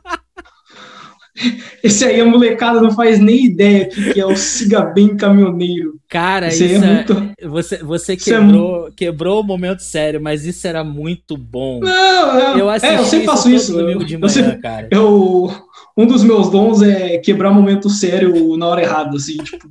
Esse 1.83 2.05
aí 2.05 2.21
a 2.21 2.25
molecada 2.25 2.81
não 2.81 2.91
faz 2.91 3.21
nem 3.21 3.47
ideia 3.47 3.89
que, 3.89 4.15
que 4.15 4.21
é 4.21 4.27
o 4.27 4.37
siga 4.37 4.83
bem 4.83 5.17
caminhoneiro. 5.17 5.95
Cara, 6.09 6.49
isso, 6.49 6.65
isso 6.65 6.85
é, 6.85 6.95
muito... 6.95 7.33
você, 7.49 7.79
você 7.79 8.17
quebrou, 8.17 8.89
é... 8.89 8.91
quebrou 8.91 9.41
o 9.41 9.45
momento 9.45 9.81
sério, 9.81 10.21
mas 10.21 10.45
isso 10.45 10.67
era 10.67 10.83
muito 10.83 11.37
bom. 11.37 11.79
Não, 11.81 12.41
eu, 12.41 12.59
eu 12.59 12.71
é, 12.71 12.99
eu 12.99 13.05
sempre 13.05 13.27
faço 13.27 13.49
isso. 13.49 13.73
Domingo 13.73 14.05
de 14.05 14.17
manhã, 14.19 14.27
eu 14.27 14.29
sempre, 14.29 14.61
cara. 14.61 14.89
Eu, 14.91 15.51
um 15.97 16.07
dos 16.07 16.25
meus 16.25 16.51
dons 16.51 16.83
é 16.83 17.19
quebrar 17.19 17.53
momento 17.53 17.89
sério 17.89 18.57
na 18.57 18.67
hora 18.67 18.83
errada, 18.83 19.17
assim, 19.17 19.37
tipo, 19.37 19.69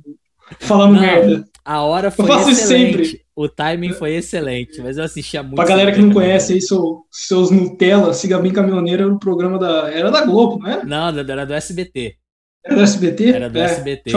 falando 0.60 0.94
não, 0.94 1.00
merda. 1.00 1.44
A 1.64 1.82
hora 1.82 2.10
foi 2.10 2.24
eu 2.24 2.28
faço 2.28 2.50
excelente. 2.50 3.04
Sempre. 3.04 3.21
O 3.34 3.48
timing 3.48 3.94
foi 3.94 4.14
excelente, 4.14 4.80
mas 4.82 4.98
eu 4.98 5.04
assistia 5.04 5.42
muito. 5.42 5.56
Pra 5.56 5.64
galera 5.64 5.90
que 5.90 6.00
não 6.00 6.12
conhece 6.12 6.52
aí, 6.52 6.60
seu, 6.60 7.00
seus 7.10 7.50
Nutella, 7.50 8.12
Siga 8.12 8.38
Bem 8.38 8.52
Caminhoneiro 8.52 9.04
era 9.04 9.12
o 9.12 9.18
programa 9.18 9.58
da. 9.58 9.90
Era 9.90 10.10
da 10.10 10.24
Globo, 10.24 10.58
não 10.58 10.70
era? 10.70 10.84
Não, 10.84 11.18
era 11.18 11.46
do 11.46 11.54
SBT. 11.54 12.16
Era 12.64 12.76
do 12.76 12.82
SBT? 12.82 13.30
Era 13.30 13.50
do 13.50 13.58
é. 13.58 13.64
SBT. 13.64 14.12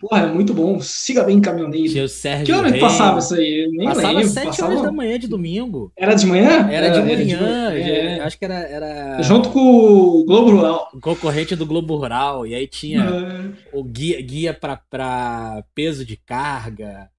Porra, 0.00 0.22
é 0.22 0.26
muito 0.26 0.54
bom. 0.54 0.80
Siga 0.80 1.24
bem 1.24 1.40
caminhoneiro. 1.40 1.90
Tinha 1.90 2.04
o 2.04 2.08
Sérgio 2.08 2.46
que 2.46 2.52
hora 2.52 2.70
que 2.70 2.78
passava 2.78 3.18
isso 3.18 3.34
aí? 3.34 3.68
Nem 3.72 3.88
passava 3.88 4.12
lembro. 4.12 4.28
7 4.28 4.46
passava... 4.46 4.70
horas 4.70 4.82
da 4.82 4.92
manhã 4.92 5.18
de 5.18 5.26
domingo. 5.26 5.92
Era 5.96 6.14
de 6.14 6.24
manhã? 6.24 6.68
Era, 6.70 6.88
de 6.90 7.00
manhã. 7.00 7.72
de 7.74 7.82
É. 7.82 8.20
Acho 8.20 8.38
que 8.38 8.44
era, 8.44 8.54
era. 8.54 9.22
Junto 9.22 9.50
com 9.50 9.58
o 9.58 10.24
Globo 10.24 10.52
Rural. 10.52 10.88
O 10.94 11.00
concorrente 11.00 11.56
do 11.56 11.66
Globo 11.66 11.96
Rural. 11.96 12.46
E 12.46 12.54
aí 12.54 12.68
tinha 12.68 13.02
é. 13.02 13.76
o 13.76 13.82
guia, 13.82 14.22
guia 14.22 14.54
para 14.54 15.64
peso 15.74 16.04
de 16.04 16.16
carga 16.16 17.10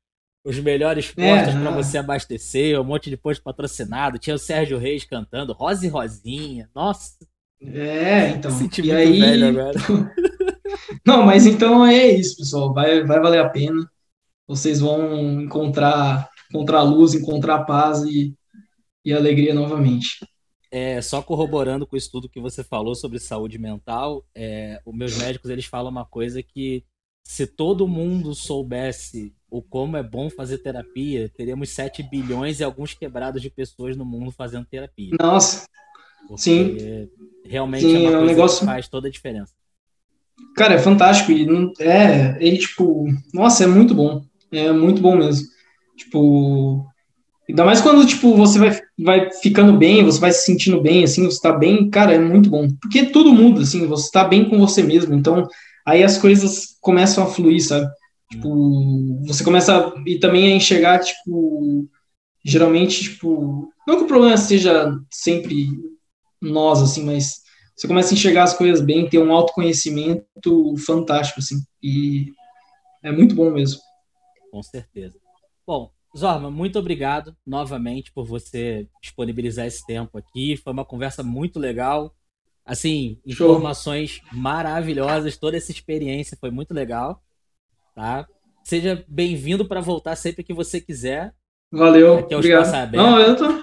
os 0.43 0.59
melhores 0.59 1.07
postos 1.07 1.55
é, 1.55 1.61
para 1.61 1.71
você 1.71 1.97
abastecer, 1.97 2.79
um 2.79 2.83
monte 2.83 3.09
de 3.09 3.17
posto 3.17 3.43
patrocinado. 3.43 4.17
Tinha 4.17 4.35
o 4.35 4.39
Sérgio 4.39 4.77
Reis 4.77 5.03
cantando, 5.03 5.53
Rosa 5.53 5.85
e 5.85 5.89
Rosinha. 5.89 6.69
Nossa. 6.73 7.15
É, 7.61 8.29
então. 8.29 8.51
Senti 8.51 8.81
e 8.81 8.91
aí... 8.91 9.19
velho 9.19 9.47
agora. 9.47 9.79
Não, 11.05 11.23
mas 11.23 11.45
então 11.45 11.85
é 11.85 12.07
isso, 12.07 12.37
pessoal. 12.37 12.73
Vai, 12.73 13.03
vai 13.03 13.19
valer 13.19 13.41
a 13.41 13.49
pena. 13.49 13.89
Vocês 14.47 14.79
vão 14.79 15.41
encontrar, 15.41 16.29
encontrar 16.49 16.83
luz, 16.83 17.13
encontrar 17.13 17.65
paz 17.65 18.03
e, 18.03 18.33
e 19.03 19.13
alegria 19.13 19.53
novamente. 19.53 20.19
É, 20.71 21.01
só 21.01 21.21
corroborando 21.21 21.85
com 21.85 21.97
isso 21.97 22.11
tudo 22.11 22.29
que 22.29 22.39
você 22.39 22.63
falou 22.63 22.93
sobre 22.93 23.19
saúde 23.19 23.57
mental, 23.57 24.23
é, 24.35 24.79
os 24.85 24.95
meus 24.95 25.17
médicos 25.17 25.49
eles 25.49 25.65
falam 25.65 25.91
uma 25.91 26.05
coisa 26.05 26.43
que 26.43 26.83
se 27.29 27.45
todo 27.45 27.87
mundo 27.87 28.33
soubesse 28.33 29.31
o 29.51 29.61
como 29.61 29.95
é 29.95 30.01
bom 30.01 30.31
fazer 30.31 30.57
terapia, 30.57 31.31
teríamos 31.37 31.69
7 31.69 32.01
bilhões 32.01 32.59
e 32.59 32.63
alguns 32.63 32.95
quebrados 32.95 33.39
de 33.39 33.51
pessoas 33.51 33.95
no 33.95 34.03
mundo 34.03 34.31
fazendo 34.31 34.65
terapia. 34.65 35.11
Nossa. 35.21 35.67
Porque 36.27 36.41
sim. 36.41 37.07
Realmente 37.45 37.83
sim, 37.83 38.07
é 38.07 38.11
é 38.13 38.17
um 38.17 38.25
negócio... 38.25 38.61
que 38.61 38.65
faz 38.65 38.87
toda 38.87 39.07
a 39.07 39.11
diferença. 39.11 39.53
Cara, 40.55 40.73
é 40.73 40.79
fantástico. 40.79 41.31
E 41.31 41.45
não, 41.45 41.71
é, 41.79 42.33
tipo, 42.57 43.05
nossa, 43.31 43.63
é 43.63 43.67
muito 43.67 43.93
bom. 43.93 44.23
É 44.51 44.71
muito 44.71 44.99
bom 44.99 45.15
mesmo. 45.15 45.47
Tipo, 45.95 46.83
ainda 47.47 47.63
mais 47.63 47.79
quando, 47.79 48.07
tipo, 48.07 48.35
você 48.35 48.57
vai, 48.57 48.81
vai 48.97 49.31
ficando 49.33 49.77
bem, 49.77 50.03
você 50.03 50.19
vai 50.19 50.31
se 50.31 50.45
sentindo 50.45 50.81
bem, 50.81 51.03
assim, 51.03 51.25
você 51.25 51.39
tá 51.39 51.53
bem, 51.53 51.91
cara, 51.91 52.11
é 52.11 52.19
muito 52.19 52.49
bom. 52.49 52.67
Porque 52.81 53.05
tudo 53.05 53.31
muda, 53.31 53.61
assim, 53.61 53.85
você 53.85 54.09
tá 54.09 54.23
bem 54.23 54.49
com 54.49 54.57
você 54.57 54.81
mesmo, 54.81 55.13
então 55.13 55.47
aí 55.89 56.03
as 56.03 56.17
coisas 56.17 56.77
começam 56.81 57.23
a 57.23 57.27
fluir, 57.27 57.63
sabe? 57.63 57.87
Tipo, 58.31 59.21
você 59.25 59.43
começa 59.43 59.75
a, 59.75 59.93
e 60.05 60.19
também 60.19 60.51
a 60.51 60.55
enxergar, 60.55 60.99
tipo, 60.99 61.89
geralmente, 62.45 63.03
tipo, 63.03 63.71
não 63.87 63.97
que 63.97 64.03
o 64.03 64.07
problema 64.07 64.37
seja 64.37 64.91
sempre 65.11 65.67
nós, 66.41 66.81
assim, 66.81 67.03
mas 67.03 67.41
você 67.75 67.87
começa 67.87 68.13
a 68.13 68.13
enxergar 68.13 68.43
as 68.43 68.53
coisas 68.53 68.81
bem, 68.81 69.09
ter 69.09 69.19
um 69.19 69.33
autoconhecimento 69.33 70.75
fantástico, 70.85 71.39
assim, 71.39 71.63
e 71.81 72.27
é 73.03 73.11
muito 73.11 73.33
bom 73.33 73.49
mesmo. 73.49 73.79
Com 74.51 74.61
certeza. 74.61 75.17
Bom, 75.65 75.91
Zorma, 76.17 76.49
muito 76.49 76.77
obrigado 76.79 77.35
novamente 77.45 78.11
por 78.11 78.25
você 78.25 78.87
disponibilizar 79.01 79.65
esse 79.67 79.85
tempo 79.85 80.17
aqui. 80.17 80.57
Foi 80.57 80.73
uma 80.73 80.83
conversa 80.83 81.21
muito 81.21 81.59
legal. 81.59 82.13
Assim, 82.69 83.19
informações 83.25 84.11
Show. 84.11 84.27
maravilhosas, 84.31 85.37
toda 85.37 85.57
essa 85.57 85.71
experiência 85.71 86.37
foi 86.39 86.51
muito 86.51 86.73
legal 86.73 87.21
tá? 87.99 88.25
Seja 88.63 89.03
bem-vindo 89.09 89.67
para 89.67 89.81
voltar 89.81 90.15
sempre 90.15 90.41
que 90.41 90.53
você 90.53 90.79
quiser. 90.79 91.33
Valeu, 91.69 92.19
Aqui 92.19 92.33
é 92.33 92.37
obrigado. 92.37 92.95
Não, 92.95 93.19
eu 93.19 93.35
tô... 93.35 93.61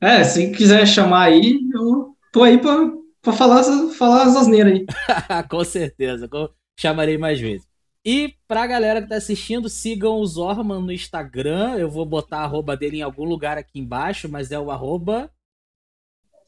É, 0.00 0.24
se 0.24 0.50
quiser 0.50 0.84
chamar 0.86 1.26
aí, 1.26 1.60
eu 1.72 2.16
tô 2.32 2.42
aí 2.42 2.58
para 2.58 3.32
falar, 3.32 3.62
falar 3.96 4.24
as 4.24 4.34
asneiras 4.34 4.72
aí. 4.72 4.86
Com 5.48 5.64
certeza, 5.64 6.28
chamarei 6.76 7.16
mais 7.16 7.40
vezes. 7.40 7.64
E 8.04 8.34
pra 8.48 8.66
galera 8.66 9.00
que 9.00 9.08
tá 9.08 9.14
assistindo, 9.14 9.68
sigam 9.68 10.16
o 10.16 10.26
Zorman 10.26 10.80
no 10.80 10.90
Instagram. 10.90 11.76
Eu 11.76 11.88
vou 11.88 12.04
botar 12.04 12.38
a 12.38 12.44
arroba 12.44 12.76
dele 12.76 12.96
em 12.96 13.02
algum 13.02 13.24
lugar 13.24 13.56
aqui 13.56 13.78
embaixo, 13.78 14.28
mas 14.28 14.50
é 14.50 14.58
o 14.58 14.70
arroba... 14.70 15.30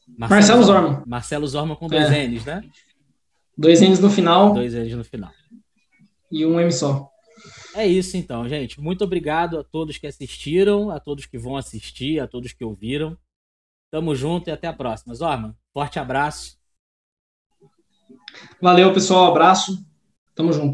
Marcelo, 0.07 0.29
Marcelo 0.29 0.63
Zorman. 0.63 1.03
Marcelo 1.05 1.47
Zorman 1.47 1.75
com 1.75 1.87
dois 1.87 2.11
é. 2.11 2.27
N's, 2.27 2.45
né? 2.45 2.63
Dois 3.57 3.81
N's 3.81 3.99
no 3.99 4.09
final. 4.09 4.53
Dois 4.53 4.73
N's 4.73 4.95
no 4.95 5.03
final 5.03 5.31
e 6.31 6.45
um 6.45 6.59
M 6.59 6.71
só. 6.71 7.09
É 7.73 7.87
isso 7.87 8.17
então, 8.17 8.47
gente. 8.47 8.79
Muito 8.79 9.03
obrigado 9.03 9.59
a 9.59 9.63
todos 9.63 9.97
que 9.97 10.07
assistiram, 10.07 10.89
a 10.89 10.99
todos 10.99 11.25
que 11.25 11.37
vão 11.37 11.55
assistir, 11.55 12.19
a 12.19 12.27
todos 12.27 12.53
que 12.53 12.63
ouviram. 12.63 13.17
Tamo 13.91 14.15
junto 14.15 14.49
e 14.49 14.51
até 14.51 14.67
a 14.67 14.73
próxima. 14.73 15.13
Zorman, 15.13 15.55
forte 15.73 15.99
abraço. 15.99 16.57
Valeu, 18.61 18.93
pessoal. 18.93 19.31
Abraço. 19.31 19.85
Tamo 20.33 20.51
junto. 20.51 20.73